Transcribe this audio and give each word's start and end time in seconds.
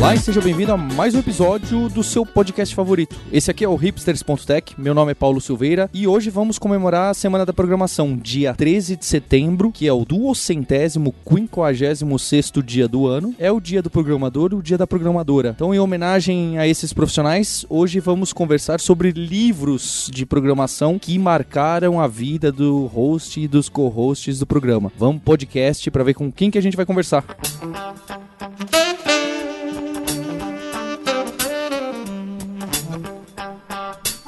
Olá 0.00 0.14
e 0.14 0.18
seja 0.18 0.40
bem-vindo 0.40 0.72
a 0.72 0.78
mais 0.78 1.14
um 1.14 1.18
episódio 1.18 1.90
do 1.90 2.02
seu 2.02 2.24
podcast 2.24 2.74
favorito. 2.74 3.14
Esse 3.30 3.50
aqui 3.50 3.62
é 3.62 3.68
o 3.68 3.74
hipsters.tech, 3.74 4.74
meu 4.78 4.94
nome 4.94 5.12
é 5.12 5.14
Paulo 5.14 5.42
Silveira 5.42 5.90
e 5.92 6.08
hoje 6.08 6.30
vamos 6.30 6.58
comemorar 6.58 7.10
a 7.10 7.14
Semana 7.14 7.44
da 7.44 7.52
Programação, 7.52 8.16
dia 8.16 8.54
13 8.54 8.96
de 8.96 9.04
setembro, 9.04 9.70
que 9.70 9.86
é 9.86 9.92
o 9.92 10.06
duocentésimo, 10.06 11.14
quinquagésimo 11.22 12.18
sexto 12.18 12.62
dia 12.62 12.88
do 12.88 13.06
ano. 13.06 13.34
É 13.38 13.52
o 13.52 13.60
dia 13.60 13.82
do 13.82 13.90
programador 13.90 14.52
e 14.52 14.54
o 14.54 14.62
dia 14.62 14.78
da 14.78 14.86
programadora. 14.86 15.50
Então, 15.50 15.74
em 15.74 15.78
homenagem 15.78 16.56
a 16.56 16.66
esses 16.66 16.94
profissionais, 16.94 17.66
hoje 17.68 18.00
vamos 18.00 18.32
conversar 18.32 18.80
sobre 18.80 19.10
livros 19.10 20.10
de 20.10 20.24
programação 20.24 20.98
que 20.98 21.18
marcaram 21.18 22.00
a 22.00 22.06
vida 22.06 22.50
do 22.50 22.86
host 22.86 23.38
e 23.38 23.46
dos 23.46 23.68
co-hosts 23.68 24.38
do 24.38 24.46
programa. 24.46 24.90
Vamos 24.96 25.22
podcast 25.22 25.90
para 25.90 26.02
ver 26.02 26.14
com 26.14 26.32
quem 26.32 26.50
que 26.50 26.56
a 26.56 26.62
gente 26.62 26.76
vai 26.76 26.86
conversar. 26.86 27.22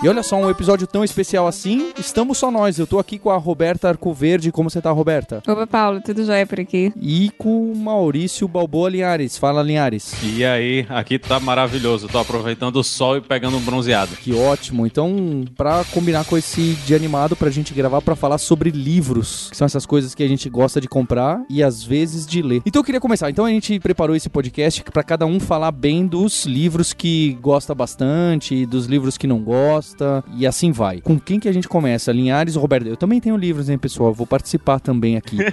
E 0.02 0.08
olha 0.08 0.24
só, 0.24 0.34
um 0.34 0.50
episódio 0.50 0.84
tão 0.84 1.04
especial 1.04 1.46
assim, 1.46 1.92
estamos 1.96 2.36
só 2.36 2.50
nós. 2.50 2.76
Eu 2.76 2.88
tô 2.88 2.98
aqui 2.98 3.20
com 3.20 3.30
a 3.30 3.36
Roberta 3.36 3.88
Arcoverde. 3.88 4.50
Como 4.50 4.68
você 4.68 4.82
tá, 4.82 4.90
Roberta? 4.90 5.40
Opa, 5.46 5.64
Paulo, 5.64 6.00
tudo 6.04 6.24
jóia 6.24 6.44
por 6.44 6.58
aqui? 6.58 6.92
E 7.00 7.30
com 7.38 7.70
o 7.70 7.76
Maurício 7.76 8.48
Balboa 8.48 8.90
Linhares. 8.90 9.38
Fala, 9.38 9.62
Linhares. 9.62 10.12
E 10.24 10.44
aí, 10.44 10.84
aqui 10.88 11.20
tá 11.20 11.38
maravilhoso. 11.38 12.08
Tô 12.08 12.18
aproveitando 12.18 12.74
o 12.80 12.82
sol 12.82 13.16
e 13.16 13.20
pegando 13.20 13.56
um 13.56 13.60
bronzeado. 13.60 14.16
Que 14.16 14.34
ótimo. 14.34 14.84
Então, 14.84 15.44
pra 15.56 15.84
combinar 15.92 16.24
com 16.24 16.36
esse 16.36 16.72
dia 16.84 16.96
animado 16.96 17.36
pra 17.36 17.48
gente 17.48 17.72
gravar 17.72 18.02
pra 18.02 18.16
falar 18.16 18.38
sobre 18.38 18.70
livros, 18.70 19.50
que 19.50 19.56
são 19.56 19.66
essas 19.66 19.86
coisas 19.86 20.16
que 20.16 20.24
a 20.24 20.28
gente 20.28 20.50
gosta 20.50 20.80
de 20.80 20.88
comprar 20.88 21.44
e 21.48 21.62
às 21.62 21.80
vezes 21.84 22.26
de 22.26 22.42
ler. 22.42 22.60
Então 22.66 22.80
eu 22.80 22.84
queria 22.84 23.00
começar. 23.00 23.30
Então 23.30 23.44
a 23.44 23.50
gente 23.50 23.78
preparou 23.78 24.16
esse 24.16 24.28
podcast 24.28 24.82
pra 24.82 25.04
cada 25.04 25.26
um 25.26 25.38
falar 25.38 25.70
bem 25.70 26.08
dos 26.08 26.44
livros 26.44 26.92
que 26.92 27.38
gosta 27.40 27.72
bastante, 27.72 28.66
dos 28.66 28.86
livros 28.86 29.16
que 29.16 29.28
não 29.28 29.38
gosta 29.38 29.91
e 30.34 30.46
assim 30.46 30.72
vai. 30.72 31.00
Com 31.00 31.18
quem 31.18 31.40
que 31.40 31.48
a 31.48 31.52
gente 31.52 31.68
começa? 31.68 32.12
Linhares 32.12 32.56
ou 32.56 32.62
Roberto? 32.62 32.86
Eu 32.86 32.96
também 32.96 33.20
tenho 33.20 33.36
livros, 33.36 33.68
hein, 33.68 33.78
pessoal? 33.78 34.12
Vou 34.12 34.26
participar 34.26 34.80
também 34.80 35.16
aqui. 35.16 35.38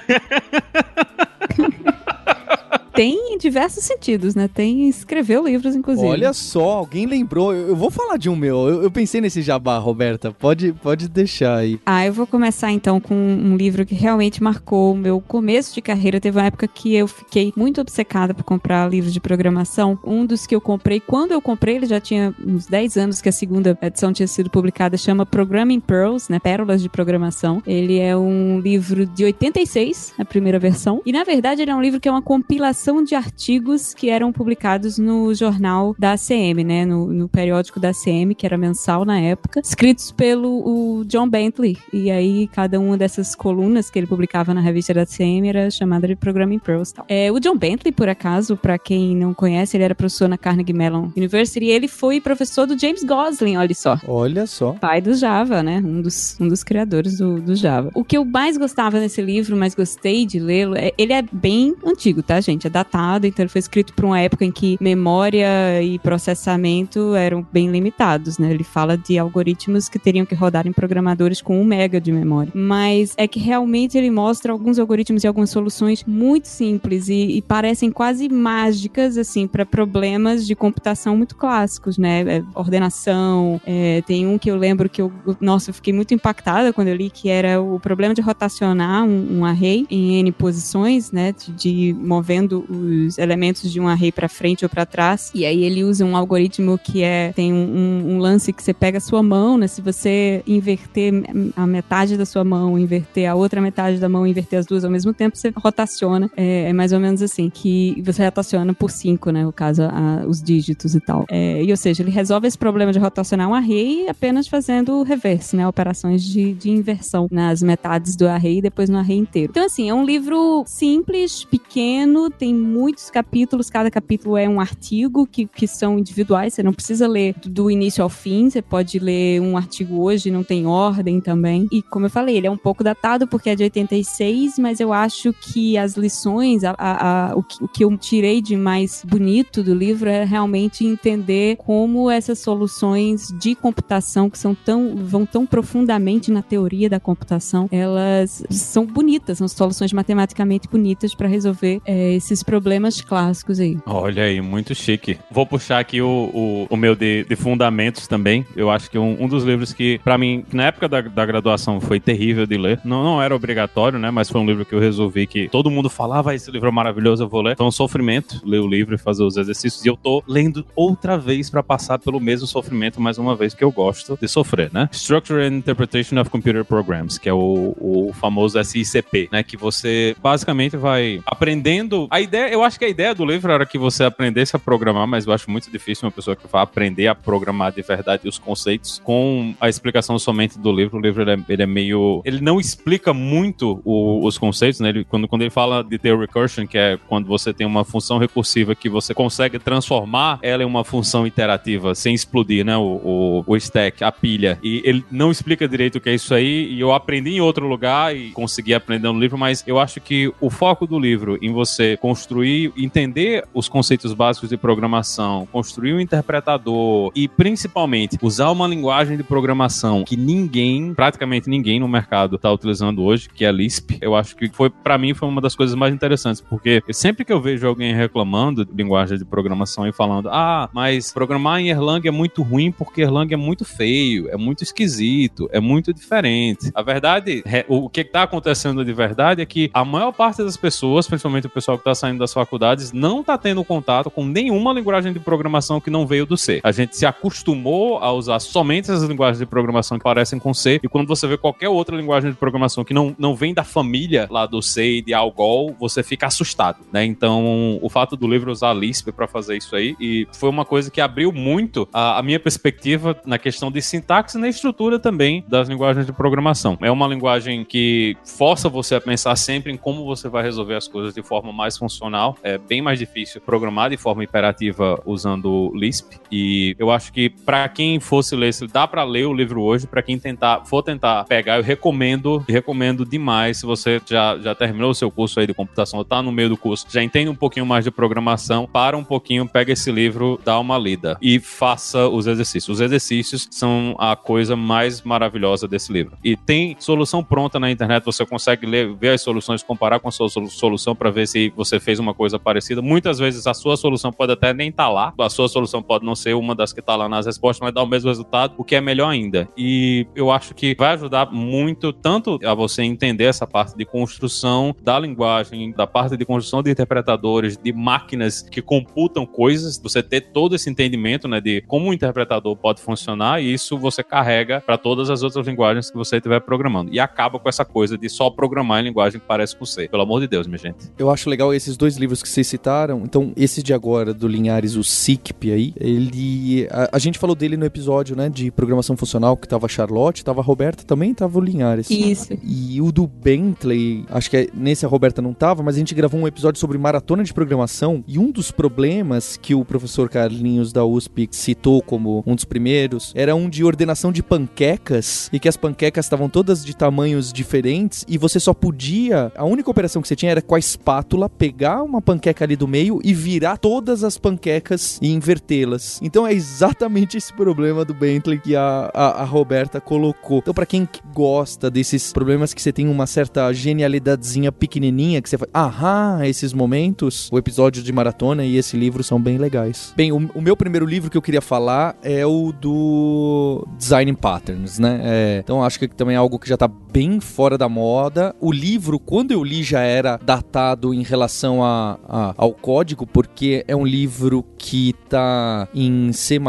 tem 3.00 3.38
diversos 3.38 3.86
sentidos, 3.86 4.36
né? 4.36 4.50
Tem 4.53 4.89
escreveu 4.89 5.45
livros, 5.47 5.73
inclusive. 5.73 6.05
Olha 6.05 6.33
só, 6.33 6.72
alguém 6.72 7.05
lembrou. 7.05 7.53
Eu, 7.53 7.69
eu 7.69 7.75
vou 7.78 7.89
falar 7.89 8.17
de 8.17 8.30
um 8.30 8.36
meu. 8.36 8.67
Eu, 8.67 8.83
eu, 8.83 8.92
pensei 8.92 9.22
nesse 9.22 9.42
jabá, 9.42 9.78
Roberta. 9.78 10.33
Pode, 10.33 10.73
pode 10.73 11.08
deixar 11.08 11.59
aí. 11.59 11.80
Ah, 11.86 12.05
eu 12.05 12.11
vou 12.11 12.27
começar 12.27 12.73
então 12.73 13.00
com 13.00 13.16
um 13.16 13.55
livro 13.55 13.86
que 13.86 13.95
realmente 13.95 14.44
marcou 14.44 14.92
o 14.92 14.97
meu 14.97 15.22
começo 15.22 15.73
de 15.73 15.81
carreira. 15.81 16.20
Teve 16.20 16.38
uma 16.38 16.47
época 16.47 16.67
que 16.67 16.94
eu 16.94 17.08
fiquei 17.08 17.53
muito 17.55 17.80
obcecada 17.80 18.33
por 18.33 18.44
comprar 18.44 18.92
livros 18.92 19.14
de 19.14 19.22
programação. 19.22 19.97
Um 20.03 20.25
dos 20.25 20.45
que 20.45 20.53
eu 20.53 20.59
comprei, 20.59 21.00
quando 21.00 21.31
eu 21.31 21.42
comprei, 21.42 21.77
ele 21.77 21.86
já 21.86 22.02
tinha 22.02 22.36
uns 22.45 22.66
10 22.66 22.97
anos 22.97 23.22
que 23.22 23.30
a 23.30 23.31
segunda 23.31 23.80
edição 23.81 24.11
tinha 24.11 24.27
sido 24.27 24.50
publicada, 24.50 24.97
chama 24.97 25.25
Programming 25.25 25.80
Pearls, 25.80 26.30
né? 26.30 26.38
Pérolas 26.38 26.81
de 26.81 26.89
Programação. 26.89 27.64
Ele 27.66 27.97
é 27.97 28.17
um 28.17 28.59
livro 28.59 29.05
de 29.05 29.23
86, 29.23 30.16
a 30.20 30.25
primeira 30.25 30.59
versão. 30.59 31.02
E 31.05 31.14
na 31.14 31.23
verdade 31.23 31.61
ele 31.61 31.72
é 31.72 31.75
um 31.75 31.81
livro 31.81 31.97
que 31.97 32.09
é 32.09 32.11
uma 32.11 32.22
compilação 32.22 32.89
de 33.04 33.16
artigos 33.16 33.94
que 33.94 34.09
eram 34.09 34.32
publicados 34.32 34.98
no 34.98 35.34
jornal 35.34 35.95
da 35.98 36.14
ACM, 36.14 36.64
né? 36.66 36.86
No, 36.86 37.08
no 37.08 37.30
periódico 37.30 37.80
da 37.80 37.90
ACM, 37.90 38.34
que 38.36 38.45
era 38.45 38.58
mensal 38.58 39.06
na 39.06 39.20
época, 39.20 39.62
escritos 39.64 40.12
pelo 40.12 41.04
John 41.06 41.30
Bentley. 41.30 41.78
E 41.94 42.10
aí, 42.10 42.48
cada 42.48 42.80
uma 42.80 42.98
dessas 42.98 43.36
colunas 43.36 43.90
que 43.90 44.00
ele 44.00 44.08
publicava 44.08 44.54
na 44.54 44.61
revista 44.61 44.94
da 44.94 45.02
ACM 45.04 45.48
era 45.48 45.70
chamada 45.70 46.08
de 46.08 46.16
Programming 46.16 46.60
Pearls. 46.60 46.94
Tal. 46.94 47.05
É, 47.08 47.32
o 47.32 47.39
John 47.39 47.55
Bentley, 47.55 47.92
por 47.92 48.10
acaso, 48.10 48.58
para 48.58 48.78
quem 48.78 49.16
não 49.16 49.33
conhece, 49.33 49.78
ele 49.78 49.83
era 49.83 49.95
professor 49.95 50.28
na 50.28 50.38
Carnegie 50.38 50.73
Mellon 50.73 51.11
University 51.16 51.66
e 51.66 51.72
ele 51.72 51.88
foi 51.88 52.20
professor 52.20 52.66
do 52.66 52.78
James 52.78 53.04
Gosling, 53.04 53.58
olha 53.58 53.76
só. 53.76 53.99
Olha 54.08 54.48
só. 54.48 54.73
Pai 54.73 55.02
do 55.02 55.14
Java, 55.14 55.61
né? 55.61 55.78
Um 55.83 56.02
dos, 56.02 56.38
um 56.39 56.48
dos 56.48 56.64
criadores 56.64 57.17
do, 57.17 57.39
do 57.39 57.55
Java. 57.55 57.92
O 57.94 58.04
que 58.04 58.17
eu 58.17 58.26
mais 58.26 58.58
gostava 58.58 58.99
nesse 58.99 59.22
livro, 59.22 59.55
mais 59.55 59.76
gostei 59.76 60.26
de 60.26 60.39
lê-lo, 60.39 60.76
é, 60.76 60.92
ele 60.98 61.14
é 61.14 61.22
bem 61.22 61.76
antigo, 61.86 62.23
tá, 62.23 62.39
gente? 62.42 62.67
É 62.67 62.70
datado, 62.80 63.28
então 63.28 63.44
ele 63.44 63.50
foi 63.50 63.60
escrito 63.60 63.94
para 63.94 64.06
uma 64.06 64.20
época 64.20 64.45
em 64.45 64.52
que 64.52 64.78
memória 64.80 65.82
e 65.82 66.00
processamento 66.00 67.14
eram 67.16 67.45
bem 67.52 67.70
limitados, 67.70 68.38
né? 68.38 68.52
Ele 68.52 68.64
fala 68.64 68.98
de 68.98 69.17
algoritmos 69.17 69.90
que 69.90 70.00
teriam 70.00 70.26
que 70.26 70.36
rodar 70.36 70.67
em 70.67 70.72
programadores 70.72 71.42
com 71.42 71.60
um 71.60 71.66
mega 71.66 72.00
de 72.00 72.12
memória. 72.12 72.52
Mas 72.56 73.14
é 73.17 73.28
que 73.28 73.40
realmente 73.40 73.98
ele 73.98 74.10
mostra 74.10 74.52
alguns 74.52 74.80
algoritmos 74.80 75.23
e 75.23 75.28
algumas 75.28 75.50
soluções 75.50 76.04
muito 76.06 76.48
simples 76.48 77.10
e, 77.10 77.38
e 77.38 77.42
parecem 77.42 77.92
quase 77.92 78.30
mágicas, 78.30 79.17
assim, 79.17 79.48
para 79.48 79.66
problemas 79.66 80.48
de 80.48 80.56
computação 80.56 81.17
muito 81.17 81.36
clássicos, 81.36 81.98
né? 81.98 82.38
É, 82.38 82.44
ordenação, 82.56 83.60
é, 83.66 84.02
tem 84.06 84.26
um 84.26 84.38
que 84.38 84.50
eu 84.50 84.56
lembro 84.56 84.90
que 84.90 85.02
eu, 85.02 85.11
nossa, 85.42 85.70
eu 85.70 85.73
fiquei 85.73 85.94
muito 85.94 86.14
impactada 86.14 86.72
quando 86.72 86.88
eu 86.88 86.96
li, 86.96 87.10
que 87.10 87.30
era 87.30 87.61
o 87.61 87.80
problema 87.80 88.14
de 88.14 88.22
rotacionar 88.22 89.04
um, 89.04 89.40
um 89.40 89.46
array 89.46 89.86
em 89.90 90.20
N 90.20 90.32
posições, 90.32 91.11
né? 91.11 91.34
de, 91.34 91.52
de 91.52 91.94
movendo 91.94 92.58
os 92.70 92.99
os 93.09 93.17
elementos 93.17 93.71
de 93.71 93.80
um 93.80 93.87
array 93.87 94.11
para 94.11 94.27
frente 94.27 94.64
ou 94.64 94.70
para 94.70 94.86
trás. 94.86 95.31
E 95.33 95.45
aí 95.45 95.64
ele 95.64 95.83
usa 95.83 96.05
um 96.05 96.15
algoritmo 96.15 96.77
que 96.77 97.03
é 97.03 97.31
tem 97.33 97.53
um, 97.53 98.15
um, 98.15 98.17
lance 98.20 98.53
que 98.53 98.61
você 98.61 98.73
pega 98.73 98.97
a 98.97 99.02
sua 99.02 99.23
mão, 99.23 99.58
né? 99.58 99.67
Se 99.67 99.81
você 99.81 100.43
inverter 100.45 101.14
a 101.55 101.65
metade 101.65 102.17
da 102.17 102.25
sua 102.25 102.43
mão, 102.43 102.77
inverter 102.77 103.30
a 103.30 103.36
outra 103.36 103.61
metade 103.61 103.98
da 103.98 104.09
mão, 104.09 104.27
inverter 104.27 104.59
as 104.59 104.65
duas 104.65 104.83
ao 104.83 104.92
mesmo 104.92 105.14
tempo, 105.14 105.37
você 105.37 105.52
rotaciona. 105.55 106.30
É, 106.36 106.69
é 106.69 106.73
mais 106.73 106.92
ou 106.92 106.99
menos 106.99 107.21
assim, 107.21 107.49
que 107.49 108.02
você 108.05 108.23
rotaciona 108.23 108.73
por 108.73 108.92
cinco, 108.92 109.31
né? 109.31 109.43
No 109.43 109.53
caso, 109.53 109.83
a, 109.83 110.25
os 110.27 110.42
dígitos 110.42 110.95
e 110.95 110.99
tal. 110.99 111.25
É, 111.30 111.64
e 111.64 111.71
ou 111.71 111.77
seja, 111.77 112.03
ele 112.03 112.11
resolve 112.11 112.48
esse 112.48 112.58
problema 112.58 112.92
de 112.92 112.99
rotacionar 112.99 113.49
um 113.49 113.53
array 113.53 114.08
apenas 114.08 114.48
fazendo 114.48 114.99
o 114.99 115.03
reverse, 115.03 115.55
né? 115.55 115.67
Operações 115.67 116.23
de, 116.23 116.53
de 116.53 116.69
inversão 116.69 117.27
nas 117.31 117.61
metades 117.61 118.15
do 118.15 118.27
array 118.27 118.58
e 118.58 118.61
depois 118.61 118.89
no 118.89 118.98
array 118.98 119.17
inteiro. 119.17 119.52
Então, 119.52 119.65
assim, 119.65 119.89
é 119.89 119.93
um 119.93 120.03
livro 120.03 120.64
simples, 120.65 121.43
pequeno, 121.45 122.30
tem 122.30 122.48
muito 122.54 122.89
muitos 122.89 123.11
capítulos, 123.11 123.70
cada 123.70 123.89
capítulo 123.89 124.36
é 124.36 124.49
um 124.49 124.60
artigo 124.60 125.26
que, 125.26 125.45
que 125.45 125.67
são 125.67 125.99
individuais, 125.99 126.54
você 126.54 126.64
não 126.64 126.73
precisa 126.73 127.08
ler 127.08 127.36
do 127.45 127.70
início 127.70 128.04
ao 128.04 128.10
fim, 128.10 128.50
você 128.50 128.62
pode 128.62 129.00
ler 129.00 129.39
um 129.39 129.56
artigo 129.56 130.01
hoje, 130.01 130.31
não 130.31 130.44
tem 130.44 130.65
ordem 130.65 131.21
também. 131.21 131.68
E 131.71 131.81
como 131.81 132.07
eu 132.07 132.10
falei, 132.10 132.36
ele 132.36 132.48
é 132.48 132.51
um 132.51 132.57
pouco 132.57 132.83
datado 132.83 133.27
porque 133.27 133.51
é 133.51 133.56
de 133.56 133.63
86, 133.63 134.57
mas 134.60 134.80
eu 134.80 134.92
acho 134.92 135.31
que 135.33 135.77
as 135.77 135.95
lições, 135.95 136.63
a, 136.63 136.75
a, 136.77 137.31
a, 137.31 137.36
o, 137.36 137.44
que, 137.44 137.63
o 137.63 137.68
que 137.68 137.83
eu 137.83 137.98
tirei 137.98 138.42
de 138.42 138.57
mais 138.57 139.04
bonito 139.06 139.63
do 139.63 139.74
livro 139.74 140.10
é 140.10 140.24
realmente 140.25 140.86
entender 140.86 141.57
como 141.57 142.10
essas 142.10 142.39
soluções 142.39 143.27
de 143.39 143.56
computação 143.56 144.30
que 144.30 144.38
são 144.38 144.56
tão 144.56 144.95
vão 144.95 145.25
tão 145.25 145.45
profundamente 145.45 146.31
na 146.31 146.42
teoria 146.42 146.89
da 146.89 147.00
computação, 147.00 147.68
elas 147.71 148.44
são 148.50 148.86
bonitas, 148.86 149.38
são 149.38 149.48
soluções 149.48 149.94
matematicamente 149.94 150.68
bonitas 150.68 151.13
para 151.13 151.27
resolver 151.27 151.81
é, 151.86 152.13
esses 152.13 152.38
problemas 152.44 152.89
temas 152.89 153.01
clássicos 153.01 153.60
aí. 153.60 153.77
Olha 153.86 154.24
aí, 154.24 154.42
muito 154.42 154.74
chique. 154.74 155.19
Vou 155.30 155.45
puxar 155.45 155.80
aqui 155.80 156.01
o, 156.01 156.07
o, 156.33 156.68
o 156.69 156.77
meu 156.77 156.95
de, 156.95 157.24
de, 157.25 157.36
fundamentos 157.36 158.07
também. 158.07 158.45
Eu 158.56 158.72
acho 158.72 158.89
que 158.89 158.98
um, 158.98 159.24
um 159.24 159.27
dos 159.27 159.44
livros 159.44 159.74
que, 159.74 160.00
para 160.04 160.18
mim, 160.18 160.44
na 160.51 160.66
época 160.66 160.88
da, 160.88 161.01
da 161.01 161.25
graduação 161.25 161.80
foi 161.80 162.00
terrível 162.00 162.45
de 162.45 162.57
ler. 162.57 162.80
Não, 162.83 163.04
não 163.04 163.22
era 163.22 163.36
obrigatório, 163.36 164.00
né? 164.00 164.10
Mas 164.10 164.30
foi 164.30 164.42
um 164.42 164.45
livro 164.45 164.66
que 164.66 164.74
eu 164.74 164.80
resolvi 164.80 165.28
que 165.28 165.50
todo 165.50 165.69
mundo 165.69 165.89
falava, 165.89 166.31
ah, 166.31 166.36
esse 166.36 166.50
livro 166.50 166.69
é 166.69 166.72
maravilhoso, 166.72 167.24
eu 167.24 167.30
vou 167.30 167.42
ler. 167.42 167.57
Foi 167.57 167.66
um 167.66 167.72
sofrimento 167.72 168.42
ler 168.45 168.60
o 168.60 168.68
livro 168.68 168.95
e 168.95 168.98
fazer 168.98 169.24
os 169.24 169.38
exercícios. 169.38 169.86
E 169.86 169.88
eu 169.88 169.98
tô 169.98 170.24
lendo 170.28 170.66
outra 170.75 171.18
vez 171.18 171.50
para 171.50 171.62
passar 171.62 172.00
pelo 172.00 172.19
mesmo 172.19 172.48
sofrimento 172.48 173.02
mais 173.02 173.18
uma 173.18 173.36
vez, 173.36 173.54
que 173.54 173.63
eu 173.63 173.72
gosto 173.72 174.18
de 174.19 174.28
sofrer, 174.28 174.72
né? 174.74 174.90
Structure 174.92 175.42
and 175.42 175.58
Interpretation 175.58 176.19
of 176.19 176.30
Computer 176.30 176.63
Programs, 176.63 177.18
que 177.18 177.28
é 177.28 177.34
o, 177.34 177.75
o 177.80 178.12
famoso 178.13 178.62
SICP, 178.63 179.30
né? 179.31 179.44
Que 179.44 179.58
você 179.58 180.16
basicamente 180.22 180.78
vai 180.78 181.22
aprendendo. 181.25 182.08
A 182.10 182.22
ideia, 182.30 182.54
eu 182.54 182.64
acho 182.64 182.80
que 182.80 182.86
a 182.86 182.90
ideia 182.90 183.14
do 183.14 183.26
livro 183.26 183.52
era 183.52 183.66
que 183.66 183.78
você 183.78 184.04
aprendesse 184.04 184.56
a 184.56 184.60
programar, 184.60 185.08
mas 185.08 185.26
eu 185.26 185.34
acho 185.34 185.50
muito 185.50 185.70
difícil 185.70 186.06
uma 186.06 186.12
pessoa 186.12 186.36
que 186.36 186.48
vai 186.48 186.62
aprender 186.62 187.08
a 187.08 187.16
programar 187.16 187.72
de 187.72 187.81
verdade 187.81 188.28
os 188.28 188.38
conceitos 188.38 189.02
com 189.04 189.54
a 189.60 189.68
explicação 189.68 190.18
somente 190.18 190.58
do 190.58 190.72
livro. 190.72 190.98
O 190.98 191.02
livro 191.02 191.24
ele 191.24 191.31
é, 191.31 191.40
ele 191.50 191.64
é 191.64 191.66
meio. 191.66 192.22
Ele 192.24 192.40
não 192.40 192.60
explica 192.60 193.14
muito 193.14 193.81
o, 193.84 194.26
os 194.26 194.38
conceitos, 194.38 194.80
né? 194.80 194.90
Ele, 194.90 195.04
quando, 195.04 195.28
quando 195.28 195.42
ele 195.42 195.50
fala 195.50 195.84
de 195.84 195.98
ter 195.98 196.18
recursion, 196.18 196.66
que 196.66 196.78
é 196.78 196.98
quando 197.08 197.28
você 197.28 197.52
tem 197.52 197.66
uma 197.66 197.84
função 197.84 198.18
recursiva 198.18 198.75
que 198.75 198.88
você 198.88 199.14
consegue 199.14 199.58
transformar 199.58 200.40
ela 200.42 200.64
em 200.64 200.66
uma 200.66 200.84
função 200.84 201.25
iterativa 201.25 201.96
sem 201.96 202.14
explodir, 202.14 202.64
né? 202.64 202.78
O, 202.78 203.02
o, 203.04 203.44
o 203.48 203.58
stack, 203.58 204.04
a 204.04 204.12
pilha. 204.12 204.60
E 204.64 204.82
ele 204.86 205.04
não 205.12 205.32
explica 205.32 205.68
direito 205.68 205.98
o 205.98 206.02
que 206.02 206.10
é 206.10 206.14
isso 206.14 206.34
aí. 206.34 206.72
E 206.72 206.80
eu 206.80 206.94
aprendi 206.94 207.32
em 207.32 207.42
outro 207.42 207.68
lugar 207.68 208.16
e 208.16 208.30
consegui 208.32 208.74
aprender 208.74 209.12
no 209.12 209.20
livro, 209.20 209.38
mas 209.38 209.64
eu 209.66 209.80
acho 209.80 210.00
que 210.00 210.32
o 210.40 210.50
foco 210.50 210.86
do 210.86 211.00
livro 211.00 211.38
em 211.42 211.52
você 211.52 211.98
construir 211.98 212.19
construir, 212.19 212.74
entender 212.75 213.45
os 213.54 213.69
conceitos 213.69 214.13
básicos 214.13 214.50
de 214.50 214.57
programação, 214.57 215.48
construir 215.51 215.94
um 215.94 216.01
interpretador 216.01 217.12
e 217.16 217.30
principalmente 217.30 218.18
usar 218.21 218.51
uma 218.51 218.68
linguagem 218.68 219.16
de 219.16 219.24
programação 219.24 220.04
que 220.04 220.18
ninguém, 220.18 220.94
praticamente 220.94 221.50
ninguém 221.50 221.80
no 221.80 221.88
mercado 221.88 222.36
está 222.36 222.51
utilizando 222.51 223.04
hoje, 223.04 223.30
que 223.30 223.45
é 223.45 223.51
Lisp. 223.51 223.98
Eu 224.01 224.16
acho 224.16 224.36
que 224.36 224.50
foi 224.50 224.69
para 224.69 224.98
mim 224.98 225.13
foi 225.13 225.30
uma 225.30 225.39
das 225.39 225.56
coisas 225.56 225.75
mais 225.75 225.94
interessantes, 225.94 226.42
porque 226.42 226.83
sempre 226.92 227.24
que 227.24 227.31
eu 227.31 227.39
vejo 227.39 227.66
alguém 227.66 227.94
reclamando 227.94 228.65
de 228.65 228.74
linguagem 228.74 229.18
de 229.18 229.24
programação 229.24 229.88
e 229.88 229.94
falando: 229.94 230.30
"Ah, 230.30 230.69
mas 230.74 231.13
programar 231.13 231.62
em 231.62 231.69
Erlang 231.69 232.06
é 232.06 232.12
muito 232.12 232.44
ruim 232.44 232.69
porque 232.69 233.01
Erlang 233.01 233.33
é 233.33 233.38
muito 233.38 233.63
feio, 233.63 234.30
é 234.30 234.36
muito 234.36 234.62
esquisito, 234.62 235.48
é 235.54 235.62
muito 235.62 235.94
diferente". 235.94 236.69
A 236.75 236.81
verdade, 236.81 237.44
o 237.69 237.89
que 237.89 238.01
está 238.01 238.24
acontecendo 238.24 238.83
de 238.83 238.92
verdade 238.92 239.42
é 239.42 239.45
que 239.45 239.69
a 239.74 239.86
maior 239.86 240.12
parte 240.12 240.44
das 240.44 240.57
pessoas, 240.57 241.07
principalmente 241.07 241.48
o 241.48 241.50
pessoal 241.50 241.77
que 241.77 241.81
está 241.81 241.95
saindo 241.95 242.09
das 242.18 242.34
faculdades, 242.34 242.92
não 242.92 243.22
está 243.22 243.38
tendo 243.38 243.64
contato 243.64 244.10
com 244.10 244.26
nenhuma 244.26 244.74
linguagem 244.74 245.14
de 245.14 245.20
programação 245.20 245.80
que 245.80 245.90
não 245.90 246.06
veio 246.06 246.26
do 246.26 246.38
C. 246.38 246.60
A 246.64 246.72
gente 246.72 246.96
se 246.96 247.06
acostumou 247.06 248.00
a 248.00 248.12
usar 248.12 248.40
somente 248.40 248.92
as 248.92 249.02
linguagens 249.04 249.40
de 249.40 249.46
programação 249.46 249.98
que 249.98 250.04
parecem 250.04 250.40
com 250.40 250.54
C, 250.54 250.80
e 250.84 250.88
quando 250.88 251.08
você 251.08 251.28
vê 251.28 251.38
qualquer 251.38 251.70
outra 251.70 251.96
linguagem 251.96 252.32
de 252.32 252.38
programação 252.38 252.84
que 252.84 252.94
não, 252.94 253.16
não 253.18 253.36
vem 253.36 253.54
da 253.54 253.64
família 253.64 254.28
lá 254.30 254.46
do 254.46 254.62
C 254.62 254.98
e 254.98 255.02
de 255.02 255.14
Algol, 255.14 255.76
você 255.80 256.04
fica 256.04 256.28
assustado, 256.28 256.80
né? 256.92 257.06
Então, 257.06 257.80
o 257.82 257.90
fato 257.90 258.16
do 258.16 258.28
livro 258.28 258.52
usar 258.52 258.74
Lisp 258.74 259.12
para 259.12 259.28
fazer 259.28 259.58
isso 259.58 259.76
aí, 259.76 259.96
e 260.00 260.28
foi 260.34 260.50
uma 260.50 260.66
coisa 260.66 260.90
que 260.90 261.02
abriu 261.02 261.32
muito 261.32 261.88
a, 261.94 262.20
a 262.20 262.24
minha 262.24 262.40
perspectiva 262.40 263.20
na 263.26 263.38
questão 263.38 263.72
de 263.72 263.82
sintaxe 263.82 264.38
e 264.38 264.42
na 264.42 264.48
estrutura 264.48 265.00
também 265.00 265.44
das 265.48 265.68
linguagens 265.68 266.06
de 266.06 266.14
programação. 266.14 266.78
É 266.82 266.92
uma 266.92 267.08
linguagem 267.08 267.64
que 267.64 268.16
força 268.24 268.70
você 268.70 268.96
a 268.96 269.02
pensar 269.02 269.36
sempre 269.36 269.72
em 269.72 269.78
como 269.78 270.06
você 270.06 270.30
vai 270.30 270.44
resolver 270.44 270.76
as 270.76 270.88
coisas 270.88 271.14
de 271.14 271.22
forma 271.22 271.52
mais 271.52 271.78
funcional. 271.78 271.99
É 272.44 272.57
bem 272.57 272.81
mais 272.81 273.00
difícil 273.00 273.42
programar 273.42 273.90
de 273.90 273.98
forma 273.98 274.24
imperativa 274.24 275.01
usando 275.06 275.72
Lisp. 275.75 276.13
E 276.31 276.75
eu 276.78 276.92
acho 276.92 277.12
que 277.12 277.30
para 277.30 277.68
quem 277.68 278.00
fosse 278.00 278.36
ler, 278.36 278.54
se 278.54 278.68
dá 278.68 278.88
para 278.88 279.04
ler 279.04 279.25
o 279.25 279.34
livro 279.34 279.62
hoje, 279.62 279.88
para 279.88 280.01
quem 280.01 280.19
tentar 280.19 280.66
for 280.66 280.84
tentar 280.84 281.24
pegar, 281.25 281.57
eu 281.57 281.63
recomendo, 281.63 282.44
recomendo 282.48 283.06
demais. 283.06 283.57
Se 283.57 283.66
você 283.66 284.01
já, 284.06 284.38
já 284.38 284.54
terminou 284.54 284.92
o 284.92 284.96
seu 284.96 285.10
curso 285.10 285.40
aí 285.40 285.48
de 285.48 285.54
computação, 285.54 286.01
está 286.01 286.22
no 286.22 286.31
meio 286.31 286.50
do 286.50 286.57
curso, 286.57 286.86
já 286.90 287.01
entende 287.01 287.30
um 287.30 287.36
pouquinho 287.36 287.66
mais 287.66 287.86
de 287.86 287.92
programação, 287.92 288.68
para 288.68 288.96
um 288.96 289.04
pouquinho, 289.04 289.48
pega 289.48 289.74
esse 289.74 289.92
livro, 289.92 290.40
dá 290.44 290.60
uma 290.60 290.78
lida 290.78 291.18
e 291.22 291.40
faça 291.40 292.07
os 292.07 292.28
exercícios. 292.28 292.69
Os 292.78 292.81
exercícios 292.81 293.48
são 293.50 293.96
a 293.98 294.16
coisa 294.16 294.56
mais 294.56 295.01
maravilhosa 295.01 295.68
desse 295.68 295.92
livro. 295.92 296.18
E 296.24 296.38
tem 296.38 296.75
solução 296.80 297.24
pronta 297.24 297.60
na 297.60 297.72
internet, 297.72 298.04
você 298.04 298.25
consegue 298.25 298.66
ler, 298.66 298.94
ver 298.94 299.10
as 299.10 299.22
soluções, 299.22 299.63
comparar 299.63 300.00
com 300.00 300.07
a 300.07 300.12
sua 300.12 300.30
solução 300.30 300.96
para 300.96 301.10
ver 301.10 301.28
se 301.28 301.51
você 301.56 301.80
fez 301.80 301.88
uma 301.97 302.13
coisa 302.13 302.38
parecida. 302.38 302.81
Muitas 302.81 303.18
vezes 303.18 303.47
a 303.47 303.53
sua 303.53 303.77
solução 303.77 304.12
pode 304.12 304.33
até 304.33 304.53
nem 304.53 304.69
estar 304.69 304.83
tá 304.83 304.89
lá, 304.89 305.13
a 305.18 305.30
sua 305.30 305.47
solução 305.47 305.81
pode 305.81 306.06
não 306.06 306.15
ser 306.15 306.36
uma 306.36 306.53
das 306.53 306.71
que 306.74 306.81
está 306.81 306.95
lá 306.95 307.09
nas 307.09 307.25
respostas, 307.25 307.62
mas 307.62 307.74
dá 307.74 307.81
o 307.81 307.88
mesmo 307.88 308.09
resultado, 308.09 308.53
o 308.57 308.63
que 308.63 308.75
é 308.75 308.81
melhor 308.81 309.09
ainda. 309.09 309.47
E 309.57 310.06
eu 310.15 310.30
acho 310.30 310.53
que 310.53 310.75
vai 310.77 310.94
ajudar 310.94 311.31
muito 311.31 311.91
tanto 311.94 312.38
a 312.45 312.53
você 312.53 312.83
entender 312.83 313.24
essa 313.24 313.47
parte 313.47 313.77
de 313.77 313.86
construção 313.86 314.75
da 314.83 315.00
linguagem, 315.00 315.71
da 315.71 315.88
parte 315.88 316.18
de 316.18 316.25
construção 316.25 316.62
de 316.62 316.69
interpretadores, 316.69 317.57
de 317.57 317.71
máquinas 317.71 318.41
que 318.41 318.62
computam 318.62 319.25
coisas, 319.25 319.80
você 319.81 320.03
ter 320.03 320.21
todo 320.31 320.56
esse 320.56 320.69
entendimento, 320.69 321.27
né, 321.27 321.39
de 321.39 321.62
como 321.62 321.89
o 321.89 321.94
interpretador 321.94 322.56
pode 322.56 322.81
funcionar 322.81 323.41
e 323.41 323.53
isso 323.53 323.77
você 323.77 324.03
carrega 324.03 324.62
para 324.62 324.77
todas 324.77 325.09
as 325.09 325.24
outras 325.24 325.47
linguagens 325.47 325.89
que 325.89 325.97
você 325.97 326.18
estiver 326.18 326.41
programando. 326.41 326.94
E 326.94 327.00
acaba 327.00 327.39
com 327.39 327.47
essa 327.47 327.63
coisa 327.63 327.97
de 327.97 328.09
só 328.09 328.30
programar 328.30 328.81
em 328.81 328.86
linguagem 328.86 329.19
que 329.19 329.25
parece 329.25 329.56
com 329.56 329.65
C. 329.65 329.88
Pelo 329.88 330.03
amor 330.03 330.19
de 330.21 330.27
Deus, 330.27 330.47
minha 330.47 330.57
gente. 330.57 330.91
Eu 330.97 331.09
acho 331.09 331.30
legal 331.30 331.53
esses 331.69 331.77
dois 331.77 331.98
livros 331.98 332.21
que 332.21 332.30
vocês 332.30 332.48
citaram. 332.48 333.04
Então, 333.04 333.31
esse 333.36 333.62
de 333.62 333.74
agora, 333.74 334.13
do 334.13 334.27
Linhares, 334.27 334.75
o 334.75 334.83
SICP 334.83 335.51
aí, 335.51 335.74
ele. 335.80 336.68
A, 336.71 336.89
a, 336.94 337.00
gente 337.00 337.19
falou 337.19 337.36
dele 337.36 337.56
no 337.56 337.66
episódio, 337.66 338.16
né, 338.16 338.30
de 338.30 338.51
programação 338.51 338.98
funcional, 338.98 339.38
que 339.38 339.48
tava 339.48 339.66
a 339.66 339.69
Charlotte, 339.69 340.25
tava 340.25 340.42
a 340.42 340.44
Roberta 340.44 340.83
também, 340.83 341.13
tava 341.13 341.38
o 341.38 341.42
Linhares. 341.42 341.89
Isso. 341.89 342.33
E 342.44 342.81
o 342.81 342.92
do 342.92 343.06
Bentley, 343.07 344.06
acho 344.10 344.30
que 344.30 344.38
é, 344.38 344.48
nesse 344.54 344.86
a 344.86 344.89
Roberta 344.89 345.21
não 345.21 345.33
tava, 345.33 345.62
mas 345.62 345.75
a 345.75 345.80
gente 345.80 345.94
gravou 345.94 346.19
um 346.19 346.27
episódio 346.27 346.60
sobre 346.60 346.77
maratona 346.77 347.24
de 347.24 347.33
programação. 347.33 348.04
E 348.07 348.18
um 348.18 348.31
dos 348.31 348.51
problemas 348.51 349.38
que 349.38 349.54
o 349.54 349.63
professor 349.63 350.10
Carlinhos 350.10 350.74
da 350.74 350.83
USP 350.83 351.30
citou 351.31 351.81
como 351.81 352.24
um 352.25 352.36
dos 352.36 352.45
primeiros 352.45 353.12
era 353.15 353.36
um 353.36 353.50
de 353.50 353.63
ordenação 353.63 354.12
de 354.12 354.24
panquecas 354.24 355.30
e 355.31 355.39
que 355.39 355.48
as 355.48 355.57
panquecas 355.57 356.06
estavam 356.06 356.30
todas 356.30 356.65
de 356.65 356.75
tamanhos 356.75 357.31
diferentes 357.31 358.06
e 358.07 358.18
você 358.18 358.39
só 358.39 358.54
podia. 358.54 359.31
A 359.36 359.45
única 359.45 359.69
operação 359.69 360.01
que 360.01 360.07
você 360.07 360.15
tinha 360.15 360.31
era 360.31 360.42
com 360.42 360.56
a 360.56 360.60
espátula 360.60 361.30
pegar 361.30 361.59
uma 361.68 362.02
panqueca 362.02 362.46
ali 362.46 362.56
do 362.56 362.68
meio 362.68 363.00
e 363.04 363.14
virar 363.14 363.58
todas 363.58 364.04
as 364.04 364.18
panquecas 364.18 365.00
e 365.02 365.12
invertê-las. 365.12 366.00
Então 366.02 366.26
é 366.26 366.34
exatamente 366.34 367.18
esse 367.18 367.34
problema 367.34 367.84
do 367.84 367.94
Bentley 367.94 368.40
que 368.40 368.56
a, 368.56 368.90
a, 368.94 369.22
a 369.22 369.24
Roberta 369.24 369.82
colocou. 369.82 370.40
Então, 370.40 370.54
para 370.54 370.66
quem 370.66 370.88
gosta 371.14 371.70
desses 371.70 372.14
problemas 372.14 372.54
que 372.54 372.62
você 372.62 372.72
tem 372.72 372.88
uma 372.88 373.08
certa 373.08 373.52
genialidadezinha 373.52 374.52
pequenininha 374.52 375.22
que 375.22 375.30
você 375.30 375.38
faz, 375.38 375.52
aham, 375.54 376.26
esses 376.26 376.54
momentos, 376.54 377.30
o 377.32 377.38
episódio 377.38 377.84
de 377.84 377.92
maratona 377.92 378.46
e 378.46 378.58
esse 378.58 378.78
livro 378.78 379.04
são 379.04 379.22
bem 379.22 379.38
legais. 379.38 379.94
Bem, 379.96 380.12
o, 380.12 380.18
o 380.34 380.42
meu 380.42 380.56
primeiro 380.56 380.86
livro 380.86 381.10
que 381.10 381.18
eu 381.18 381.22
queria 381.22 381.42
falar 381.42 381.96
é 382.04 382.26
o 382.26 382.52
do 382.52 383.68
Design 383.78 384.14
Patterns, 384.16 384.80
né? 384.80 385.02
É, 385.04 385.42
então 385.44 385.64
acho 385.64 385.80
que 385.80 385.88
também 385.88 386.16
é 386.16 386.18
algo 386.18 386.38
que 386.40 386.48
já 386.48 386.58
tá 386.58 386.68
bem 386.68 387.20
fora 387.20 387.58
da 387.58 387.70
moda. 387.70 388.36
O 388.40 388.52
livro, 388.52 389.00
quando 389.00 389.32
eu 389.32 389.44
li, 389.44 389.64
já 389.64 389.82
era 389.82 390.18
datado 390.18 390.94
em 390.94 391.04
relação 391.04 391.49
a, 391.63 392.00
a, 392.07 392.34
ao 392.38 392.54
código, 392.54 393.07
porque 393.07 393.63
é 393.68 393.75
um 393.75 393.86
livro 393.86 394.46
que 394.57 394.94
tá 395.10 395.68
em 395.74 396.12
C++. 396.13 396.40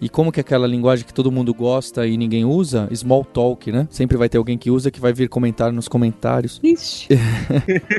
E 0.00 0.08
como 0.08 0.30
que 0.30 0.40
é 0.40 0.42
aquela 0.42 0.66
linguagem 0.66 1.06
que 1.06 1.14
todo 1.14 1.32
mundo 1.32 1.54
gosta 1.54 2.06
e 2.06 2.16
ninguém 2.16 2.44
usa? 2.44 2.88
Small 2.94 3.24
talk, 3.24 3.72
né? 3.72 3.88
Sempre 3.90 4.16
vai 4.16 4.28
ter 4.28 4.38
alguém 4.38 4.58
que 4.58 4.70
usa 4.70 4.90
que 4.90 5.00
vai 5.00 5.12
vir 5.12 5.28
comentar 5.28 5.72
nos 5.72 5.88
comentários. 5.88 6.60
Ixi. 6.62 7.08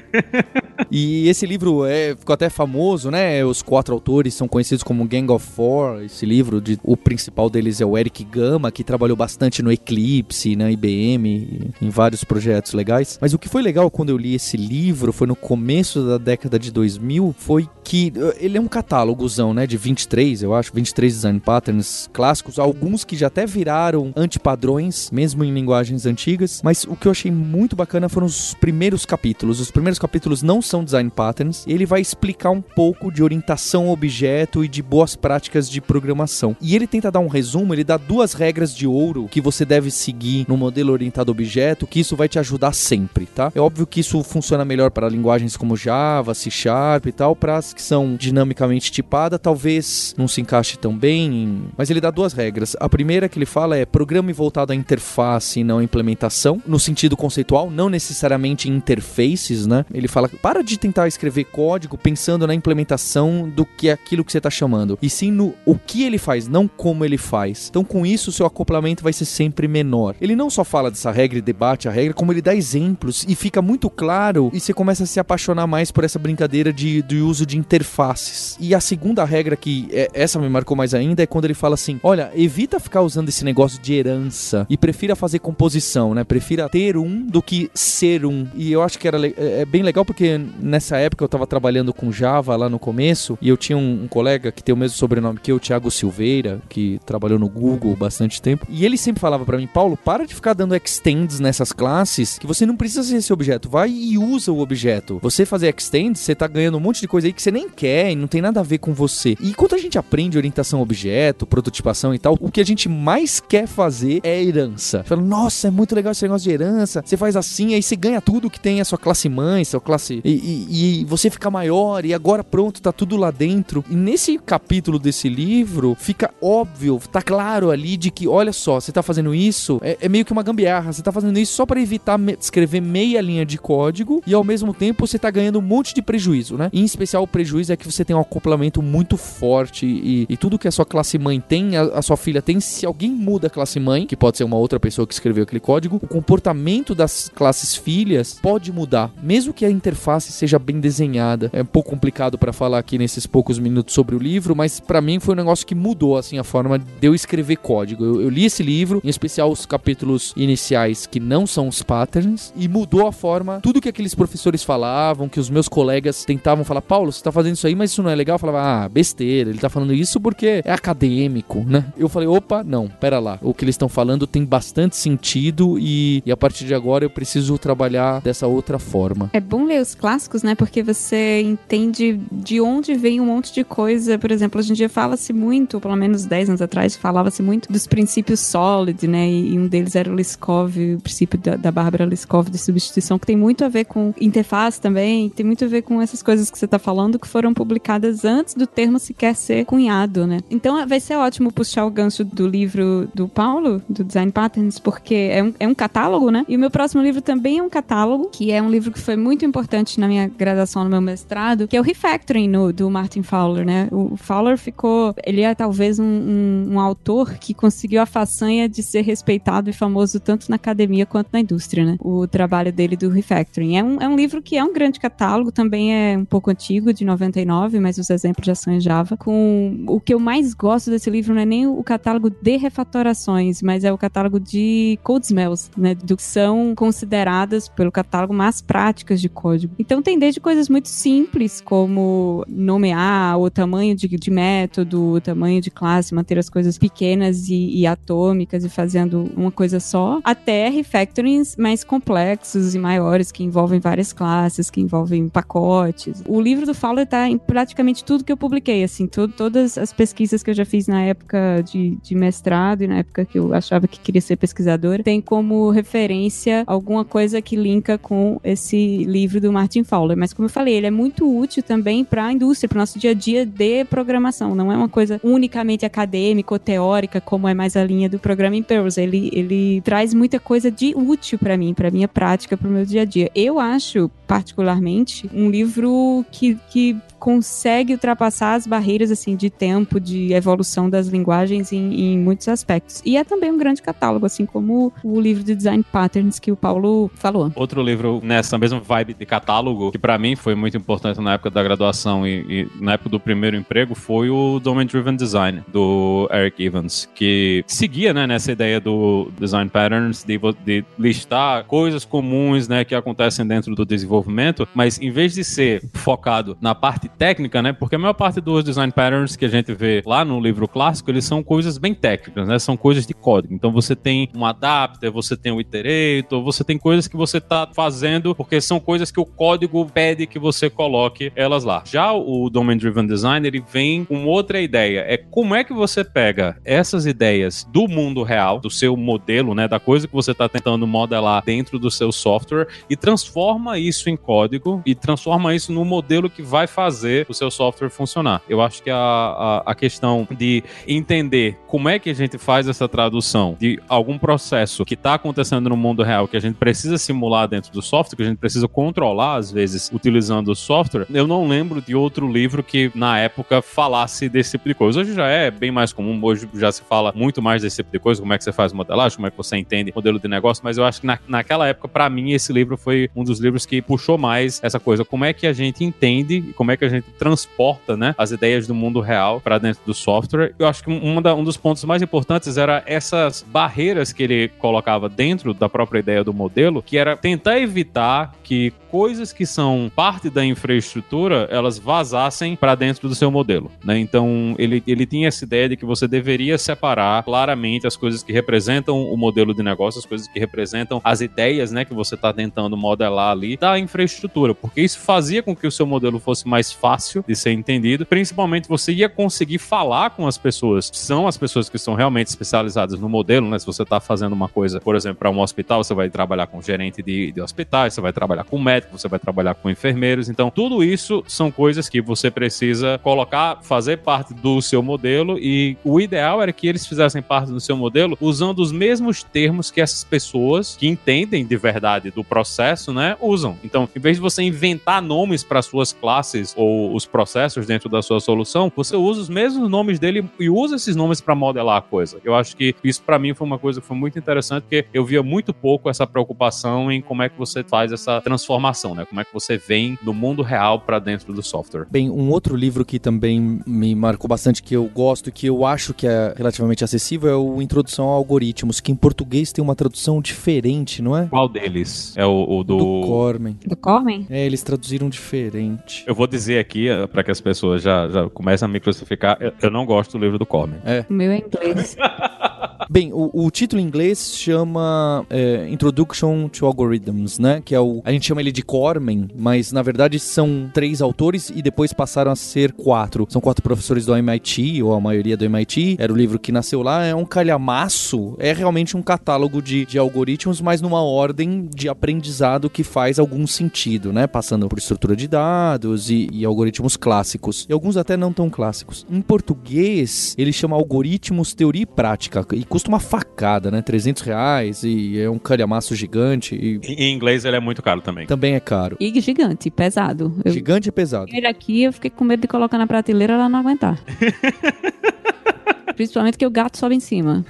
e 0.91 1.27
esse 1.27 1.45
livro 1.45 1.85
é, 1.85 2.15
ficou 2.15 2.33
até 2.33 2.49
famoso, 2.49 3.09
né? 3.09 3.43
Os 3.43 3.61
quatro 3.61 3.93
autores 3.93 4.33
são 4.33 4.47
conhecidos 4.47 4.83
como 4.83 5.07
Gang 5.07 5.31
of 5.31 5.45
Four. 5.45 6.03
Esse 6.03 6.25
livro, 6.25 6.61
de, 6.61 6.79
o 6.83 6.95
principal 6.95 7.49
deles 7.49 7.81
é 7.81 7.85
o 7.85 7.97
Eric 7.97 8.23
Gama, 8.23 8.71
que 8.71 8.83
trabalhou 8.83 9.17
bastante 9.17 9.63
no 9.63 9.71
Eclipse, 9.71 10.55
na 10.55 10.71
IBM, 10.71 11.71
em 11.81 11.89
vários 11.89 12.23
projetos 12.23 12.73
legais. 12.73 13.17
Mas 13.21 13.33
o 13.33 13.39
que 13.39 13.49
foi 13.49 13.61
legal 13.61 13.89
quando 13.89 14.09
eu 14.09 14.17
li 14.17 14.35
esse 14.35 14.57
livro, 14.57 15.11
foi 15.11 15.27
no 15.27 15.35
começo 15.35 15.94
da 16.03 16.17
década 16.17 16.57
de 16.57 16.71
2000, 16.71 17.35
foi 17.37 17.69
que 17.85 18.11
eh, 18.15 18.37
ele 18.39 18.57
é 18.57 18.61
um 18.61 18.67
catálogozão, 18.67 19.53
né? 19.53 19.65
De 19.65 19.77
23, 19.77 20.43
eu 20.43 20.53
acho, 20.53 20.73
23 20.73 21.13
design 21.13 21.39
patterns 21.39 22.09
clássicos, 22.11 22.59
alguns 22.59 23.05
que 23.05 23.15
já 23.15 23.27
até 23.27 23.45
viraram 23.45 24.11
antipadrões, 24.15 25.09
mesmo 25.11 25.43
em 25.43 25.53
linguagens 25.53 26.05
antigas. 26.05 26.61
Mas 26.63 26.83
o 26.83 26.95
que 26.95 27.07
eu 27.07 27.11
achei 27.11 27.31
muito 27.31 27.75
bacana 27.75 28.09
foram 28.09 28.25
os 28.25 28.55
primeiros 28.55 29.05
capítulos. 29.05 29.59
Os 29.59 29.71
primeiros 29.71 29.99
capítulos 29.99 30.41
não 30.41 30.61
são 30.61 30.83
design 30.83 31.09
patterns, 31.09 31.63
ele 31.67 31.85
vai 31.85 32.01
explicar 32.01 32.49
um 32.49 32.61
pouco 32.61 33.11
de 33.11 33.21
orientação 33.21 33.85
ao 33.85 33.93
objeto 33.93 34.65
e 34.65 34.67
de 34.67 34.81
boas 34.81 35.15
práticas 35.15 35.69
de 35.69 35.79
programação. 35.79 36.57
E 36.59 36.75
ele 36.75 36.87
tenta 36.87 37.11
dar 37.11 37.19
um 37.19 37.27
resumo, 37.27 37.73
ele 37.73 37.83
dá 37.83 37.97
duas 37.97 38.33
regras 38.33 38.75
de 38.75 38.87
ouro 38.87 39.27
que 39.29 39.39
você 39.39 39.63
deve 39.63 39.91
seguir 39.91 40.45
no 40.49 40.57
modelo 40.57 40.91
orientado 40.91 41.31
objeto, 41.31 41.85
que 41.85 41.99
isso 41.99 42.15
vai 42.15 42.27
te 42.27 42.39
ajudar 42.39 42.73
sempre, 42.73 43.27
tá? 43.27 43.51
É 43.53 43.59
óbvio 43.59 43.85
que 43.85 43.99
isso 43.99 44.23
funciona 44.23 44.65
melhor 44.65 44.89
para 44.89 45.07
linguagens 45.07 45.55
como 45.55 45.77
Java, 45.77 46.33
C 46.33 46.49
Sharp 46.49 47.05
e 47.05 47.11
tal, 47.11 47.35
para 47.35 47.57
as 47.57 47.74
que 47.75 47.81
são 47.81 48.15
dinamicamente 48.15 48.91
tipadas, 48.91 49.39
talvez 49.41 50.15
não 50.17 50.27
se 50.27 50.41
encaixe 50.41 50.77
tão 50.77 50.97
bem, 50.97 51.65
mas 51.77 51.89
ele 51.89 52.01
dá 52.01 52.09
duas 52.09 52.33
regras. 52.33 52.75
A 52.79 52.87
primeira 52.87 53.27
que 53.27 53.37
ele 53.37 53.45
fala 53.45 53.77
é 53.77 53.85
programa 53.85 54.31
voltado 54.33 54.71
à 54.71 54.75
interface 54.75 55.59
e 55.59 55.63
não 55.63 55.79
à 55.79 55.83
implementação, 55.83 56.61
no 56.65 56.79
sentido 56.79 57.15
conceitual, 57.15 57.69
não 57.69 57.89
necessariamente 57.89 58.69
em 58.69 58.75
interfaces, 58.75 59.67
né? 59.67 59.85
Ele 59.93 60.07
fala, 60.07 60.29
para 60.29 60.63
de 60.63 60.77
tentar 60.77 61.07
escrever 61.07 61.45
código 61.45 61.97
pensando 61.97 62.47
na 62.47 62.53
implementação 62.53 63.49
do 63.49 63.65
que 63.65 63.89
é 63.89 63.91
aquilo 63.91 64.23
que 64.23 64.31
você 64.31 64.37
está 64.39 64.49
chamando, 64.49 64.97
e 65.01 65.09
sim 65.09 65.31
no 65.31 65.53
o 65.65 65.75
que 65.77 66.03
ele 66.03 66.17
faz, 66.17 66.47
não 66.47 66.67
como 66.67 67.03
ele 67.03 67.17
faz. 67.17 67.67
Então, 67.69 67.83
com 67.83 68.05
isso, 68.05 68.29
o 68.29 68.33
seu 68.33 68.45
acoplamento 68.45 69.03
vai 69.03 69.13
ser 69.13 69.25
sempre 69.25 69.67
menor. 69.67 70.15
Ele 70.21 70.35
não 70.35 70.49
só 70.49 70.63
fala 70.63 70.89
dessa 70.89 71.11
regra 71.11 71.37
e 71.37 71.41
debate 71.41 71.87
a 71.87 71.91
regra, 71.91 72.13
como 72.13 72.31
ele 72.31 72.41
dá 72.41 72.55
exemplos 72.55 73.25
e 73.27 73.35
fica 73.35 73.61
muito 73.61 73.89
claro 73.89 74.49
e 74.53 74.59
você 74.59 74.73
começa 74.73 75.03
a 75.03 75.07
se 75.07 75.19
apaixonar 75.19 75.67
mais 75.67 75.91
por 75.91 76.03
essa 76.03 76.19
brincadeira 76.19 76.71
de, 76.71 77.01
de 77.01 77.17
uso 77.17 77.45
de 77.45 77.57
interfaces. 77.65 78.57
E 78.59 78.73
a 78.73 78.79
segunda 78.79 79.23
regra, 79.25 79.55
que 79.55 79.87
é, 79.91 80.09
essa 80.13 80.39
me 80.39 80.47
marcou 80.47 80.77
mais 80.77 80.93
ainda, 80.93 81.23
é 81.23 81.25
quando 81.25 81.45
ele 81.45 81.53
fala 81.53 81.73
assim: 81.73 81.99
olha, 82.03 82.31
evita 82.35 82.79
ficar 82.79 83.01
usando 83.01 83.29
esse 83.29 83.43
negócio 83.43 83.81
de 83.81 83.93
herança 83.93 84.65
e 84.69 84.77
prefira 84.77 85.15
fazer 85.15 85.39
composição, 85.39 86.13
né? 86.13 86.23
Prefira 86.23 86.69
ter 86.69 86.97
um 86.97 87.25
do 87.25 87.41
que 87.41 87.69
ser 87.73 88.25
um. 88.25 88.47
E 88.55 88.71
eu 88.71 88.81
acho 88.81 88.99
que 88.99 89.07
era 89.07 89.25
é, 89.25 89.61
é 89.61 89.65
bem 89.65 89.81
legal 89.81 90.05
porque 90.05 90.39
nessa 90.59 90.97
época 90.97 91.23
eu 91.23 91.29
tava 91.29 91.47
trabalhando 91.47 91.93
com 91.93 92.11
Java 92.11 92.55
lá 92.55 92.69
no 92.69 92.79
começo 92.79 93.37
e 93.41 93.49
eu 93.49 93.57
tinha 93.57 93.77
um, 93.77 94.03
um 94.03 94.07
colega 94.07 94.51
que 94.51 94.63
tem 94.63 94.73
o 94.73 94.77
mesmo 94.77 94.97
sobrenome 94.97 95.39
que 95.39 95.51
eu, 95.51 95.59
Thiago 95.59 95.89
Silveira, 95.89 96.61
que 96.69 96.99
trabalhou 97.05 97.39
no 97.39 97.49
Google 97.49 97.95
bastante 97.95 98.41
tempo. 98.41 98.65
E 98.69 98.85
ele 98.85 98.97
sempre 98.97 99.19
falava 99.19 99.45
para 99.45 99.57
mim, 99.57 99.67
Paulo, 99.67 99.97
para 99.97 100.25
de 100.25 100.35
ficar 100.35 100.53
dando 100.53 100.75
extends 100.75 101.39
nessas 101.39 101.71
classes 101.71 102.37
que 102.37 102.47
você 102.47 102.65
não 102.65 102.75
precisa 102.75 103.03
ser 103.03 103.17
esse 103.17 103.33
objeto. 103.33 103.69
Vai 103.69 103.89
e 103.89 104.17
usa 104.17 104.51
o 104.51 104.59
objeto. 104.59 105.19
Você 105.21 105.45
fazer 105.45 105.73
extends, 105.75 106.21
você 106.21 106.35
tá 106.35 106.47
ganhando 106.47 106.77
um 106.77 106.81
monte 106.81 107.01
de 107.01 107.07
coisa 107.07 107.27
aí 107.27 107.33
que 107.33 107.41
você 107.41 107.51
nem 107.55 107.69
quer 107.69 108.11
e 108.11 108.15
não 108.15 108.27
tem 108.27 108.41
nada 108.41 108.59
a 108.59 108.63
ver 108.63 108.79
com 108.79 108.93
você. 108.93 109.37
E 109.39 109.53
quando 109.53 109.75
a 109.75 109.77
gente 109.77 109.97
aprende 109.97 110.37
orientação 110.37 110.81
objeto, 110.81 111.45
prototipação 111.45 112.13
e 112.13 112.19
tal, 112.19 112.37
o 112.39 112.51
que 112.51 112.59
a 112.59 112.65
gente 112.65 112.89
mais 112.89 113.39
quer 113.39 113.65
fazer 113.65 114.19
é 114.23 114.43
herança. 114.43 115.03
Fala, 115.05 115.21
nossa, 115.21 115.69
é 115.69 115.71
muito 115.71 115.95
legal 115.95 116.11
esse 116.11 116.23
negócio 116.23 116.43
de 116.43 116.53
herança. 116.53 117.01
Você 117.03 117.15
faz 117.15 117.37
assim, 117.37 117.73
aí 117.73 117.81
você 117.81 117.95
ganha 117.95 118.19
tudo 118.19 118.49
que 118.49 118.59
tem 118.59 118.81
a 118.81 118.85
sua 118.85 118.97
classe 118.97 119.29
mãe, 119.29 119.63
sua 119.63 119.79
classe. 119.79 120.21
E, 120.23 120.31
e, 120.31 121.01
e 121.01 121.05
você 121.05 121.29
fica 121.29 121.49
maior, 121.49 122.03
e 122.03 122.13
agora 122.13 122.43
pronto, 122.43 122.81
tá 122.81 122.91
tudo 122.91 123.15
lá 123.15 123.31
dentro. 123.31 123.85
E 123.89 123.95
nesse 123.95 124.37
capítulo 124.37 124.99
desse 124.99 125.29
livro, 125.29 125.95
fica 125.97 126.33
óbvio, 126.41 126.99
tá 127.09 127.21
claro 127.21 127.71
ali 127.71 127.95
de 127.95 128.11
que, 128.11 128.27
olha 128.27 128.51
só, 128.51 128.81
você 128.81 128.91
tá 128.91 129.01
fazendo 129.01 129.33
isso, 129.33 129.79
é, 129.81 129.97
é 130.01 130.09
meio 130.09 130.25
que 130.25 130.33
uma 130.33 130.43
gambiarra. 130.43 130.91
Você 130.91 131.01
tá 131.01 131.11
fazendo 131.11 131.39
isso 131.39 131.53
só 131.53 131.65
para 131.65 131.79
evitar 131.79 132.17
me 132.17 132.37
escrever 132.37 132.81
meia 132.81 133.21
linha 133.21 133.45
de 133.45 133.57
código 133.57 134.21
e 134.27 134.33
ao 134.33 134.43
mesmo 134.43 134.73
tempo 134.73 135.07
você 135.07 135.17
tá 135.17 135.31
ganhando 135.31 135.59
um 135.59 135.61
monte 135.61 135.95
de 135.95 136.01
prejuízo, 136.01 136.57
né? 136.57 136.69
Em 136.73 136.83
especial, 136.83 137.23
o 137.23 137.27
prejuízo 137.27 137.44
é 137.69 137.75
que 137.75 137.89
você 137.89 138.03
tem 138.03 138.15
um 138.15 138.19
acoplamento 138.19 138.81
muito 138.81 139.17
forte 139.17 139.85
e, 139.85 140.25
e 140.27 140.37
tudo 140.37 140.59
que 140.59 140.67
a 140.67 140.71
sua 140.71 140.85
classe 140.85 141.17
mãe 141.17 141.39
tem, 141.39 141.77
a, 141.77 141.83
a 141.83 142.01
sua 142.01 142.17
filha 142.17 142.41
tem, 142.41 142.59
se 142.59 142.85
alguém 142.85 143.11
muda 143.11 143.47
a 143.47 143.49
classe 143.49 143.79
mãe, 143.79 144.05
que 144.05 144.15
pode 144.15 144.37
ser 144.37 144.43
uma 144.43 144.57
outra 144.57 144.79
pessoa 144.79 145.07
que 145.07 145.13
escreveu 145.13 145.43
aquele 145.43 145.59
código, 145.59 145.97
o 146.01 146.07
comportamento 146.07 146.93
das 146.93 147.29
classes 147.33 147.75
filhas 147.75 148.39
pode 148.41 148.71
mudar, 148.71 149.11
mesmo 149.21 149.53
que 149.53 149.65
a 149.65 149.69
interface 149.69 150.31
seja 150.31 150.59
bem 150.59 150.79
desenhada. 150.79 151.49
É 151.53 151.61
um 151.61 151.65
pouco 151.65 151.89
complicado 151.89 152.37
para 152.37 152.51
falar 152.51 152.79
aqui 152.79 152.97
nesses 152.97 153.25
poucos 153.25 153.59
minutos 153.59 153.93
sobre 153.93 154.15
o 154.15 154.19
livro, 154.19 154.55
mas 154.55 154.79
para 154.79 155.01
mim 155.01 155.19
foi 155.19 155.33
um 155.33 155.37
negócio 155.37 155.65
que 155.65 155.75
mudou 155.75 156.17
assim 156.17 156.37
a 156.37 156.43
forma 156.43 156.77
de 156.79 156.85
eu 157.01 157.15
escrever 157.15 157.57
código. 157.57 158.03
Eu, 158.03 158.21
eu, 158.21 158.29
li 158.29 158.45
esse 158.45 158.63
livro, 158.63 159.01
em 159.03 159.09
especial 159.09 159.51
os 159.51 159.65
capítulos 159.65 160.33
iniciais 160.35 161.05
que 161.05 161.19
não 161.19 161.45
são 161.45 161.67
os 161.67 161.81
patterns, 161.83 162.53
e 162.55 162.67
mudou 162.67 163.07
a 163.07 163.11
forma, 163.11 163.59
tudo 163.61 163.81
que 163.81 163.89
aqueles 163.89 164.15
professores 164.15 164.63
falavam, 164.63 165.29
que 165.29 165.39
os 165.39 165.49
meus 165.49 165.67
colegas 165.67 166.25
tentavam 166.25 166.63
falar, 166.63 166.81
Paulo, 166.81 167.11
você 167.11 167.23
tá 167.23 167.31
fazendo 167.35 167.55
isso 167.55 167.67
aí, 167.67 167.75
mas 167.75 167.91
isso 167.91 168.01
não 168.01 168.09
é 168.09 168.15
legal. 168.15 168.35
Eu 168.35 168.39
falava, 168.39 168.85
ah, 168.85 168.89
besteira, 168.89 169.49
ele 169.49 169.59
tá 169.59 169.69
falando 169.69 169.93
isso 169.93 170.19
porque 170.19 170.61
é 170.63 170.71
acadêmico, 170.71 171.63
né? 171.67 171.85
Eu 171.97 172.09
falei, 172.09 172.27
opa, 172.27 172.63
não, 172.63 172.87
pera 172.87 173.19
lá. 173.19 173.37
O 173.41 173.53
que 173.53 173.63
eles 173.63 173.73
estão 173.73 173.89
falando 173.89 174.25
tem 174.25 174.43
bastante 174.43 174.95
sentido 174.95 175.77
e, 175.79 176.23
e 176.25 176.31
a 176.31 176.37
partir 176.37 176.65
de 176.65 176.73
agora 176.73 177.05
eu 177.05 177.09
preciso 177.09 177.57
trabalhar 177.57 178.21
dessa 178.21 178.47
outra 178.47 178.79
forma. 178.79 179.29
É 179.33 179.39
bom 179.39 179.65
ler 179.65 179.81
os 179.81 179.93
clássicos, 179.93 180.43
né? 180.43 180.55
Porque 180.55 180.81
você 180.81 181.41
entende 181.41 182.19
de 182.31 182.59
onde 182.61 182.95
vem 182.95 183.19
um 183.19 183.25
monte 183.25 183.53
de 183.53 183.63
coisa. 183.63 184.17
Por 184.17 184.31
exemplo, 184.31 184.59
hoje 184.59 184.71
em 184.71 184.75
dia 184.75 184.89
fala-se 184.89 185.33
muito, 185.33 185.79
pelo 185.79 185.95
menos 185.95 186.25
10 186.25 186.49
anos 186.49 186.61
atrás, 186.61 186.95
falava-se 186.95 187.41
muito 187.41 187.71
dos 187.71 187.85
princípios 187.87 188.39
solid, 188.39 189.07
né? 189.07 189.29
E 189.29 189.57
um 189.57 189.67
deles 189.67 189.95
era 189.95 190.11
o 190.11 190.15
Liskov, 190.15 190.77
o 190.77 191.01
princípio 191.01 191.39
da, 191.39 191.55
da 191.55 191.71
Bárbara 191.71 192.05
Liskov 192.05 192.49
de 192.49 192.57
substituição, 192.57 193.19
que 193.19 193.25
tem 193.25 193.35
muito 193.35 193.65
a 193.65 193.69
ver 193.69 193.85
com 193.85 194.13
interface 194.19 194.79
também, 194.79 195.29
tem 195.29 195.45
muito 195.45 195.65
a 195.65 195.67
ver 195.67 195.81
com 195.81 196.01
essas 196.01 196.21
coisas 196.21 196.49
que 196.49 196.57
você 196.57 196.65
está 196.65 196.79
falando 196.79 197.19
que 197.25 197.29
foram 197.29 197.55
publicadas 197.55 198.23
antes 198.23 198.53
do 198.53 198.67
termo 198.67 198.99
sequer 198.99 199.35
ser 199.35 199.65
cunhado, 199.65 200.27
né? 200.27 200.41
Então 200.49 200.87
vai 200.87 200.99
ser 200.99 201.15
ótimo 201.15 201.51
puxar 201.51 201.83
o 201.85 201.89
gancho 201.89 202.23
do 202.23 202.47
livro 202.47 203.09
do 203.15 203.27
Paulo, 203.27 203.81
do 203.89 204.03
Design 204.03 204.31
Patterns, 204.31 204.77
porque 204.77 205.15
é 205.15 205.43
um, 205.43 205.53
é 205.59 205.67
um 205.67 205.73
catálogo, 205.73 206.29
né? 206.29 206.45
E 206.47 206.55
o 206.55 206.59
meu 206.59 206.69
próximo 206.69 207.01
livro 207.01 207.21
também 207.21 207.57
é 207.57 207.63
um 207.63 207.69
catálogo, 207.69 208.29
que 208.31 208.51
é 208.51 208.61
um 208.61 208.69
livro 208.69 208.91
que 208.91 208.99
foi 208.99 209.15
muito 209.15 209.43
importante 209.43 209.99
na 209.99 210.07
minha 210.07 210.27
graduação, 210.27 210.83
no 210.83 210.89
meu 210.89 211.01
mestrado, 211.01 211.67
que 211.67 211.75
é 211.75 211.79
o 211.79 211.83
Refactoring 211.83 212.47
no, 212.47 212.71
do 212.71 212.89
Martin 212.91 213.23
Fowler, 213.23 213.65
né? 213.65 213.87
O 213.91 214.15
Fowler 214.15 214.57
ficou, 214.57 215.15
ele 215.25 215.41
é 215.41 215.55
talvez 215.55 215.97
um, 215.97 216.03
um, 216.03 216.73
um 216.73 216.79
autor 216.79 217.35
que 217.39 217.55
conseguiu 217.55 218.01
a 218.01 218.05
façanha 218.05 218.69
de 218.69 218.83
ser 218.83 219.01
respeitado 219.01 219.67
e 219.69 219.73
famoso 219.73 220.19
tanto 220.19 220.47
na 220.47 220.57
academia 220.57 221.07
quanto 221.07 221.29
na 221.33 221.39
indústria, 221.39 221.83
né? 221.83 221.97
O 221.99 222.27
trabalho 222.27 222.71
dele 222.71 222.95
do 222.95 223.09
Refactoring. 223.09 223.77
É 223.77 223.83
um, 223.83 224.01
é 224.01 224.07
um 224.07 224.15
livro 224.15 224.43
que 224.43 224.57
é 224.57 224.63
um 224.63 224.71
grande 224.71 224.99
catálogo, 224.99 225.51
também 225.51 225.95
é 225.95 226.17
um 226.17 226.25
pouco 226.25 226.51
antigo, 226.51 226.93
de 226.93 227.04
99, 227.05 227.79
mas 227.79 227.97
os 227.97 228.09
exemplos 228.09 228.45
já 228.45 228.55
são 228.55 228.73
em 228.73 228.79
Java. 228.79 229.15
Com 229.17 229.85
o 229.87 229.99
que 229.99 230.13
eu 230.13 230.19
mais 230.19 230.53
gosto 230.53 230.89
desse 230.89 231.09
livro 231.09 231.33
não 231.33 231.41
é 231.41 231.45
nem 231.45 231.67
o 231.67 231.83
catálogo 231.83 232.29
de 232.29 232.57
refatorações, 232.57 233.61
mas 233.61 233.83
é 233.83 233.91
o 233.91 233.97
catálogo 233.97 234.39
de 234.39 234.99
code 235.03 235.25
smells, 235.27 235.69
né? 235.77 235.95
Do 235.95 236.17
que 236.17 236.23
são 236.23 236.73
consideradas 236.75 237.67
pelo 237.69 237.91
catálogo 237.91 238.33
mais 238.33 238.61
práticas 238.61 239.21
de 239.21 239.29
código. 239.29 239.73
Então 239.77 240.01
tem 240.01 240.17
desde 240.17 240.39
coisas 240.39 240.69
muito 240.69 240.89
simples, 240.89 241.61
como 241.61 242.43
nomear 242.47 243.39
o 243.39 243.49
tamanho 243.49 243.95
de, 243.95 244.07
de 244.07 244.31
método, 244.31 245.13
o 245.13 245.21
tamanho 245.21 245.61
de 245.61 245.71
classe, 245.71 246.13
manter 246.13 246.37
as 246.37 246.49
coisas 246.49 246.77
pequenas 246.77 247.49
e, 247.49 247.79
e 247.79 247.87
atômicas 247.87 248.63
e 248.63 248.69
fazendo 248.69 249.29
uma 249.35 249.51
coisa 249.51 249.79
só, 249.79 250.19
até 250.23 250.69
refactorings 250.69 251.55
mais 251.57 251.83
complexos 251.83 252.75
e 252.75 252.79
maiores 252.79 253.31
que 253.31 253.43
envolvem 253.43 253.79
várias 253.79 254.13
classes, 254.13 254.69
que 254.69 254.81
envolvem 254.81 255.29
pacotes. 255.29 256.23
O 256.27 256.39
livro 256.39 256.65
do 256.65 256.73
Fowler 256.95 257.03
está 257.03 257.29
em 257.29 257.37
praticamente 257.37 258.05
tudo 258.05 258.23
que 258.23 258.31
eu 258.31 258.37
publiquei, 258.37 258.81
assim, 258.83 259.05
to 259.05 259.27
todas 259.27 259.77
as 259.77 259.91
pesquisas 259.91 260.41
que 260.41 260.49
eu 260.49 260.53
já 260.53 260.63
fiz 260.63 260.87
na 260.87 261.01
época 261.01 261.61
de, 261.61 261.97
de 262.01 262.15
mestrado 262.15 262.83
e 262.83 262.87
na 262.87 262.99
época 262.99 263.25
que 263.25 263.37
eu 263.37 263.53
achava 263.53 263.85
que 263.85 263.99
queria 263.99 264.21
ser 264.21 264.37
pesquisadora, 264.37 265.03
tem 265.03 265.19
como 265.19 265.69
referência 265.71 266.63
alguma 266.65 267.03
coisa 267.03 267.41
que 267.41 267.57
linka 267.57 267.97
com 267.97 268.39
esse 268.43 269.03
livro 269.03 269.41
do 269.41 269.51
Martin 269.51 269.83
Fowler. 269.83 270.15
Mas 270.15 270.31
como 270.31 270.45
eu 270.45 270.49
falei, 270.49 270.75
ele 270.75 270.87
é 270.87 270.91
muito 270.91 271.27
útil 271.37 271.61
também 271.61 272.05
para 272.05 272.27
a 272.27 272.31
indústria, 272.31 272.69
para 272.69 272.77
o 272.77 272.79
nosso 272.79 272.97
dia 272.97 273.11
a 273.11 273.13
dia 273.13 273.45
de 273.45 273.83
programação. 273.85 274.55
Não 274.55 274.71
é 274.71 274.77
uma 274.77 274.89
coisa 274.89 275.19
unicamente 275.21 275.85
acadêmica 275.85 276.53
ou 276.53 276.59
teórica, 276.59 277.19
como 277.19 277.47
é 277.47 277.53
mais 277.53 277.75
a 277.75 277.83
linha 277.83 278.07
do 278.07 278.19
Programming 278.19 278.63
Pearls. 278.63 279.01
Ele, 279.01 279.29
ele 279.33 279.81
traz 279.81 280.13
muita 280.13 280.39
coisa 280.39 280.71
de 280.71 280.93
útil 280.95 281.37
para 281.37 281.57
mim, 281.57 281.73
para 281.73 281.91
minha 281.91 282.07
prática, 282.07 282.55
para 282.55 282.69
o 282.69 282.71
meu 282.71 282.85
dia 282.85 283.01
a 283.01 283.05
dia. 283.05 283.29
Eu 283.35 283.59
acho, 283.59 284.09
particularmente, 284.25 285.29
um 285.33 285.49
livro 285.49 286.25
que, 286.31 286.57
que 286.69 286.84
really 286.85 287.01
consegue 287.25 287.91
ultrapassar 287.91 288.53
as 288.53 288.67
barreiras 288.67 289.09
assim 289.09 289.35
de 289.35 289.49
tempo, 289.49 289.99
de 289.99 290.31
evolução 290.31 290.87
das 290.87 291.07
linguagens 291.07 291.73
em, 291.73 292.13
em, 292.13 292.19
muitos 292.19 292.47
aspectos. 292.47 293.01
E 293.03 293.17
é 293.17 293.23
também 293.23 293.51
um 293.51 293.57
grande 293.57 293.81
catálogo, 293.81 294.27
assim 294.27 294.45
como 294.45 294.93
o 295.03 295.19
livro 295.19 295.43
de 295.43 295.55
Design 295.55 295.83
Patterns 295.91 296.37
que 296.37 296.51
o 296.51 296.55
Paulo 296.55 297.09
falou. 297.15 297.51
Outro 297.55 297.81
livro 297.81 298.21
nessa 298.23 298.59
mesma 298.59 298.79
vibe 298.79 299.15
de 299.15 299.25
catálogo, 299.25 299.91
que 299.91 299.97
para 299.97 300.19
mim 300.19 300.35
foi 300.35 300.53
muito 300.53 300.77
importante 300.77 301.19
na 301.19 301.33
época 301.33 301.49
da 301.49 301.63
graduação 301.63 302.27
e, 302.27 302.45
e, 302.47 302.67
na 302.79 302.93
época 302.93 303.09
do 303.09 303.19
primeiro 303.19 303.57
emprego, 303.57 303.95
foi 303.95 304.29
o 304.29 304.59
Domain 304.59 304.85
Driven 304.85 305.15
Design, 305.15 305.63
do 305.67 306.29
Eric 306.31 306.63
Evans, 306.63 307.09
que 307.15 307.63
seguia 307.65 308.13
né, 308.13 308.27
nessa 308.27 308.51
ideia 308.51 308.79
do 308.79 309.31
Design 309.39 309.67
Patterns, 309.71 310.23
de, 310.23 310.39
de 310.63 310.85
listar 310.99 311.63
coisas 311.63 312.05
comuns 312.05 312.67
né, 312.67 312.85
que 312.85 312.93
acontecem 312.93 313.47
dentro 313.47 313.73
do 313.73 313.83
desenvolvimento, 313.83 314.67
mas 314.75 315.01
em 315.01 315.09
vez 315.09 315.33
de 315.33 315.43
ser 315.43 315.81
focado 315.95 316.55
na 316.61 316.75
parte 316.75 317.14
técnica, 317.17 317.61
né? 317.61 317.73
Porque 317.73 317.95
a 317.95 317.99
maior 317.99 318.13
parte 318.13 318.41
dos 318.41 318.63
design 318.63 318.91
patterns 318.91 319.35
que 319.35 319.45
a 319.45 319.49
gente 319.49 319.73
vê 319.73 320.03
lá 320.05 320.25
no 320.25 320.39
livro 320.39 320.67
clássico, 320.67 321.09
eles 321.09 321.25
são 321.25 321.41
coisas 321.41 321.77
bem 321.77 321.93
técnicas, 321.93 322.47
né? 322.47 322.59
São 322.59 322.75
coisas 322.75 323.05
de 323.05 323.13
código. 323.13 323.53
Então 323.53 323.71
você 323.71 323.95
tem 323.95 324.29
um 324.35 324.45
adapter, 324.45 325.09
você 325.09 325.35
tem 325.37 325.51
um 325.51 325.59
iterator, 325.59 326.43
você 326.43 326.63
tem 326.63 326.77
coisas 326.77 327.07
que 327.07 327.15
você 327.15 327.37
está 327.37 327.67
fazendo 327.73 328.35
porque 328.35 328.59
são 328.59 328.79
coisas 328.79 329.11
que 329.11 329.19
o 329.19 329.25
código 329.25 329.85
pede 329.85 330.27
que 330.27 330.39
você 330.39 330.69
coloque 330.69 331.31
elas 331.35 331.63
lá. 331.63 331.83
Já 331.85 332.13
o 332.13 332.49
Domain 332.49 332.77
Driven 332.77 333.07
Design, 333.07 333.47
ele 333.47 333.63
vem 333.71 334.05
com 334.05 334.25
outra 334.25 334.59
ideia. 334.59 335.05
É 335.07 335.17
como 335.17 335.55
é 335.55 335.63
que 335.63 335.73
você 335.73 336.03
pega 336.03 336.57
essas 336.65 337.05
ideias 337.05 337.67
do 337.71 337.87
mundo 337.87 338.23
real, 338.23 338.59
do 338.59 338.69
seu 338.69 338.95
modelo, 338.97 339.55
né? 339.55 339.67
Da 339.67 339.79
coisa 339.79 340.07
que 340.07 340.13
você 340.13 340.31
está 340.31 340.49
tentando 340.49 340.85
modelar 340.85 341.43
dentro 341.45 341.79
do 341.79 341.89
seu 341.89 342.11
software 342.11 342.67
e 342.89 342.95
transforma 342.95 343.79
isso 343.79 344.09
em 344.09 344.17
código 344.17 344.81
e 344.85 344.93
transforma 344.93 345.55
isso 345.55 345.71
no 345.71 345.85
modelo 345.85 346.29
que 346.29 346.41
vai 346.41 346.67
fazer 346.67 347.04
fazer 347.05 347.25
o 347.29 347.33
seu 347.33 347.51
software 347.51 347.89
funcionar. 347.89 348.41
Eu 348.49 348.61
acho 348.61 348.81
que 348.81 348.89
a, 348.89 348.97
a, 348.97 349.71
a, 349.71 349.75
questão 349.75 350.27
de 350.31 350.63
entender 350.87 351.57
como 351.67 351.87
é 351.87 351.99
que 351.99 352.09
a 352.09 352.13
gente 352.13 352.37
faz 352.37 352.67
essa 352.67 352.87
tradução 352.87 353.55
de 353.59 353.79
algum 353.87 354.17
processo 354.17 354.83
que 354.83 354.95
está 354.95 355.13
acontecendo 355.13 355.69
no 355.69 355.77
mundo 355.77 356.01
real, 356.01 356.27
que 356.27 356.35
a 356.35 356.39
gente 356.39 356.55
precisa 356.55 356.97
simular 356.97 357.47
dentro 357.47 357.71
do 357.71 357.81
software, 357.81 358.15
que 358.15 358.23
a 358.23 358.25
gente 358.25 358.37
precisa 358.37 358.67
controlar, 358.67 359.35
às 359.35 359.51
vezes, 359.51 359.91
utilizando 359.93 360.49
o 360.49 360.55
software, 360.55 361.05
eu 361.13 361.27
não 361.27 361.47
lembro 361.47 361.81
de 361.81 361.93
outro 361.93 362.31
livro 362.31 362.63
que, 362.63 362.91
na 362.95 363.19
época, 363.19 363.61
falasse 363.61 364.27
desse 364.27 364.51
tipo 364.51 364.67
de 364.67 364.73
coisa. 364.73 365.01
Hoje 365.01 365.13
já 365.13 365.27
é 365.27 365.51
bem 365.51 365.71
mais 365.71 365.93
comum, 365.93 366.19
hoje 366.23 366.49
já 366.55 366.71
se 366.71 366.81
fala 366.83 367.13
muito 367.15 367.41
mais 367.41 367.61
desse 367.61 367.77
tipo 367.77 367.91
de 367.91 367.99
coisa, 367.99 368.21
como 368.21 368.33
é 368.33 368.37
que 368.37 368.43
você 368.43 368.51
faz 368.51 368.73
modelagem, 368.73 369.17
como 369.17 369.27
é 369.27 369.31
que 369.31 369.37
você 369.37 369.57
entende 369.57 369.91
modelo 369.93 370.19
de 370.19 370.27
negócio, 370.27 370.63
mas 370.63 370.77
eu 370.77 370.85
acho 370.85 371.01
que 371.01 371.07
na, 371.07 371.19
naquela 371.27 371.67
época, 371.67 371.87
para 371.87 372.09
mim, 372.09 372.31
esse 372.31 372.51
livro 372.51 372.77
foi 372.77 373.09
um 373.15 373.23
dos 373.23 373.39
livros 373.39 373.65
que 373.65 373.81
puxou 373.81 374.17
mais 374.17 374.59
essa 374.63 374.79
coisa. 374.79 375.05
Como 375.05 375.23
é 375.23 375.33
que 375.33 375.45
a 375.45 375.53
gente 375.53 375.83
entende, 375.83 376.53
como 376.55 376.71
é 376.71 376.77
que 376.77 376.84
que 376.87 376.95
a 376.95 376.99
gente 376.99 377.11
transporta, 377.17 377.97
né, 377.97 378.15
as 378.17 378.31
ideias 378.31 378.67
do 378.67 378.75
mundo 378.75 378.99
real 378.99 379.41
para 379.41 379.57
dentro 379.57 379.81
do 379.85 379.93
software. 379.93 380.53
Eu 380.57 380.67
acho 380.67 380.83
que 380.83 380.91
um, 380.91 381.21
da, 381.21 381.33
um 381.33 381.43
dos 381.43 381.57
pontos 381.57 381.83
mais 381.83 382.01
importantes 382.01 382.57
era 382.57 382.83
essas 382.85 383.45
barreiras 383.47 384.11
que 384.11 384.23
ele 384.23 384.47
colocava 384.59 385.09
dentro 385.09 385.53
da 385.53 385.69
própria 385.69 385.99
ideia 385.99 386.23
do 386.23 386.33
modelo, 386.33 386.81
que 386.81 386.97
era 386.97 387.15
tentar 387.15 387.59
evitar 387.59 388.33
que 388.43 388.73
coisas 388.89 389.33
que 389.33 389.45
são 389.45 389.91
parte 389.93 390.29
da 390.29 390.45
infraestrutura 390.45 391.49
elas 391.51 391.77
vazassem 391.77 392.55
para 392.55 392.75
dentro 392.75 393.09
do 393.09 393.15
seu 393.15 393.29
modelo, 393.29 393.69
né? 393.83 393.99
Então 393.99 394.55
ele, 394.57 394.81
ele 394.87 395.05
tinha 395.05 395.27
essa 395.27 395.43
ideia 395.43 395.67
de 395.67 395.75
que 395.75 395.83
você 395.83 396.07
deveria 396.07 396.57
separar 396.57 397.21
claramente 397.23 397.85
as 397.85 397.97
coisas 397.97 398.23
que 398.23 398.31
representam 398.31 399.01
o 399.01 399.17
modelo 399.17 399.53
de 399.53 399.61
negócio, 399.61 399.99
as 399.99 400.05
coisas 400.05 400.27
que 400.27 400.39
representam 400.39 401.01
as 401.03 401.19
ideias, 401.19 401.71
né, 401.71 401.83
que 401.83 401.93
você 401.93 402.15
está 402.15 402.31
tentando 402.31 402.77
modelar 402.77 403.31
ali 403.31 403.57
da 403.57 403.77
infraestrutura, 403.77 404.55
porque 404.55 404.81
isso 404.81 404.99
fazia 404.99 405.43
com 405.43 405.55
que 405.55 405.67
o 405.67 405.71
seu 405.71 405.85
modelo 405.85 406.19
fosse 406.19 406.47
mais 406.47 406.71
fácil 406.75 407.23
de 407.27 407.35
ser 407.35 407.51
entendido. 407.51 408.05
Principalmente 408.05 408.69
você 408.69 408.91
ia 408.91 409.09
conseguir 409.09 409.57
falar 409.57 410.11
com 410.11 410.27
as 410.27 410.37
pessoas, 410.37 410.91
são 410.93 411.27
as 411.27 411.37
pessoas 411.37 411.69
que 411.69 411.77
estão 411.77 411.95
realmente 411.95 412.27
especializadas 412.27 412.99
no 412.99 413.09
modelo, 413.09 413.49
né? 413.49 413.57
Se 413.57 413.65
você 413.65 413.83
está 413.83 413.99
fazendo 413.99 414.33
uma 414.33 414.49
coisa, 414.49 414.79
por 414.79 414.95
exemplo, 414.95 415.17
para 415.17 415.29
um 415.31 415.39
hospital, 415.39 415.83
você 415.83 415.93
vai 415.93 416.09
trabalhar 416.09 416.47
com 416.47 416.61
gerente 416.61 417.01
de, 417.01 417.31
de 417.31 417.41
hospitais, 417.41 417.93
você 417.93 418.01
vai 418.01 418.13
trabalhar 418.13 418.43
com 418.43 418.59
médico, 418.59 418.97
você 418.97 419.07
vai 419.07 419.19
trabalhar 419.19 419.55
com 419.55 419.69
enfermeiros. 419.69 420.29
Então, 420.29 420.51
tudo 420.51 420.83
isso 420.83 421.23
são 421.27 421.49
coisas 421.49 421.89
que 421.89 422.01
você 422.01 422.29
precisa 422.29 422.99
colocar, 423.01 423.59
fazer 423.63 423.97
parte 423.97 424.33
do 424.33 424.61
seu 424.61 424.83
modelo 424.83 425.37
e 425.39 425.77
o 425.83 425.99
ideal 425.99 426.41
era 426.41 426.51
que 426.51 426.67
eles 426.67 426.85
fizessem 426.85 427.21
parte 427.21 427.51
do 427.51 427.59
seu 427.59 427.77
modelo 427.77 428.17
usando 428.19 428.59
os 428.59 428.71
mesmos 428.71 429.23
termos 429.23 429.71
que 429.71 429.81
essas 429.81 430.03
pessoas 430.03 430.75
que 430.75 430.87
entendem 430.87 431.45
de 431.45 431.57
verdade 431.57 432.11
do 432.11 432.23
processo, 432.23 432.93
né, 432.93 433.15
usam. 433.21 433.57
Então, 433.63 433.87
em 433.95 433.99
vez 433.99 434.17
de 434.17 434.21
você 434.21 434.43
inventar 434.43 435.01
nomes 435.01 435.43
para 435.43 435.61
suas 435.61 435.93
classes 435.93 436.53
ou 436.57 436.64
os 436.65 437.05
processos 437.05 437.65
dentro 437.65 437.89
da 437.89 438.01
sua 438.01 438.19
solução, 438.19 438.71
você 438.75 438.95
usa 438.95 439.21
os 439.21 439.29
mesmos 439.29 439.69
nomes 439.69 439.99
dele 439.99 440.27
e 440.39 440.49
usa 440.49 440.75
esses 440.75 440.95
nomes 440.95 441.21
para 441.21 441.35
modelar 441.35 441.77
a 441.77 441.81
coisa. 441.81 442.17
Eu 442.23 442.35
acho 442.35 442.55
que 442.55 442.75
isso 442.83 443.01
para 443.01 443.19
mim 443.19 443.33
foi 443.33 443.45
uma 443.45 443.59
coisa 443.59 443.81
que 443.81 443.87
foi 443.87 443.97
muito 443.97 444.17
interessante, 444.17 444.63
porque 444.63 444.85
eu 444.93 445.05
via 445.05 445.23
muito 445.23 445.53
pouco 445.53 445.89
essa 445.89 446.05
preocupação 446.05 446.91
em 446.91 447.01
como 447.01 447.23
é 447.23 447.29
que 447.29 447.37
você 447.37 447.63
faz 447.63 447.91
essa 447.91 448.21
transformação, 448.21 448.95
né? 448.95 449.05
Como 449.05 449.21
é 449.21 449.25
que 449.25 449.33
você 449.33 449.57
vem 449.57 449.97
do 450.01 450.13
mundo 450.13 450.41
real 450.41 450.79
para 450.79 450.99
dentro 450.99 451.33
do 451.33 451.41
software. 451.41 451.85
Bem, 451.89 452.09
um 452.09 452.29
outro 452.29 452.55
livro 452.55 452.83
que 452.85 452.99
também 452.99 453.61
me 453.65 453.95
marcou 453.95 454.27
bastante, 454.27 454.61
que 454.61 454.75
eu 454.75 454.85
gosto, 454.85 455.31
que 455.31 455.47
eu 455.47 455.65
acho 455.65 455.93
que 455.93 456.07
é 456.07 456.33
relativamente 456.35 456.83
acessível, 456.83 457.29
é 457.29 457.35
o 457.35 457.61
Introdução 457.61 458.09
a 458.09 458.13
Algoritmos, 458.13 458.79
que 458.79 458.91
em 458.91 458.95
português 458.95 459.51
tem 459.51 459.63
uma 459.63 459.75
tradução 459.75 460.21
diferente, 460.21 461.01
não 461.01 461.17
é? 461.17 461.27
Qual 461.27 461.47
deles? 461.47 462.13
É 462.17 462.25
o, 462.25 462.59
o 462.59 462.63
do... 462.63 462.77
Do 462.77 463.01
Cormen. 463.07 463.57
Do 463.65 463.75
Cormen? 463.75 464.27
É, 464.29 464.45
eles 464.45 464.63
traduziram 464.63 465.09
diferente. 465.09 466.03
Eu 466.07 466.15
vou 466.15 466.27
dizer 466.27 466.54
aqui, 466.57 466.89
eh, 466.89 467.07
para 467.07 467.23
que 467.23 467.31
as 467.31 467.41
pessoas 467.41 467.81
já, 467.81 468.07
já 468.07 468.29
comecem 468.29 468.65
a 468.65 468.69
me 468.69 468.79
crucificar, 468.79 469.37
eu, 469.39 469.53
eu 469.61 469.71
não 469.71 469.85
gosto 469.85 470.17
do 470.17 470.23
livro 470.23 470.37
do 470.37 470.45
Cormen. 470.45 470.79
É. 470.85 471.05
O 471.09 471.13
meu 471.13 471.31
é 471.31 471.37
inglês. 471.37 471.97
Bem, 472.89 473.11
o, 473.11 473.31
o, 473.33 473.49
título 473.49 473.81
em 473.81 473.85
inglês 473.85 474.35
chama 474.35 475.25
é, 475.29 475.67
Introduction 475.69 476.47
to 476.49 476.65
Algorithms, 476.65 477.39
né? 477.39 477.61
Que 477.63 477.73
é 477.73 477.79
o. 477.79 478.01
A 478.05 478.11
gente 478.11 478.27
chama 478.27 478.41
ele 478.41 478.51
de 478.51 478.61
Cormen, 478.61 479.27
mas 479.35 479.71
na 479.71 479.81
verdade 479.81 480.19
são 480.19 480.69
três 480.73 481.01
autores 481.01 481.49
e 481.49 481.61
depois 481.61 481.93
passaram 481.93 482.31
a 482.31 482.35
ser 482.35 482.71
quatro. 482.73 483.25
São 483.29 483.41
quatro 483.41 483.63
professores 483.63 484.05
do 484.05 484.15
MIT, 484.15 484.83
ou 484.83 484.93
a 484.93 485.01
maioria 485.01 485.35
do 485.35 485.45
MIT. 485.45 485.97
Era 485.99 486.13
o 486.13 486.15
livro 486.15 486.37
que 486.37 486.51
nasceu 486.51 486.81
lá. 486.81 487.03
É 487.03 487.15
um 487.15 487.25
calhamaço. 487.25 488.35
É 488.39 488.53
realmente 488.53 488.95
um 488.95 489.01
catálogo 489.01 489.61
de, 489.61 489.85
de 489.85 489.97
algoritmos, 489.97 490.61
mas 490.61 490.81
numa 490.81 491.01
ordem 491.01 491.67
de 491.73 491.89
aprendizado 491.89 492.69
que 492.69 492.83
faz 492.83 493.17
algum 493.17 493.47
sentido, 493.47 494.13
né? 494.13 494.27
Passando 494.27 494.67
por 494.69 494.77
estrutura 494.77 495.15
de 495.15 495.27
dados 495.27 496.09
e, 496.09 496.29
e 496.31 496.44
algoritmos 496.45 496.97
clássicos. 496.97 497.65
E 497.69 497.73
alguns 497.73 497.97
até 497.97 498.15
não 498.17 498.31
tão 498.31 498.49
clássicos. 498.49 499.05
Em 499.09 499.21
português, 499.21 500.35
ele 500.37 500.51
chama 500.53 500.75
Algoritmos, 500.75 501.53
Teoria 501.53 501.83
e 501.83 501.85
Prática. 501.85 502.45
E 502.53 502.63
custa 502.63 502.89
uma 502.89 502.99
facada, 502.99 503.71
né? 503.71 503.81
300 503.81 504.23
reais 504.23 504.83
e 504.83 505.19
é 505.19 505.29
um 505.29 505.39
calhamaço 505.39 505.95
gigante. 505.95 506.55
E... 506.55 506.79
Em 506.83 507.13
inglês 507.13 507.45
ele 507.45 507.55
é 507.55 507.59
muito 507.59 507.81
caro 507.81 508.01
também. 508.01 508.25
Também 508.27 508.55
é 508.55 508.59
caro. 508.59 508.97
E 508.99 509.19
gigante, 509.21 509.69
pesado. 509.69 510.33
Eu... 510.43 510.51
Gigante 510.51 510.89
e 510.89 510.91
pesado. 510.91 511.31
Ele 511.33 511.47
aqui 511.47 511.83
eu 511.83 511.93
fiquei 511.93 512.09
com 512.09 512.23
medo 512.23 512.41
de 512.41 512.47
colocar 512.47 512.77
na 512.77 512.87
prateleira 512.87 513.33
ela 513.33 513.49
não 513.49 513.59
aguentar. 513.59 513.99
Principalmente 515.95 516.37
que 516.37 516.45
o 516.45 516.49
gato 516.49 516.77
sobe 516.77 516.95
em 516.95 516.99
cima. 516.99 517.45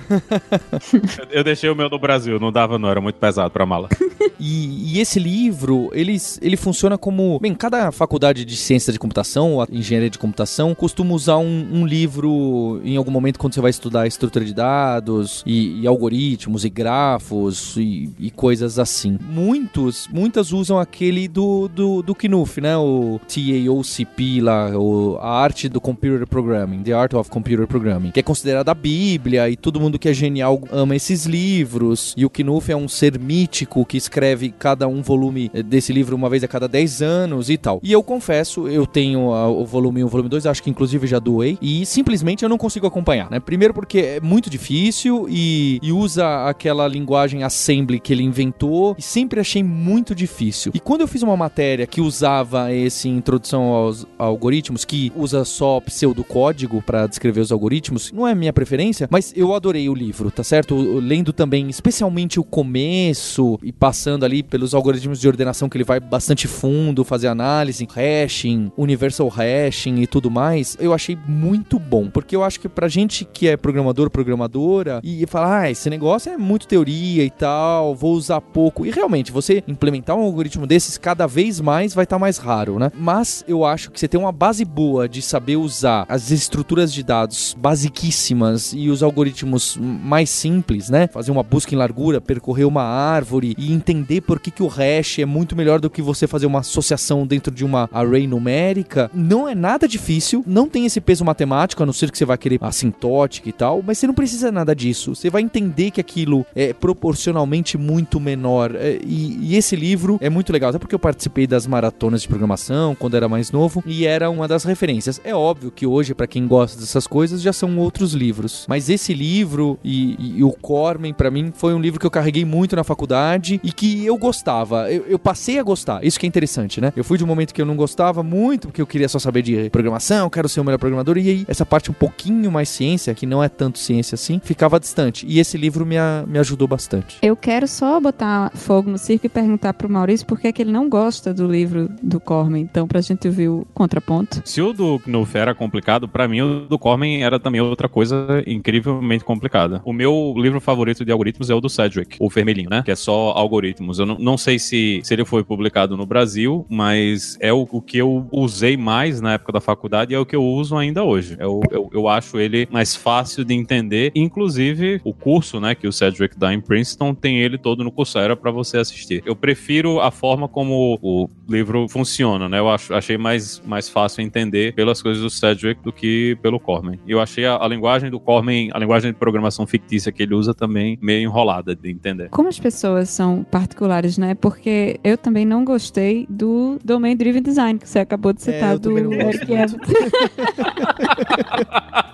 eu 1.32 1.44
deixei 1.44 1.70
o 1.70 1.76
meu 1.76 1.90
no 1.90 1.98
Brasil, 1.98 2.40
não 2.40 2.52
dava 2.52 2.78
não, 2.78 2.90
era 2.90 3.02
muito 3.02 3.16
pesado 3.16 3.50
pra 3.50 3.66
mala. 3.66 3.90
e, 4.40 4.96
e, 4.96 5.00
esse 5.00 5.20
livro, 5.20 5.90
ele, 5.94 6.18
ele 6.42 6.58
funciona 6.58 6.98
como... 6.98 7.40
Bem, 7.40 7.54
cada 7.54 7.92
faculdade 7.92 8.44
de 8.44 8.58
ciência 8.58 8.92
de 8.92 9.00
computação, 9.00 9.54
ou 9.54 9.68
engenharia 9.72 10.10
de 10.10 10.18
computação, 10.18 10.76
costuma 10.76 11.14
usar 11.14 11.38
um, 11.38 11.68
um, 11.72 11.86
livro 11.86 12.82
em 12.84 12.98
algum 12.98 13.12
momento 13.12 13.40
quando 13.40 13.54
você 13.54 13.62
vai 13.62 13.70
estudar 13.70 14.08
estrutura 14.08 14.44
de 14.44 14.54
dados 14.54 15.44
e, 15.46 15.82
e 15.82 15.88
algoritmos 15.88 16.66
e 16.66 16.70
grafos 16.70 17.76
e, 17.78 18.10
e, 18.20 18.32
coisas 18.32 18.78
assim. 18.80 19.18
Muitos, 19.22 20.08
muitas 20.12 20.52
usam 20.52 20.80
aquele 20.80 21.28
do, 21.28 21.68
do, 21.68 22.02
do 22.02 22.16
Knuth, 22.16 22.58
né? 22.58 22.76
O 22.78 23.20
TAOCP 23.28 24.42
lá, 24.42 24.78
o, 24.78 25.18
a 25.22 25.30
arte 25.30 25.70
do 25.70 25.80
Computer 25.80 26.28
Programming, 26.28 26.84
The 26.84 26.94
Art 26.94 27.14
of 27.14 27.30
Computer 27.30 27.68
Programming, 27.68 28.12
que 28.12 28.20
é 28.20 28.24
considerada 28.24 28.72
a 28.72 28.76
Bíblia 28.76 29.50
e 29.50 29.56
todo 29.56 29.80
mundo 29.80 29.98
que 29.98 30.10
é 30.10 30.14
genial 30.14 30.62
ama 30.72 30.96
esses 30.96 31.26
livros. 31.26 32.14
E 32.18 32.26
o 32.26 32.30
Knuth 32.30 32.70
é 32.70 32.76
um 32.76 32.88
ser 32.88 33.20
mítico 33.20 33.86
que 33.86 33.98
escreve 33.98 34.15
cada 34.58 34.88
um 34.88 35.02
volume 35.02 35.50
desse 35.66 35.92
livro 35.94 36.16
uma 36.16 36.30
vez 36.30 36.44
a 36.44 36.48
cada 36.48 36.68
10 36.68 37.02
anos 37.02 37.50
e 37.50 37.58
tal. 37.58 37.80
E 37.84 37.92
eu 37.92 38.02
confesso, 38.02 38.68
eu 38.68 38.86
tenho 38.86 39.30
o 39.30 39.66
volume 39.66 40.02
1 40.02 40.02
e 40.02 40.04
o 40.04 40.10
volume 40.10 40.30
2, 40.30 40.46
acho 40.46 40.64
que 40.64 40.70
inclusive 40.70 41.08
já 41.08 41.20
doei, 41.20 41.58
e 41.62 41.86
simplesmente 41.86 42.44
eu 42.44 42.50
não 42.50 42.58
consigo 42.58 42.88
acompanhar, 42.88 43.30
né? 43.30 43.40
Primeiro 43.40 43.74
porque 43.74 44.00
é 44.00 44.22
muito 44.22 44.50
difícil 44.50 45.28
e, 45.30 45.80
e 45.82 45.92
usa 45.92 46.48
aquela 46.48 46.88
linguagem 46.88 47.44
assembly 47.44 48.00
que 48.00 48.14
ele 48.14 48.24
inventou 48.24 48.96
e 48.98 49.02
sempre 49.02 49.40
achei 49.40 49.64
muito 49.64 50.16
difícil. 50.16 50.72
E 50.74 50.80
quando 50.80 51.02
eu 51.02 51.08
fiz 51.08 51.22
uma 51.22 51.38
matéria 51.38 51.86
que 51.86 52.02
usava 52.02 52.74
esse 52.74 53.10
introdução 53.10 53.64
aos 53.64 54.06
algoritmos, 54.18 54.86
que 54.86 55.12
usa 55.16 55.44
só 55.46 55.80
pseudocódigo 55.80 56.82
para 56.82 57.08
descrever 57.08 57.42
os 57.42 57.52
algoritmos, 57.52 58.12
não 58.12 58.28
é 58.28 58.34
minha 58.34 58.54
preferência, 58.54 59.08
mas 59.12 59.34
eu 59.36 59.54
adorei 59.54 59.90
o 59.90 59.94
livro, 59.94 60.32
tá 60.32 60.44
certo? 60.44 60.76
Lendo 61.00 61.34
também, 61.34 61.70
especialmente 61.70 62.40
o 62.40 62.44
começo 62.44 63.60
e 63.62 63.72
passando 63.72 64.05
ali 64.14 64.44
pelos 64.44 64.74
algoritmos 64.74 65.20
de 65.20 65.28
ordenação 65.28 65.68
que 65.68 65.78
ele 65.78 65.84
vai 65.84 66.00
bastante 66.00 66.48
fundo, 66.48 67.04
fazer 67.04 67.28
análise, 67.28 67.88
hashing, 67.92 68.72
universal 68.78 69.28
hashing 69.28 70.02
e 70.02 70.08
tudo 70.08 70.30
mais, 70.30 70.78
eu 70.80 70.94
achei 70.94 71.18
muito 71.28 71.80
bom, 71.80 72.10
porque 72.10 72.36
eu 72.36 72.44
acho 72.44 72.60
que 72.60 72.70
pra 72.70 72.88
gente 72.88 73.26
que 73.26 73.48
é 73.48 73.58
programador, 73.58 74.10
programadora 74.10 75.00
e 75.04 75.26
falar, 75.26 75.62
ah, 75.62 75.72
esse 75.72 75.90
negócio 75.90 76.32
é 76.32 76.38
muito 76.38 76.68
teoria 76.68 77.24
e 77.24 77.30
tal, 77.30 77.96
vou 77.96 78.14
usar 78.14 78.42
pouco. 78.42 78.86
E 78.86 78.92
realmente, 78.92 79.32
você 79.32 79.64
implementar 79.68 80.16
um 80.16 80.22
algoritmo 80.22 80.68
desses 80.68 80.98
cada 80.98 81.26
vez 81.28 81.60
mais 81.60 81.94
vai 81.94 82.04
estar 82.04 82.16
tá 82.16 82.20
mais 82.20 82.38
raro, 82.38 82.80
né? 82.80 82.92
Mas 82.96 83.44
eu 83.48 83.66
acho 83.66 83.92
que 83.92 84.00
você 84.00 84.08
tem 84.08 84.20
uma 84.20 84.32
base 84.32 84.64
boa 84.64 85.10
de 85.10 85.22
saber 85.22 85.56
usar 85.56 86.06
as 86.08 86.32
estruturas 86.32 86.94
de 86.94 87.04
dados 87.04 87.56
basiquíssimas 87.60 88.74
e 88.74 88.90
os 88.90 89.02
algoritmos 89.02 89.78
mais 89.78 90.30
simples, 90.30 90.90
né? 90.90 91.08
Fazer 91.08 91.32
uma 91.32 91.44
busca 91.44 91.74
em 91.74 91.78
largura, 91.78 92.22
percorrer 92.22 92.66
uma 92.66 92.84
árvore 92.84 93.56
e 93.58 93.74
entender 93.74 93.95
por 94.26 94.40
que, 94.40 94.52
que 94.52 94.64
o 94.64 94.68
hash 94.68 95.20
é 95.20 95.26
muito 95.26 95.56
melhor 95.56 95.80
do 95.80 95.90
que 95.90 96.02
você 96.02 96.28
fazer 96.28 96.46
uma 96.46 96.60
associação 96.60 97.26
dentro 97.26 97.54
de 97.54 97.64
uma 97.64 97.90
array 97.92 98.28
numérica. 98.28 99.10
Não 99.14 99.48
é 99.48 99.56
nada 99.56 99.88
difícil, 99.88 100.44
não 100.48 100.68
tem 100.68 100.86
esse 100.86 101.00
peso 101.00 101.24
matemático, 101.24 101.84
a 101.84 101.86
não 101.86 101.94
ser 101.94 102.12
que 102.12 102.18
você 102.18 102.26
vai 102.26 102.38
querer 102.38 102.60
assintótica 102.62 103.50
e 103.50 103.52
tal, 103.52 103.84
mas 103.86 103.98
você 103.98 104.08
não 104.08 104.14
precisa 104.14 104.52
nada 104.52 104.76
disso. 104.76 105.16
Você 105.16 105.30
vai 105.30 105.42
entender 105.42 105.92
que 105.92 106.02
aquilo 106.02 106.46
é 106.56 106.74
proporcionalmente 106.74 107.78
muito 107.78 108.20
menor. 108.20 108.76
É, 108.76 109.00
e, 109.06 109.38
e, 109.42 109.56
esse 109.56 109.76
livro 109.76 110.18
é 110.22 110.30
muito 110.30 110.52
legal, 110.52 110.70
até 110.70 110.80
porque 110.80 110.96
eu 110.96 111.00
participei 111.00 111.48
das 111.48 111.68
maratonas 111.68 112.22
de 112.22 112.28
programação 112.28 112.96
quando 112.96 113.16
era 113.16 113.30
mais 113.30 113.52
novo 113.52 113.84
e 113.86 114.06
era 114.06 114.30
uma 114.30 114.48
das 114.48 114.64
referências. 114.64 115.22
É 115.24 115.34
óbvio 115.34 115.72
que 115.72 115.86
hoje, 115.86 116.14
para 116.14 116.28
quem 116.28 116.48
gosta 116.48 116.80
dessas 116.80 117.08
coisas, 117.08 117.42
já 117.42 117.54
são 117.54 117.78
outros 117.78 118.14
livros. 118.14 118.66
Mas 118.68 118.90
esse 118.90 119.14
livro 119.14 119.78
e, 119.84 120.16
e, 120.20 120.40
e 120.40 120.44
o 120.44 120.52
Cormen, 120.52 121.14
para 121.14 121.32
mim, 121.32 121.52
foi 121.56 121.74
um 121.74 121.80
livro 121.80 122.00
que 122.00 122.06
eu 122.06 122.12
carreguei 122.12 122.46
muito 122.46 122.76
na 122.76 122.84
faculdade 122.84 123.60
e 123.64 123.72
que 123.72 123.85
eu 124.06 124.18
gostava. 124.18 124.92
Eu, 124.92 125.06
eu, 125.08 125.20
passei 125.20 125.60
a 125.60 125.64
gostar. 125.64 126.04
Isso 126.04 126.20
que 126.20 126.26
é 126.26 126.30
interessante, 126.30 126.80
né? 126.80 126.92
Eu 126.96 127.04
fui 127.04 127.18
de 127.18 127.24
um 127.24 127.28
momento 127.28 127.54
que 127.54 127.62
eu 127.62 127.66
não 127.66 127.76
gostava 127.76 128.24
muito, 128.24 128.68
porque 128.68 128.82
eu 128.82 128.88
queria 128.88 129.08
só 129.08 129.20
saber 129.20 129.42
de 129.42 129.70
programação, 129.70 130.30
quero 130.30 130.48
ser 130.48 130.60
o 130.60 130.64
melhor 130.64 130.78
programador. 130.78 131.18
E 131.18 131.30
aí, 131.30 131.46
essa 131.48 131.66
parte 131.66 131.92
um 131.92 131.94
pouquinho 131.94 132.52
mais 132.52 132.70
ciência, 132.70 133.14
que 133.14 133.26
não 133.26 133.44
é 133.44 133.50
tanto 133.50 133.80
ciência 133.80 134.16
assim, 134.16 134.40
ficava 134.44 134.80
distante. 134.80 135.26
E 135.28 135.40
esse 135.40 135.58
livro 135.58 135.86
me, 135.86 135.98
a, 135.98 136.24
me 136.28 136.40
ajudou 136.40 136.68
bastante. 136.68 137.18
Eu 137.22 137.36
quero 137.36 137.68
só 137.68 138.00
botar 138.00 138.52
fogo 138.56 138.90
no 138.90 138.98
circo 138.98 139.26
e 139.26 139.30
perguntar 139.30 139.74
pro 139.74 139.90
Maurício 139.90 140.26
por 140.26 140.40
que, 140.40 140.48
é 140.48 140.52
que 140.52 140.62
ele 140.62 140.72
não 140.72 140.90
gosta 140.90 141.34
do 141.34 141.48
livro 141.48 141.90
do 142.02 142.20
Cormen. 142.20 142.64
Então, 142.64 142.88
pra 142.88 143.02
gente 143.02 143.30
ver 143.30 143.50
o 143.50 143.68
contraponto. 143.74 144.42
Se 144.46 144.62
o 144.62 144.74
do 144.74 145.00
Knuth 145.00 145.36
era 145.36 145.54
complicado, 145.54 146.08
para 146.08 146.28
mim 146.28 146.42
o 146.42 146.62
do 146.62 146.80
Cormen 146.80 147.24
era 147.24 147.40
também 147.40 147.62
outra 147.62 147.90
coisa 147.90 148.44
incrivelmente 148.48 149.24
complicada. 149.24 149.82
O 149.84 149.94
meu 149.94 150.34
livro 150.38 150.60
favorito 150.60 151.04
de 151.04 151.12
algoritmos 151.12 151.50
é 151.50 151.54
o 151.54 151.62
do 151.62 151.70
Cedric, 151.70 152.18
o 152.20 152.30
vermelhinho, 152.30 152.70
né? 152.70 152.82
Que 152.84 152.92
é 152.92 152.96
só 152.96 153.32
algoritmos 153.32 153.65
algoritmos. 153.66 154.00
Eu 154.00 154.06
não, 154.06 154.18
não 154.18 154.38
sei 154.38 154.60
se, 154.60 155.02
se 155.04 155.14
ele 155.14 155.26
foi 155.26 155.44
publicado 155.44 155.98
no 155.98 156.06
Brasil, 156.06 156.66
mas 156.70 157.38
é 157.40 157.52
o, 157.52 157.68
o 157.70 157.82
que 157.82 157.98
eu 157.98 158.28
usei 158.32 158.78
mais 158.78 159.20
na 159.20 159.34
época 159.34 159.54
da 159.54 159.62
faculdade 159.62 160.14
e 160.14 160.16
é 160.16 160.20
o 160.20 160.26
que 160.26 160.36
eu 160.36 160.44
uso 160.44 160.76
ainda 160.78 161.04
hoje. 161.04 161.36
Eu, 161.40 161.62
eu, 161.72 161.90
eu 161.92 162.08
acho 162.08 162.40
ele 162.40 162.68
mais 162.72 162.96
fácil 162.96 163.44
de 163.44 163.54
entender. 163.54 164.12
Inclusive, 164.16 165.02
o 165.04 165.14
curso 165.14 165.60
né, 165.60 165.74
que 165.74 165.88
o 165.88 165.92
Cedric 165.92 166.38
dá 166.38 166.54
em 166.54 166.62
Princeton 166.62 167.14
tem 167.14 167.40
ele 167.40 167.58
todo 167.58 167.84
no 167.84 167.92
Coursera 167.92 168.36
para 168.36 168.52
você 168.52 168.78
assistir. 168.78 169.24
Eu 169.26 169.36
prefiro 169.36 170.00
a 170.00 170.12
forma 170.12 170.48
como 170.48 171.00
o 171.02 171.30
livro 171.48 171.88
funciona, 171.88 172.50
né? 172.50 172.60
Eu 172.60 172.70
acho, 172.70 172.94
achei 172.94 173.18
mais, 173.18 173.62
mais 173.66 173.90
fácil 173.90 174.22
entender 174.22 174.74
pelas 174.74 175.02
coisas 175.02 175.22
do 175.22 175.30
Cedric 175.30 175.82
do 175.84 175.92
que 175.92 176.38
pelo 176.42 176.60
Corman. 176.60 177.00
Eu 177.08 177.20
achei 177.20 177.46
a, 177.46 177.58
a 177.58 177.68
linguagem 177.68 178.10
do 178.10 178.20
Corman, 178.20 178.70
a 178.74 178.80
linguagem 178.80 179.12
de 179.12 179.18
programação 179.18 179.66
fictícia 179.66 180.12
que 180.12 180.24
ele 180.24 180.34
usa 180.34 180.54
também 180.54 180.98
meio 181.02 181.24
enrolada 181.24 181.76
de 181.76 181.90
entender. 181.90 182.30
Como 182.30 182.50
as 182.50 182.60
pessoas 182.60 183.10
são 183.10 183.44
particulares, 183.56 184.18
né? 184.18 184.36
Porque 184.36 185.00
eu 185.02 185.18
também 185.18 185.46
não 185.46 185.64
gostei 185.64 186.28
do 186.30 186.78
Domain 186.84 187.16
Driven 187.16 187.42
Design, 187.42 187.80
que 187.80 187.88
você 187.88 188.00
acabou 188.00 188.34
de 188.34 188.42
citar, 188.42 188.74
eu 188.74 188.80
do 188.80 188.98
Eric 188.98 189.50
Evans. 189.50 189.76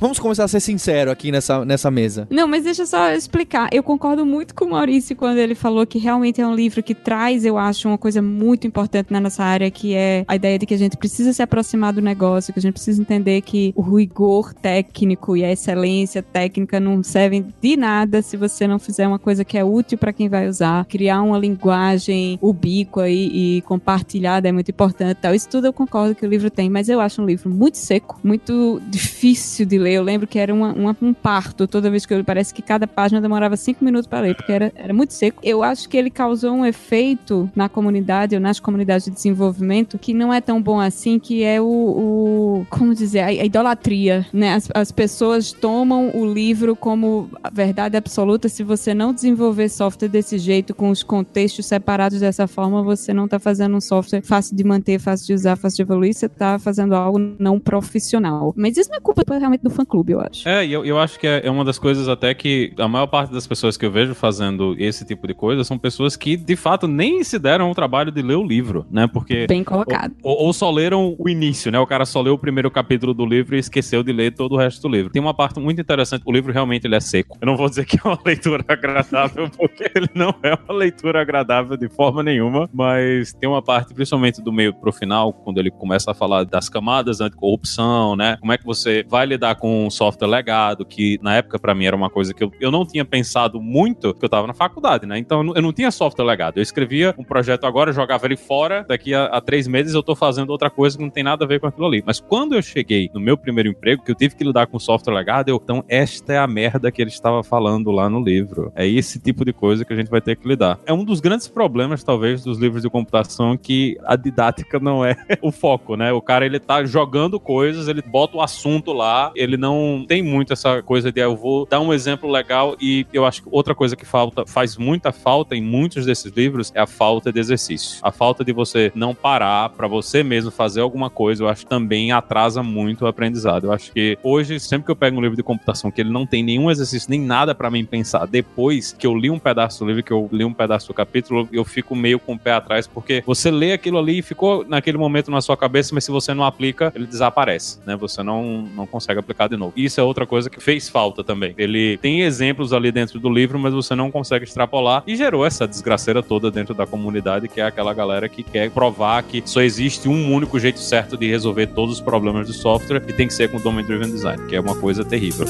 Vamos 0.00 0.18
começar 0.18 0.44
a 0.44 0.48
ser 0.48 0.60
sincero 0.60 1.10
aqui 1.10 1.30
nessa, 1.30 1.64
nessa 1.64 1.90
mesa. 1.90 2.26
Não, 2.30 2.46
mas 2.46 2.64
deixa 2.64 2.82
eu 2.82 2.86
só 2.86 3.10
explicar. 3.12 3.68
Eu 3.72 3.82
concordo 3.82 4.26
muito 4.26 4.54
com 4.54 4.66
o 4.66 4.70
Maurício 4.70 5.16
quando 5.16 5.38
ele 5.38 5.54
falou 5.54 5.86
que 5.86 5.98
realmente 5.98 6.40
é 6.40 6.46
um 6.46 6.54
livro 6.54 6.82
que 6.82 6.94
traz, 6.94 7.44
eu 7.44 7.56
acho, 7.56 7.88
uma 7.88 7.96
coisa 7.96 8.20
muito 8.20 8.66
importante 8.66 9.12
na 9.12 9.20
nossa 9.20 9.42
área, 9.42 9.70
que 9.70 9.94
é 9.94 10.24
a 10.26 10.36
ideia 10.36 10.58
de 10.58 10.66
que 10.66 10.74
a 10.74 10.78
gente 10.78 10.96
precisa 10.96 11.32
se 11.32 11.42
aproximar 11.42 11.92
do 11.92 12.02
negócio, 12.02 12.52
que 12.52 12.58
a 12.58 12.62
gente 12.62 12.74
precisa 12.74 13.00
entender 13.00 13.40
que 13.40 13.72
o 13.76 13.82
rigor 13.82 14.52
técnico 14.52 15.36
e 15.36 15.44
a 15.44 15.52
excelência 15.52 16.22
técnica 16.22 16.78
não 16.78 17.02
servem 17.02 17.46
de 17.60 17.76
nada 17.76 18.20
se 18.20 18.36
você 18.36 18.66
não 18.66 18.78
fizer 18.78 19.06
uma 19.06 19.18
coisa 19.18 19.44
que 19.44 19.56
é 19.56 19.64
útil 19.64 19.96
para 19.96 20.12
quem 20.12 20.28
vai 20.28 20.48
usar. 20.48 20.53
Criar 20.88 21.22
uma 21.22 21.38
linguagem 21.38 22.38
ubíqua 22.40 23.08
e, 23.08 23.58
e 23.58 23.62
compartilhada 23.62 24.48
é 24.48 24.52
muito 24.52 24.70
importante. 24.70 25.18
Tal. 25.20 25.34
Isso 25.34 25.48
tudo 25.48 25.66
eu 25.66 25.72
concordo 25.72 26.14
que 26.14 26.24
o 26.24 26.28
livro 26.28 26.50
tem, 26.50 26.68
mas 26.70 26.88
eu 26.88 27.00
acho 27.00 27.22
um 27.22 27.26
livro 27.26 27.50
muito 27.50 27.76
seco, 27.78 28.18
muito 28.22 28.80
difícil 28.88 29.66
de 29.66 29.78
ler. 29.78 29.94
Eu 29.94 30.02
lembro 30.02 30.26
que 30.26 30.38
era 30.38 30.52
uma, 30.52 30.72
uma- 30.72 30.96
um 31.00 31.12
parto 31.14 31.66
toda 31.66 31.90
vez 31.90 32.06
que 32.06 32.14
eu. 32.14 32.24
Parece 32.24 32.52
que 32.54 32.62
cada 32.62 32.86
página 32.86 33.20
demorava 33.20 33.56
cinco 33.56 33.84
minutos 33.84 34.06
para 34.06 34.20
ler, 34.20 34.34
porque 34.36 34.52
era, 34.52 34.72
era 34.74 34.94
muito 34.94 35.12
seco. 35.12 35.40
Eu 35.42 35.62
acho 35.62 35.88
que 35.88 35.96
ele 35.96 36.10
causou 36.10 36.52
um 36.52 36.64
efeito 36.64 37.50
na 37.54 37.68
comunidade, 37.68 38.34
ou 38.34 38.40
nas 38.40 38.58
comunidades 38.60 39.04
de 39.06 39.10
desenvolvimento, 39.10 39.98
que 39.98 40.14
não 40.14 40.32
é 40.32 40.40
tão 40.40 40.60
bom 40.62 40.80
assim, 40.80 41.18
que 41.18 41.42
é 41.42 41.60
o. 41.60 41.64
o- 41.64 42.66
como 42.70 42.94
dizer? 42.94 43.20
A, 43.20 43.26
a 43.26 43.44
idolatria, 43.44 44.26
né? 44.32 44.54
As, 44.54 44.68
as 44.74 44.92
pessoas 44.92 45.52
tomam 45.52 46.10
o 46.14 46.24
livro 46.32 46.74
como 46.76 47.28
verdade 47.52 47.96
absoluta. 47.96 48.48
Se 48.48 48.62
você 48.62 48.94
não 48.94 49.12
desenvolver 49.12 49.68
software 49.68 50.08
desse 50.08 50.38
jeito, 50.44 50.74
com 50.74 50.90
os 50.90 51.02
contextos 51.02 51.66
separados 51.66 52.20
dessa 52.20 52.46
forma, 52.46 52.82
você 52.82 53.12
não 53.12 53.26
tá 53.26 53.38
fazendo 53.38 53.76
um 53.76 53.80
software 53.80 54.22
fácil 54.22 54.56
de 54.56 54.64
manter, 54.64 54.98
fácil 54.98 55.26
de 55.26 55.34
usar, 55.34 55.56
fácil 55.56 55.76
de 55.76 55.82
evoluir, 55.82 56.14
você 56.14 56.28
tá 56.28 56.58
fazendo 56.58 56.94
algo 56.94 57.18
não 57.38 57.58
profissional. 57.58 58.52
Mas 58.56 58.76
isso 58.76 58.90
não 58.90 58.98
é 58.98 59.00
culpa 59.00 59.22
realmente 59.36 59.62
do 59.62 59.70
fã-clube, 59.70 60.12
eu 60.12 60.20
acho. 60.20 60.48
É, 60.48 60.64
e 60.64 60.72
eu, 60.72 60.84
eu 60.84 60.98
acho 60.98 61.18
que 61.18 61.26
é, 61.26 61.46
é 61.46 61.50
uma 61.50 61.64
das 61.64 61.78
coisas 61.78 62.08
até 62.08 62.34
que 62.34 62.72
a 62.78 62.88
maior 62.88 63.06
parte 63.06 63.32
das 63.32 63.46
pessoas 63.46 63.76
que 63.76 63.86
eu 63.86 63.90
vejo 63.90 64.14
fazendo 64.14 64.74
esse 64.78 65.04
tipo 65.04 65.26
de 65.26 65.34
coisa 65.34 65.64
são 65.64 65.78
pessoas 65.78 66.16
que, 66.16 66.36
de 66.36 66.56
fato, 66.56 66.86
nem 66.86 67.24
se 67.24 67.38
deram 67.38 67.70
o 67.70 67.74
trabalho 67.74 68.10
de 68.10 68.22
ler 68.22 68.36
o 68.36 68.44
livro, 68.44 68.86
né? 68.90 69.06
Porque. 69.06 69.46
Bem 69.46 69.64
colocado. 69.64 70.14
Ou, 70.22 70.46
ou 70.46 70.52
só 70.52 70.70
leram 70.70 71.14
o 71.18 71.28
início, 71.28 71.70
né? 71.70 71.78
O 71.78 71.86
cara 71.86 72.04
só 72.04 72.20
leu 72.20 72.34
o 72.34 72.38
primeiro 72.38 72.70
capítulo 72.70 73.14
do 73.14 73.24
livro 73.24 73.56
e 73.56 73.58
esqueceu 73.58 74.02
de 74.02 74.12
ler 74.12 74.34
todo 74.34 74.52
o 74.52 74.58
resto 74.58 74.82
do 74.82 74.94
livro. 74.94 75.10
Tem 75.10 75.22
uma 75.22 75.34
parte 75.34 75.58
muito 75.60 75.80
interessante. 75.80 76.22
O 76.26 76.32
livro 76.32 76.52
realmente 76.52 76.86
ele 76.86 76.96
é 76.96 77.00
seco. 77.00 77.36
Eu 77.40 77.46
não 77.46 77.56
vou 77.56 77.68
dizer 77.68 77.84
que 77.84 77.96
é 77.96 78.00
uma 78.04 78.18
leitura 78.24 78.64
agradável, 78.68 79.48
porque 79.50 79.90
ele 79.94 80.08
não 80.14 80.33
é 80.42 80.54
uma 80.54 80.74
leitura 80.74 81.20
agradável 81.20 81.76
de 81.76 81.88
forma 81.88 82.22
nenhuma. 82.22 82.68
Mas 82.72 83.32
tem 83.32 83.48
uma 83.48 83.62
parte, 83.62 83.94
principalmente 83.94 84.42
do 84.42 84.52
meio 84.52 84.74
pro 84.74 84.92
final, 84.92 85.32
quando 85.32 85.58
ele 85.58 85.70
começa 85.70 86.10
a 86.10 86.14
falar 86.14 86.44
das 86.44 86.68
camadas 86.68 87.20
anticorrupção, 87.20 88.16
né? 88.16 88.36
Como 88.40 88.52
é 88.52 88.58
que 88.58 88.64
você 88.64 89.04
vai 89.08 89.26
lidar 89.26 89.56
com 89.56 89.86
um 89.86 89.90
software 89.90 90.28
legado, 90.28 90.84
que 90.84 91.18
na 91.22 91.36
época 91.36 91.58
pra 91.58 91.74
mim 91.74 91.86
era 91.86 91.96
uma 91.96 92.10
coisa 92.10 92.32
que 92.32 92.42
eu, 92.42 92.52
eu 92.60 92.70
não 92.70 92.86
tinha 92.86 93.04
pensado 93.04 93.60
muito, 93.60 94.12
porque 94.12 94.24
eu 94.24 94.28
tava 94.28 94.46
na 94.46 94.54
faculdade, 94.54 95.06
né? 95.06 95.18
Então 95.18 95.38
eu 95.38 95.44
não, 95.44 95.54
eu 95.56 95.62
não 95.62 95.72
tinha 95.72 95.90
software 95.90 96.24
legado. 96.24 96.58
Eu 96.58 96.62
escrevia 96.62 97.14
um 97.18 97.24
projeto 97.24 97.64
agora, 97.64 97.92
jogava 97.92 98.26
ele 98.26 98.36
fora, 98.36 98.84
daqui 98.88 99.14
a, 99.14 99.26
a 99.26 99.40
três 99.40 99.66
meses 99.66 99.94
eu 99.94 100.02
tô 100.02 100.14
fazendo 100.14 100.50
outra 100.50 100.70
coisa 100.70 100.96
que 100.96 101.02
não 101.02 101.10
tem 101.10 101.22
nada 101.22 101.44
a 101.44 101.48
ver 101.48 101.60
com 101.60 101.66
aquilo 101.66 101.86
ali. 101.86 102.02
Mas 102.06 102.20
quando 102.20 102.54
eu 102.54 102.62
cheguei 102.62 103.10
no 103.12 103.20
meu 103.20 103.36
primeiro 103.36 103.68
emprego, 103.68 104.02
que 104.02 104.10
eu 104.10 104.14
tive 104.14 104.34
que 104.34 104.44
lidar 104.44 104.66
com 104.66 104.78
software 104.78 105.14
legado, 105.14 105.48
eu, 105.48 105.60
então 105.62 105.84
esta 105.88 106.32
é 106.32 106.38
a 106.38 106.46
merda 106.46 106.90
que 106.90 107.00
ele 107.00 107.10
estava 107.10 107.42
falando 107.42 107.90
lá 107.90 108.08
no 108.08 108.22
livro. 108.22 108.72
É 108.74 108.86
esse 108.86 109.18
tipo 109.18 109.44
de 109.44 109.52
coisa 109.52 109.84
que 109.84 109.92
a 109.92 109.96
gente 109.96 110.10
vai 110.10 110.20
ter 110.24 110.36
que 110.36 110.48
lidar. 110.48 110.78
É 110.86 110.92
um 110.92 111.04
dos 111.04 111.20
grandes 111.20 111.46
problemas, 111.46 112.02
talvez, 112.02 112.42
dos 112.42 112.58
livros 112.58 112.82
de 112.82 112.90
computação 112.90 113.56
que 113.56 113.98
a 114.04 114.16
didática 114.16 114.78
não 114.80 115.04
é 115.04 115.16
o 115.42 115.52
foco, 115.52 115.96
né? 115.96 116.12
O 116.12 116.20
cara, 116.20 116.46
ele 116.46 116.58
tá 116.58 116.84
jogando 116.84 117.38
coisas, 117.38 117.88
ele 117.88 118.02
bota 118.02 118.36
o 118.36 118.40
assunto 118.40 118.92
lá, 118.92 119.32
ele 119.34 119.56
não 119.56 120.04
tem 120.08 120.22
muito 120.22 120.52
essa 120.52 120.82
coisa 120.82 121.12
de 121.12 121.20
ah, 121.20 121.24
eu 121.24 121.36
vou 121.36 121.66
dar 121.66 121.80
um 121.80 121.92
exemplo 121.92 122.30
legal 122.30 122.76
e 122.80 123.06
eu 123.12 123.24
acho 123.24 123.42
que 123.42 123.48
outra 123.50 123.74
coisa 123.74 123.96
que 123.96 124.04
falta, 124.04 124.46
faz 124.46 124.76
muita 124.76 125.12
falta 125.12 125.54
em 125.54 125.62
muitos 125.62 126.06
desses 126.06 126.32
livros 126.32 126.72
é 126.74 126.80
a 126.80 126.86
falta 126.86 127.32
de 127.32 127.38
exercício. 127.38 127.98
A 128.02 128.10
falta 128.10 128.44
de 128.44 128.52
você 128.52 128.90
não 128.94 129.14
parar 129.14 129.70
para 129.70 129.86
você 129.86 130.22
mesmo 130.22 130.50
fazer 130.50 130.80
alguma 130.80 131.10
coisa, 131.10 131.42
eu 131.42 131.48
acho 131.48 131.64
que 131.64 131.70
também 131.70 132.12
atrasa 132.12 132.62
muito 132.62 133.04
o 133.04 133.08
aprendizado. 133.08 133.64
Eu 133.64 133.72
acho 133.72 133.92
que 133.92 134.18
hoje, 134.22 134.58
sempre 134.58 134.86
que 134.86 134.90
eu 134.90 134.96
pego 134.96 135.18
um 135.18 135.20
livro 135.20 135.36
de 135.36 135.42
computação 135.42 135.90
que 135.90 136.00
ele 136.00 136.10
não 136.10 136.26
tem 136.26 136.42
nenhum 136.42 136.70
exercício, 136.70 137.10
nem 137.10 137.20
nada 137.20 137.54
para 137.54 137.70
mim 137.70 137.84
pensar, 137.84 138.26
depois 138.26 138.92
que 138.92 139.06
eu 139.06 139.14
li 139.14 139.30
um 139.30 139.38
pedaço 139.38 139.80
do 139.80 139.88
livro, 139.88 140.02
que 140.02 140.12
eu 140.14 140.28
li 140.32 140.44
um 140.44 140.52
pedaço 140.52 140.88
do 140.88 140.94
capítulo, 140.94 141.48
eu 141.52 141.64
fico 141.64 141.94
meio 141.94 142.18
com 142.18 142.34
o 142.34 142.38
pé 142.38 142.52
atrás, 142.52 142.86
porque 142.86 143.22
você 143.26 143.50
lê 143.50 143.72
aquilo 143.72 143.98
ali 143.98 144.18
e 144.18 144.22
ficou 144.22 144.64
naquele 144.66 144.98
momento 144.98 145.30
na 145.30 145.40
sua 145.40 145.56
cabeça, 145.56 145.94
mas 145.94 146.04
se 146.04 146.10
você 146.10 146.32
não 146.32 146.44
aplica, 146.44 146.92
ele 146.94 147.06
desaparece, 147.06 147.78
né? 147.86 147.96
Você 147.96 148.22
não, 148.22 148.62
não 148.74 148.86
consegue 148.86 149.20
aplicar 149.20 149.48
de 149.48 149.56
novo. 149.56 149.72
Isso 149.76 150.00
é 150.00 150.02
outra 150.02 150.26
coisa 150.26 150.48
que 150.48 150.60
fez 150.60 150.88
falta 150.88 151.22
também. 151.22 151.54
Ele 151.58 151.96
tem 151.98 152.22
exemplos 152.22 152.72
ali 152.72 152.90
dentro 152.90 153.18
do 153.18 153.28
livro, 153.28 153.58
mas 153.58 153.72
você 153.72 153.94
não 153.94 154.10
consegue 154.10 154.44
extrapolar 154.44 155.02
e 155.06 155.16
gerou 155.16 155.44
essa 155.44 155.66
desgraceira 155.66 156.22
toda 156.22 156.50
dentro 156.50 156.74
da 156.74 156.86
comunidade, 156.86 157.48
que 157.48 157.60
é 157.60 157.64
aquela 157.64 157.92
galera 157.92 158.28
que 158.28 158.42
quer 158.42 158.70
provar 158.70 159.22
que 159.22 159.42
só 159.44 159.60
existe 159.60 160.08
um 160.08 160.32
único 160.32 160.58
jeito 160.58 160.78
certo 160.78 161.16
de 161.16 161.28
resolver 161.28 161.68
todos 161.68 161.96
os 161.96 162.00
problemas 162.00 162.46
do 162.46 162.52
software 162.52 163.02
e 163.08 163.12
tem 163.12 163.26
que 163.26 163.34
ser 163.34 163.50
com 163.50 163.58
Domain 163.58 163.84
Driven 163.84 164.10
Design, 164.10 164.46
que 164.46 164.56
é 164.56 164.60
uma 164.60 164.76
coisa 164.76 165.04
terrível. 165.04 165.46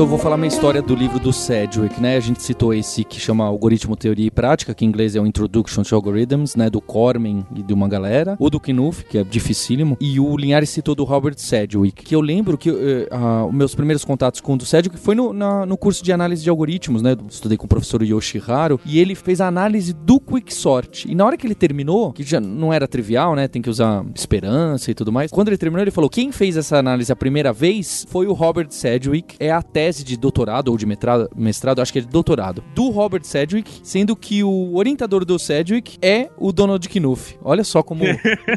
Então 0.00 0.06
eu 0.06 0.10
vou 0.12 0.18
falar 0.18 0.38
minha 0.38 0.48
história 0.48 0.80
do 0.80 0.94
livro 0.94 1.18
do 1.18 1.30
Sedgwick, 1.30 2.00
né? 2.00 2.16
A 2.16 2.20
gente 2.20 2.42
citou 2.42 2.72
esse 2.72 3.04
que 3.04 3.20
chama 3.20 3.44
Algoritmo, 3.44 3.94
Teoria 3.94 4.28
e 4.28 4.30
Prática, 4.30 4.72
que 4.72 4.82
em 4.82 4.88
inglês 4.88 5.14
é 5.14 5.20
o 5.20 5.26
Introduction 5.26 5.82
to 5.82 5.94
Algorithms, 5.94 6.56
né? 6.56 6.70
Do 6.70 6.80
Corman 6.80 7.44
e 7.54 7.62
de 7.62 7.74
uma 7.74 7.86
galera. 7.86 8.34
O 8.38 8.48
do 8.48 8.58
Knuth, 8.58 9.02
que 9.10 9.18
é 9.18 9.22
dificílimo. 9.22 9.98
E 10.00 10.18
o 10.18 10.34
Linhares 10.38 10.70
citou 10.70 10.94
do 10.94 11.04
Robert 11.04 11.34
Sedgwick, 11.36 12.02
que 12.02 12.14
eu 12.14 12.22
lembro 12.22 12.56
que 12.56 12.70
ah, 13.10 13.44
os 13.44 13.52
meus 13.52 13.74
primeiros 13.74 14.02
contatos 14.02 14.40
com 14.40 14.54
o 14.54 14.56
do 14.56 14.64
Sedgwick 14.64 14.98
foi 14.98 15.14
no, 15.14 15.34
na- 15.34 15.66
no 15.66 15.76
curso 15.76 16.02
de 16.02 16.10
análise 16.14 16.42
de 16.42 16.48
algoritmos, 16.48 17.02
né? 17.02 17.14
Estudei 17.28 17.58
com 17.58 17.66
o 17.66 17.68
professor 17.68 18.02
Yoshiharo. 18.02 18.80
E 18.86 18.98
ele 18.98 19.14
fez 19.14 19.38
a 19.38 19.48
análise 19.48 19.92
do 19.92 20.18
Quicksort. 20.18 21.10
E 21.10 21.14
na 21.14 21.26
hora 21.26 21.36
que 21.36 21.46
ele 21.46 21.54
terminou, 21.54 22.10
que 22.14 22.22
já 22.22 22.40
não 22.40 22.72
era 22.72 22.88
trivial, 22.88 23.36
né? 23.36 23.46
Tem 23.48 23.60
que 23.60 23.68
usar 23.68 24.02
esperança 24.14 24.90
e 24.90 24.94
tudo 24.94 25.12
mais. 25.12 25.30
Quando 25.30 25.48
ele 25.48 25.58
terminou, 25.58 25.84
ele 25.84 25.90
falou: 25.90 26.08
quem 26.08 26.32
fez 26.32 26.56
essa 26.56 26.78
análise 26.78 27.12
a 27.12 27.16
primeira 27.16 27.52
vez 27.52 28.06
foi 28.08 28.26
o 28.26 28.32
Robert 28.32 28.68
Sedgwick. 28.70 29.36
É 29.38 29.52
a 29.52 29.60
tese 29.60 29.89
de 29.96 30.16
doutorado 30.16 30.68
ou 30.68 30.76
de 30.76 30.86
mestrado, 30.86 31.30
mestrado, 31.36 31.80
acho 31.80 31.92
que 31.92 31.98
é 31.98 32.02
de 32.02 32.08
doutorado, 32.08 32.62
do 32.74 32.90
Robert 32.90 33.24
Sedgwick, 33.24 33.80
sendo 33.82 34.16
que 34.16 34.42
o 34.42 34.76
orientador 34.76 35.24
do 35.24 35.38
Sedgwick 35.38 35.98
é 36.00 36.28
o 36.38 36.52
Donald 36.52 36.88
Knuth. 36.88 37.36
Olha 37.42 37.64
só 37.64 37.82
como 37.82 38.04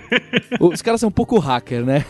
os 0.59 0.81
caras 0.81 0.99
são 0.99 1.09
um 1.09 1.11
pouco 1.11 1.39
hacker, 1.39 1.85
né? 1.85 2.05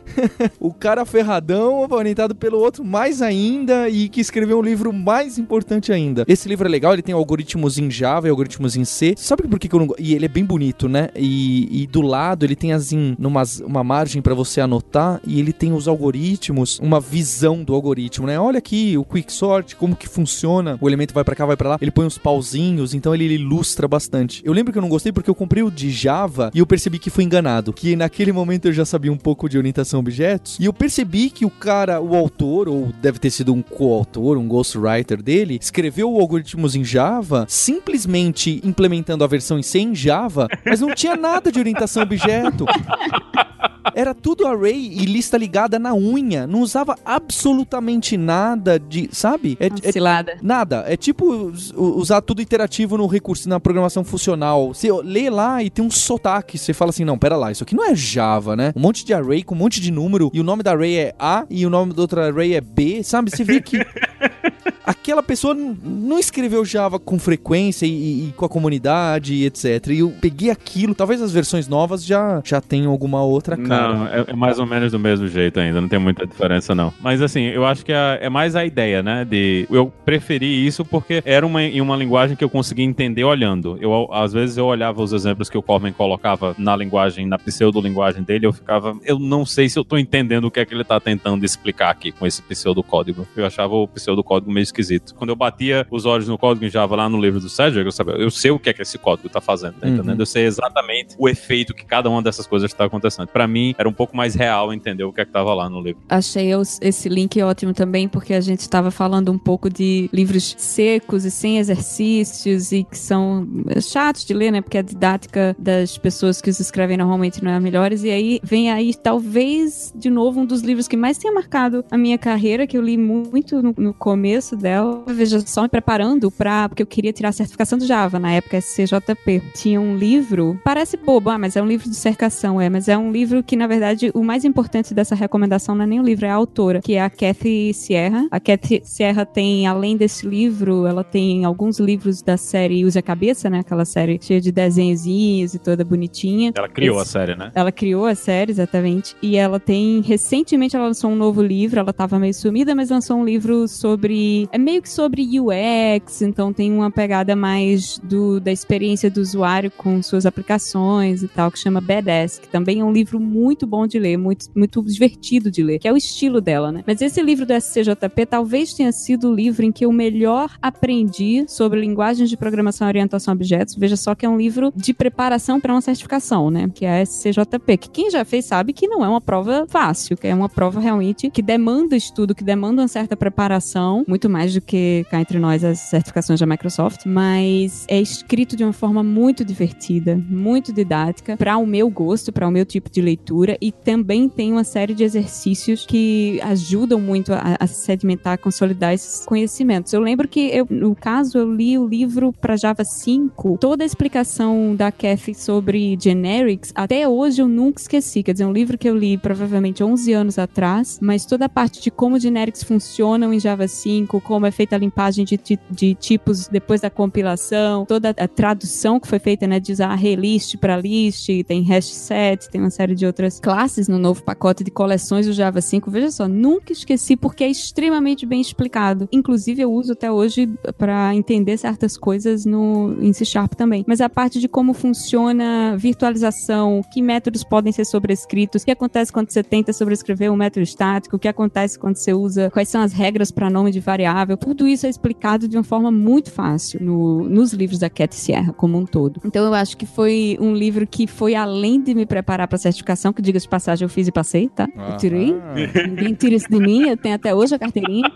o 0.58 0.72
cara 0.72 1.04
ferradão, 1.04 1.86
orientado 1.90 2.34
pelo 2.34 2.58
outro 2.58 2.84
mais 2.84 3.22
ainda 3.22 3.88
e 3.88 4.08
que 4.08 4.20
escreveu 4.20 4.58
um 4.58 4.62
livro 4.62 4.92
mais 4.92 5.38
importante 5.38 5.92
ainda. 5.92 6.24
Esse 6.26 6.48
livro 6.48 6.66
é 6.66 6.70
legal, 6.70 6.92
ele 6.92 7.02
tem 7.02 7.14
algoritmos 7.14 7.78
em 7.78 7.90
Java 7.90 8.26
e 8.26 8.30
algoritmos 8.30 8.76
em 8.76 8.84
C. 8.84 9.14
Sabe 9.16 9.46
por 9.48 9.58
que, 9.58 9.68
que 9.68 9.74
eu 9.74 9.80
não 9.80 9.86
gosto? 9.86 10.02
E 10.02 10.14
ele 10.14 10.26
é 10.26 10.28
bem 10.28 10.44
bonito, 10.44 10.88
né? 10.88 11.08
E, 11.14 11.82
e 11.82 11.86
do 11.86 12.00
lado 12.00 12.44
ele 12.44 12.56
tem 12.56 12.72
assim 12.72 13.14
numas, 13.18 13.60
uma 13.60 13.84
margem 13.84 14.22
pra 14.22 14.34
você 14.34 14.60
anotar 14.60 15.20
e 15.26 15.38
ele 15.38 15.52
tem 15.52 15.72
os 15.72 15.88
algoritmos, 15.88 16.78
uma 16.80 17.00
visão 17.00 17.62
do 17.62 17.74
algoritmo, 17.74 18.26
né? 18.26 18.38
Olha 18.38 18.59
aqui 18.60 18.96
o 18.96 19.04
quicksort, 19.04 19.74
como 19.74 19.96
que 19.96 20.08
funciona, 20.08 20.78
o 20.80 20.88
elemento 20.88 21.12
vai 21.12 21.24
para 21.24 21.34
cá, 21.34 21.44
vai 21.44 21.56
para 21.56 21.70
lá, 21.70 21.78
ele 21.80 21.90
põe 21.90 22.06
uns 22.06 22.16
pauzinhos, 22.16 22.94
então 22.94 23.14
ele 23.14 23.24
ilustra 23.34 23.88
bastante. 23.88 24.42
Eu 24.44 24.52
lembro 24.52 24.72
que 24.72 24.78
eu 24.78 24.82
não 24.82 24.88
gostei 24.88 25.10
porque 25.10 25.28
eu 25.28 25.34
comprei 25.34 25.62
o 25.62 25.70
de 25.70 25.90
Java 25.90 26.50
e 26.54 26.58
eu 26.58 26.66
percebi 26.66 26.98
que 26.98 27.10
fui 27.10 27.24
enganado, 27.24 27.72
que 27.72 27.96
naquele 27.96 28.32
momento 28.32 28.66
eu 28.66 28.72
já 28.72 28.84
sabia 28.84 29.12
um 29.12 29.16
pouco 29.16 29.48
de 29.48 29.58
orientação 29.58 29.98
a 29.98 30.00
objetos 30.00 30.58
e 30.60 30.64
eu 30.64 30.72
percebi 30.72 31.30
que 31.30 31.44
o 31.44 31.50
cara, 31.50 32.00
o 32.00 32.14
autor, 32.14 32.68
ou 32.68 32.92
deve 33.02 33.18
ter 33.18 33.30
sido 33.30 33.52
um 33.52 33.62
coautor, 33.62 34.36
um 34.36 34.46
ghostwriter 34.46 35.22
dele, 35.22 35.58
escreveu 35.60 36.08
algoritmos 36.20 36.74
em 36.74 36.84
Java 36.84 37.46
simplesmente 37.48 38.60
implementando 38.62 39.24
a 39.24 39.26
versão 39.26 39.58
em 39.58 39.62
C 39.62 39.80
em 39.80 39.94
Java, 39.94 40.48
mas 40.64 40.80
não 40.80 40.94
tinha 40.94 41.16
nada 41.16 41.50
de 41.50 41.58
orientação 41.58 42.02
a 42.02 42.04
objeto. 42.04 42.66
Era 43.94 44.14
tudo 44.14 44.46
array 44.46 44.76
e 44.76 45.04
lista 45.04 45.36
ligada 45.36 45.78
na 45.78 45.94
unha. 45.94 46.46
Não 46.46 46.60
usava 46.60 46.96
absolutamente 47.04 48.16
nada 48.16 48.78
de. 48.78 49.08
Sabe? 49.12 49.56
É, 49.60 49.66
é. 49.66 50.00
Nada. 50.42 50.84
É 50.86 50.96
tipo 50.96 51.52
usar 51.76 52.20
tudo 52.20 52.42
iterativo 52.42 52.96
no 52.96 53.06
recurso, 53.06 53.48
na 53.48 53.60
programação 53.60 54.04
funcional. 54.04 54.68
Você 54.68 54.90
lê 55.02 55.30
lá 55.30 55.62
e 55.62 55.70
tem 55.70 55.84
um 55.84 55.90
sotaque. 55.90 56.58
Você 56.58 56.72
fala 56.72 56.90
assim: 56.90 57.04
não, 57.04 57.18
pera 57.18 57.36
lá, 57.36 57.50
isso 57.50 57.62
aqui 57.62 57.74
não 57.74 57.84
é 57.84 57.94
Java, 57.94 58.56
né? 58.56 58.72
Um 58.76 58.80
monte 58.80 59.04
de 59.04 59.14
array 59.14 59.42
com 59.42 59.54
um 59.54 59.58
monte 59.58 59.80
de 59.80 59.90
número 59.90 60.30
e 60.32 60.40
o 60.40 60.44
nome 60.44 60.62
da 60.62 60.72
array 60.72 60.96
é 60.96 61.14
A 61.18 61.44
e 61.48 61.66
o 61.66 61.70
nome 61.70 61.92
do 61.92 62.00
outro 62.00 62.20
array 62.20 62.54
é 62.54 62.60
B, 62.60 63.02
sabe? 63.02 63.30
Você 63.30 63.44
vê 63.44 63.60
que. 63.60 63.78
aquela 64.84 65.22
pessoa 65.22 65.54
não 65.54 66.18
escreveu 66.18 66.64
Java 66.64 66.98
com 66.98 67.18
frequência 67.18 67.86
e, 67.86 68.28
e, 68.28 68.32
com 68.36 68.44
a 68.44 68.48
comunidade 68.48 69.34
e 69.34 69.46
etc. 69.46 69.88
E 69.88 69.98
eu 70.00 70.12
peguei 70.20 70.50
aquilo, 70.50 70.94
talvez 70.94 71.20
as 71.22 71.32
versões 71.32 71.68
novas 71.68 72.04
já, 72.04 72.40
já 72.44 72.60
tenham 72.60 72.90
alguma 72.90 73.22
outra 73.22 73.56
cara. 73.56 73.94
Não, 73.94 74.06
é, 74.06 74.24
é 74.28 74.32
mais 74.34 74.58
ou 74.58 74.66
menos 74.66 74.92
do 74.92 74.98
mesmo 74.98 75.28
jeito 75.28 75.60
ainda, 75.60 75.80
não 75.80 75.88
tem 75.88 75.98
muita 75.98 76.26
diferença 76.26 76.74
não. 76.74 76.92
Mas 77.00 77.22
assim, 77.22 77.42
eu 77.42 77.64
acho 77.64 77.84
que 77.84 77.92
é, 77.92 78.18
é 78.22 78.28
mais 78.28 78.56
a 78.56 78.64
ideia, 78.64 79.02
né, 79.02 79.24
de 79.24 79.66
eu 79.70 79.92
preferi 80.04 80.66
isso 80.66 80.84
porque 80.84 81.22
era 81.24 81.46
uma, 81.46 81.62
em 81.62 81.80
uma 81.80 81.96
linguagem 81.96 82.36
que 82.36 82.44
eu 82.44 82.50
conseguia 82.50 82.84
entender 82.84 83.24
olhando. 83.24 83.78
Eu, 83.80 84.08
às 84.12 84.32
vezes 84.32 84.56
eu 84.56 84.66
olhava 84.66 85.02
os 85.02 85.12
exemplos 85.12 85.48
que 85.48 85.58
o 85.58 85.62
Corman 85.62 85.92
colocava 85.92 86.54
na 86.58 86.74
linguagem, 86.74 87.26
na 87.26 87.38
pseudo-linguagem 87.38 88.22
dele, 88.22 88.46
eu 88.46 88.52
ficava, 88.52 88.96
eu 89.04 89.18
não 89.18 89.44
sei 89.44 89.68
se 89.68 89.78
eu 89.78 89.84
tô 89.84 89.98
entendendo 89.98 90.44
o 90.44 90.50
que 90.50 90.60
é 90.60 90.64
que 90.64 90.74
ele 90.74 90.84
tá 90.84 90.98
tentando 91.00 91.44
explicar 91.44 91.90
aqui 91.90 92.12
com 92.12 92.26
esse 92.26 92.42
pseudo-código. 92.42 93.26
Eu 93.36 93.46
achava 93.46 93.74
o 93.74 93.88
pseudo-código 93.88 94.50
meio 94.50 94.69
esquisito. 94.70 95.14
Quando 95.14 95.30
eu 95.30 95.36
batia 95.36 95.86
os 95.90 96.06
olhos 96.06 96.28
no 96.28 96.38
código 96.38 96.64
em 96.64 96.70
Java 96.70 96.96
lá 96.96 97.08
no 97.08 97.20
livro 97.20 97.40
do 97.40 97.48
Cedric, 97.48 97.84
eu 97.84 97.92
sabia, 97.92 98.14
eu 98.14 98.30
sei 98.30 98.50
o 98.50 98.58
que 98.58 98.70
é 98.70 98.72
que 98.72 98.82
esse 98.82 98.98
código 98.98 99.28
tá 99.28 99.40
fazendo, 99.40 99.74
tá 99.74 99.86
uhum. 99.86 99.94
entendendo? 99.94 100.20
Eu 100.20 100.26
sei 100.26 100.44
exatamente 100.44 101.14
o 101.18 101.28
efeito 101.28 101.74
que 101.74 101.84
cada 101.84 102.08
uma 102.08 102.22
dessas 102.22 102.46
coisas 102.46 102.70
está 102.70 102.84
acontecendo. 102.84 103.28
Para 103.28 103.46
mim, 103.46 103.74
era 103.78 103.88
um 103.88 103.92
pouco 103.92 104.16
mais 104.16 104.34
real 104.34 104.72
entender 104.72 105.04
o 105.04 105.12
que 105.12 105.20
é 105.20 105.24
que 105.24 105.32
tava 105.32 105.52
lá 105.54 105.68
no 105.68 105.80
livro. 105.80 106.02
Achei 106.08 106.50
esse 106.80 107.08
link 107.08 107.40
ótimo 107.42 107.72
também, 107.72 108.08
porque 108.08 108.34
a 108.34 108.40
gente 108.40 108.60
estava 108.60 108.90
falando 108.90 109.30
um 109.30 109.38
pouco 109.38 109.68
de 109.68 110.08
livros 110.12 110.54
secos 110.58 111.24
e 111.24 111.30
sem 111.30 111.58
exercícios 111.58 112.72
e 112.72 112.84
que 112.84 112.98
são 112.98 113.46
chatos 113.80 114.24
de 114.24 114.34
ler, 114.34 114.50
né? 114.50 114.60
Porque 114.60 114.78
a 114.78 114.82
didática 114.82 115.54
das 115.58 115.98
pessoas 115.98 116.40
que 116.40 116.50
os 116.50 116.60
escrevem 116.60 116.96
normalmente 116.96 117.42
não 117.42 117.50
é 117.50 117.54
a 117.54 117.60
melhores. 117.60 118.02
E 118.04 118.10
aí 118.10 118.40
vem 118.42 118.70
aí, 118.70 118.94
talvez, 118.94 119.92
de 119.94 120.10
novo, 120.10 120.40
um 120.40 120.46
dos 120.46 120.62
livros 120.62 120.88
que 120.88 120.96
mais 120.96 121.18
tenha 121.18 121.32
marcado 121.32 121.84
a 121.90 121.96
minha 121.96 122.18
carreira, 122.18 122.66
que 122.66 122.76
eu 122.76 122.82
li 122.82 122.96
muito 122.96 123.62
no, 123.62 123.74
no 123.76 123.94
começo 123.94 124.56
dela. 124.60 125.02
Veja 125.08 125.40
só, 125.46 125.62
me 125.62 125.68
preparando 125.68 126.30
para 126.30 126.68
porque 126.68 126.82
eu 126.82 126.86
queria 126.86 127.12
tirar 127.12 127.30
a 127.30 127.32
certificação 127.32 127.78
do 127.78 127.86
Java, 127.86 128.18
na 128.18 128.32
época 128.32 128.58
SCJP. 128.58 129.42
Tinha 129.54 129.80
um 129.80 129.96
livro, 129.96 130.58
parece 130.64 130.96
bobo, 130.96 131.30
ah, 131.30 131.38
mas 131.38 131.56
é 131.56 131.62
um 131.62 131.66
livro 131.66 131.88
de 131.88 131.96
cercação, 131.96 132.60
é, 132.60 132.68
mas 132.68 132.88
é 132.88 132.96
um 132.96 133.10
livro 133.10 133.42
que, 133.42 133.56
na 133.56 133.66
verdade, 133.66 134.10
o 134.14 134.22
mais 134.22 134.44
importante 134.44 134.94
dessa 134.94 135.14
recomendação 135.14 135.74
não 135.74 135.84
é 135.84 135.86
nem 135.86 136.00
o 136.00 136.02
livro, 136.02 136.26
é 136.26 136.30
a 136.30 136.34
autora, 136.34 136.80
que 136.80 136.94
é 136.94 137.02
a 137.02 137.10
Kathy 137.10 137.72
Sierra. 137.74 138.26
A 138.30 138.40
Kathy 138.40 138.82
Sierra 138.84 139.24
tem, 139.24 139.66
além 139.66 139.96
desse 139.96 140.26
livro, 140.26 140.86
ela 140.86 141.04
tem 141.04 141.44
alguns 141.44 141.78
livros 141.78 142.22
da 142.22 142.36
série 142.36 142.84
Use 142.84 142.98
a 142.98 143.02
Cabeça, 143.02 143.48
né? 143.48 143.60
Aquela 143.60 143.84
série 143.84 144.18
cheia 144.20 144.40
de 144.40 144.52
desenhozinhos 144.52 145.54
e 145.54 145.58
toda 145.58 145.84
bonitinha. 145.84 146.52
Ela 146.54 146.68
criou 146.68 147.00
Esse, 147.00 147.08
a 147.16 147.20
série, 147.20 147.36
né? 147.36 147.50
Ela 147.54 147.72
criou 147.72 148.06
a 148.06 148.14
série, 148.14 148.52
exatamente. 148.52 149.16
E 149.22 149.36
ela 149.36 149.58
tem, 149.58 150.00
recentemente, 150.02 150.76
ela 150.76 150.86
lançou 150.86 151.10
um 151.10 151.16
novo 151.16 151.42
livro, 151.42 151.80
ela 151.80 151.92
tava 151.92 152.18
meio 152.18 152.34
sumida, 152.34 152.74
mas 152.74 152.90
lançou 152.90 153.16
um 153.16 153.24
livro 153.24 153.66
sobre, 153.68 154.48
é 154.52 154.58
meio 154.58 154.82
que 154.82 154.88
sobre 154.88 155.26
UX, 155.40 156.22
então 156.22 156.52
tem 156.52 156.72
uma 156.72 156.90
pegada 156.90 157.36
mais 157.36 157.98
do, 157.98 158.40
da 158.40 158.50
experiência 158.50 159.10
do 159.10 159.20
usuário 159.20 159.70
com 159.70 160.02
suas 160.02 160.26
aplicações 160.26 161.22
e 161.22 161.28
tal, 161.28 161.50
que 161.50 161.58
chama 161.58 161.80
Badass, 161.80 162.38
que 162.38 162.48
também 162.48 162.80
é 162.80 162.84
um 162.84 162.92
livro 162.92 163.20
muito 163.20 163.66
bom 163.66 163.86
de 163.86 163.98
ler, 163.98 164.16
muito, 164.16 164.46
muito 164.54 164.82
divertido 164.82 165.50
de 165.50 165.62
ler, 165.62 165.78
que 165.78 165.88
é 165.88 165.92
o 165.92 165.96
estilo 165.96 166.40
dela, 166.40 166.72
né? 166.72 166.82
Mas 166.86 167.00
esse 167.00 167.22
livro 167.22 167.46
do 167.46 167.52
SCJP 167.52 168.26
talvez 168.26 168.74
tenha 168.74 168.92
sido 168.92 169.30
o 169.30 169.34
livro 169.34 169.64
em 169.64 169.72
que 169.72 169.84
eu 169.84 169.92
melhor 169.92 170.56
aprendi 170.60 171.44
sobre 171.48 171.80
linguagens 171.80 172.28
de 172.28 172.36
programação 172.36 172.86
e 172.86 172.90
orientação 172.90 173.32
a 173.32 173.34
objetos. 173.34 173.74
Veja 173.76 173.96
só 173.96 174.14
que 174.14 174.26
é 174.26 174.28
um 174.28 174.36
livro 174.36 174.72
de 174.74 174.92
preparação 174.92 175.60
para 175.60 175.72
uma 175.72 175.80
certificação, 175.80 176.50
né? 176.50 176.68
Que 176.74 176.84
é 176.84 177.00
a 177.00 177.02
SCJP, 177.02 177.76
que 177.76 177.90
quem 177.90 178.10
já 178.10 178.24
fez 178.24 178.44
sabe 178.44 178.72
que 178.72 178.88
não 178.88 179.04
é 179.04 179.08
uma 179.08 179.20
prova 179.20 179.66
fácil, 179.68 180.16
que 180.16 180.26
é 180.26 180.34
uma 180.34 180.48
prova 180.48 180.80
realmente 180.80 181.30
que 181.30 181.42
demanda 181.42 181.96
estudo, 181.96 182.34
que 182.34 182.44
demanda 182.44 182.82
uma 182.82 182.88
certa 182.88 183.16
preparação, 183.16 184.04
muito 184.08 184.28
mais 184.28 184.39
do 184.46 184.60
que 184.60 185.04
cá 185.10 185.20
entre 185.20 185.38
nós 185.38 185.62
as 185.64 185.78
certificações 185.78 186.40
da 186.40 186.46
Microsoft, 186.46 187.04
mas 187.06 187.84
é 187.88 188.00
escrito 188.00 188.56
de 188.56 188.64
uma 188.64 188.72
forma 188.72 189.02
muito 189.02 189.44
divertida, 189.44 190.20
muito 190.28 190.72
didática, 190.72 191.36
para 191.36 191.56
o 191.56 191.66
meu 191.66 191.88
gosto, 191.90 192.32
para 192.32 192.48
o 192.48 192.50
meu 192.50 192.64
tipo 192.64 192.90
de 192.90 193.00
leitura 193.00 193.56
e 193.60 193.70
também 193.70 194.28
tem 194.28 194.52
uma 194.52 194.64
série 194.64 194.94
de 194.94 195.04
exercícios 195.04 195.84
que 195.86 196.40
ajudam 196.42 197.00
muito 197.00 197.32
a, 197.32 197.56
a 197.58 197.66
sedimentar, 197.66 198.34
a 198.34 198.38
consolidar 198.38 198.92
esses 198.94 199.24
conhecimentos. 199.26 199.92
Eu 199.92 200.00
lembro 200.00 200.26
que, 200.26 200.48
eu, 200.48 200.66
no 200.70 200.94
caso, 200.94 201.38
eu 201.38 201.54
li 201.54 201.78
o 201.78 201.86
livro 201.86 202.32
para 202.32 202.56
Java 202.56 202.84
5, 202.84 203.58
toda 203.60 203.84
a 203.84 203.86
explicação 203.86 204.74
da 204.74 204.90
Kathy 204.90 205.34
sobre 205.34 205.96
generics, 206.00 206.72
até 206.74 207.08
hoje 207.08 207.42
eu 207.42 207.48
nunca 207.48 207.80
esqueci. 207.80 208.22
Quer 208.22 208.32
dizer, 208.32 208.44
um 208.44 208.52
livro 208.52 208.78
que 208.78 208.88
eu 208.88 208.96
li 208.96 209.16
provavelmente 209.18 209.82
11 209.82 210.12
anos 210.12 210.38
atrás, 210.38 210.98
mas 211.00 211.26
toda 211.26 211.46
a 211.46 211.48
parte 211.48 211.80
de 211.80 211.90
como 211.90 212.18
generics 212.18 212.62
funcionam 212.62 213.32
em 213.32 213.40
Java 213.40 213.66
5, 213.66 214.20
como 214.30 214.46
é 214.46 214.52
feita 214.52 214.76
a 214.76 214.78
limpagem 214.78 215.24
de, 215.24 215.36
de, 215.36 215.58
de 215.68 215.94
tipos 215.96 216.46
depois 216.46 216.80
da 216.80 216.88
compilação, 216.88 217.84
toda 217.84 218.10
a 218.10 218.28
tradução 218.28 219.00
que 219.00 219.08
foi 219.08 219.18
feita, 219.18 219.44
né, 219.44 219.58
de 219.58 219.72
usar 219.72 219.92
relist 219.96 220.56
para 220.56 220.76
list, 220.76 221.28
tem 221.48 221.62
hash 221.62 221.86
set, 221.86 222.48
tem 222.48 222.60
uma 222.60 222.70
série 222.70 222.94
de 222.94 223.04
outras 223.04 223.40
classes 223.40 223.88
no 223.88 223.98
novo 223.98 224.22
pacote 224.22 224.62
de 224.62 224.70
coleções 224.70 225.26
do 225.26 225.32
Java 225.32 225.60
5. 225.60 225.90
Veja 225.90 226.12
só, 226.12 226.28
nunca 226.28 226.72
esqueci 226.72 227.16
porque 227.16 227.42
é 227.42 227.50
extremamente 227.50 228.24
bem 228.24 228.40
explicado. 228.40 229.08
Inclusive, 229.10 229.62
eu 229.62 229.72
uso 229.72 229.94
até 229.94 230.12
hoje 230.12 230.48
para 230.78 231.12
entender 231.12 231.56
certas 231.56 231.96
coisas 231.96 232.44
no 232.44 232.96
em 233.00 233.12
C 233.12 233.24
Sharp 233.24 233.54
também. 233.54 233.84
Mas 233.84 234.00
a 234.00 234.08
parte 234.08 234.38
de 234.38 234.46
como 234.46 234.72
funciona 234.72 235.76
virtualização, 235.76 236.82
que 236.92 237.02
métodos 237.02 237.42
podem 237.42 237.72
ser 237.72 237.84
sobrescritos, 237.84 238.62
o 238.62 238.64
que 238.64 238.70
acontece 238.70 239.12
quando 239.12 239.30
você 239.30 239.42
tenta 239.42 239.72
sobrescrever 239.72 240.32
um 240.32 240.36
método 240.36 240.62
estático, 240.62 241.16
o 241.16 241.18
que 241.18 241.26
acontece 241.26 241.76
quando 241.76 241.96
você 241.96 242.14
usa, 242.14 242.48
quais 242.50 242.68
são 242.68 242.80
as 242.80 242.92
regras 242.92 243.32
para 243.32 243.50
nome 243.50 243.72
de 243.72 243.80
variável, 243.80 244.19
tudo 244.36 244.66
isso 244.66 244.86
é 244.86 244.88
explicado 244.88 245.48
de 245.48 245.56
uma 245.56 245.64
forma 245.64 245.90
muito 245.90 246.30
fácil 246.30 246.82
no, 246.82 247.28
nos 247.28 247.52
livros 247.52 247.78
da 247.78 247.90
Cat 247.90 248.14
Sierra 248.14 248.52
como 248.52 248.78
um 248.78 248.84
todo. 248.84 249.20
Então 249.24 249.44
eu 249.44 249.54
acho 249.54 249.76
que 249.76 249.86
foi 249.86 250.36
um 250.40 250.54
livro 250.54 250.86
que 250.86 251.06
foi 251.06 251.34
além 251.34 251.80
de 251.82 251.94
me 251.94 252.06
preparar 252.06 252.48
para 252.48 252.56
a 252.56 252.58
certificação, 252.58 253.12
que 253.12 253.22
diga 253.22 253.38
de 253.38 253.48
passagem 253.48 253.84
eu 253.84 253.88
fiz 253.88 254.08
e 254.08 254.12
passei, 254.12 254.48
tá? 254.48 254.68
Eu 254.76 254.96
tirei. 254.96 255.34
Ninguém 255.88 256.14
tira 256.14 256.34
isso 256.34 256.48
de 256.48 256.58
mim, 256.58 256.88
eu 256.88 256.96
tenho 256.96 257.14
até 257.14 257.34
hoje 257.34 257.54
a 257.54 257.58
carteirinha. 257.58 258.10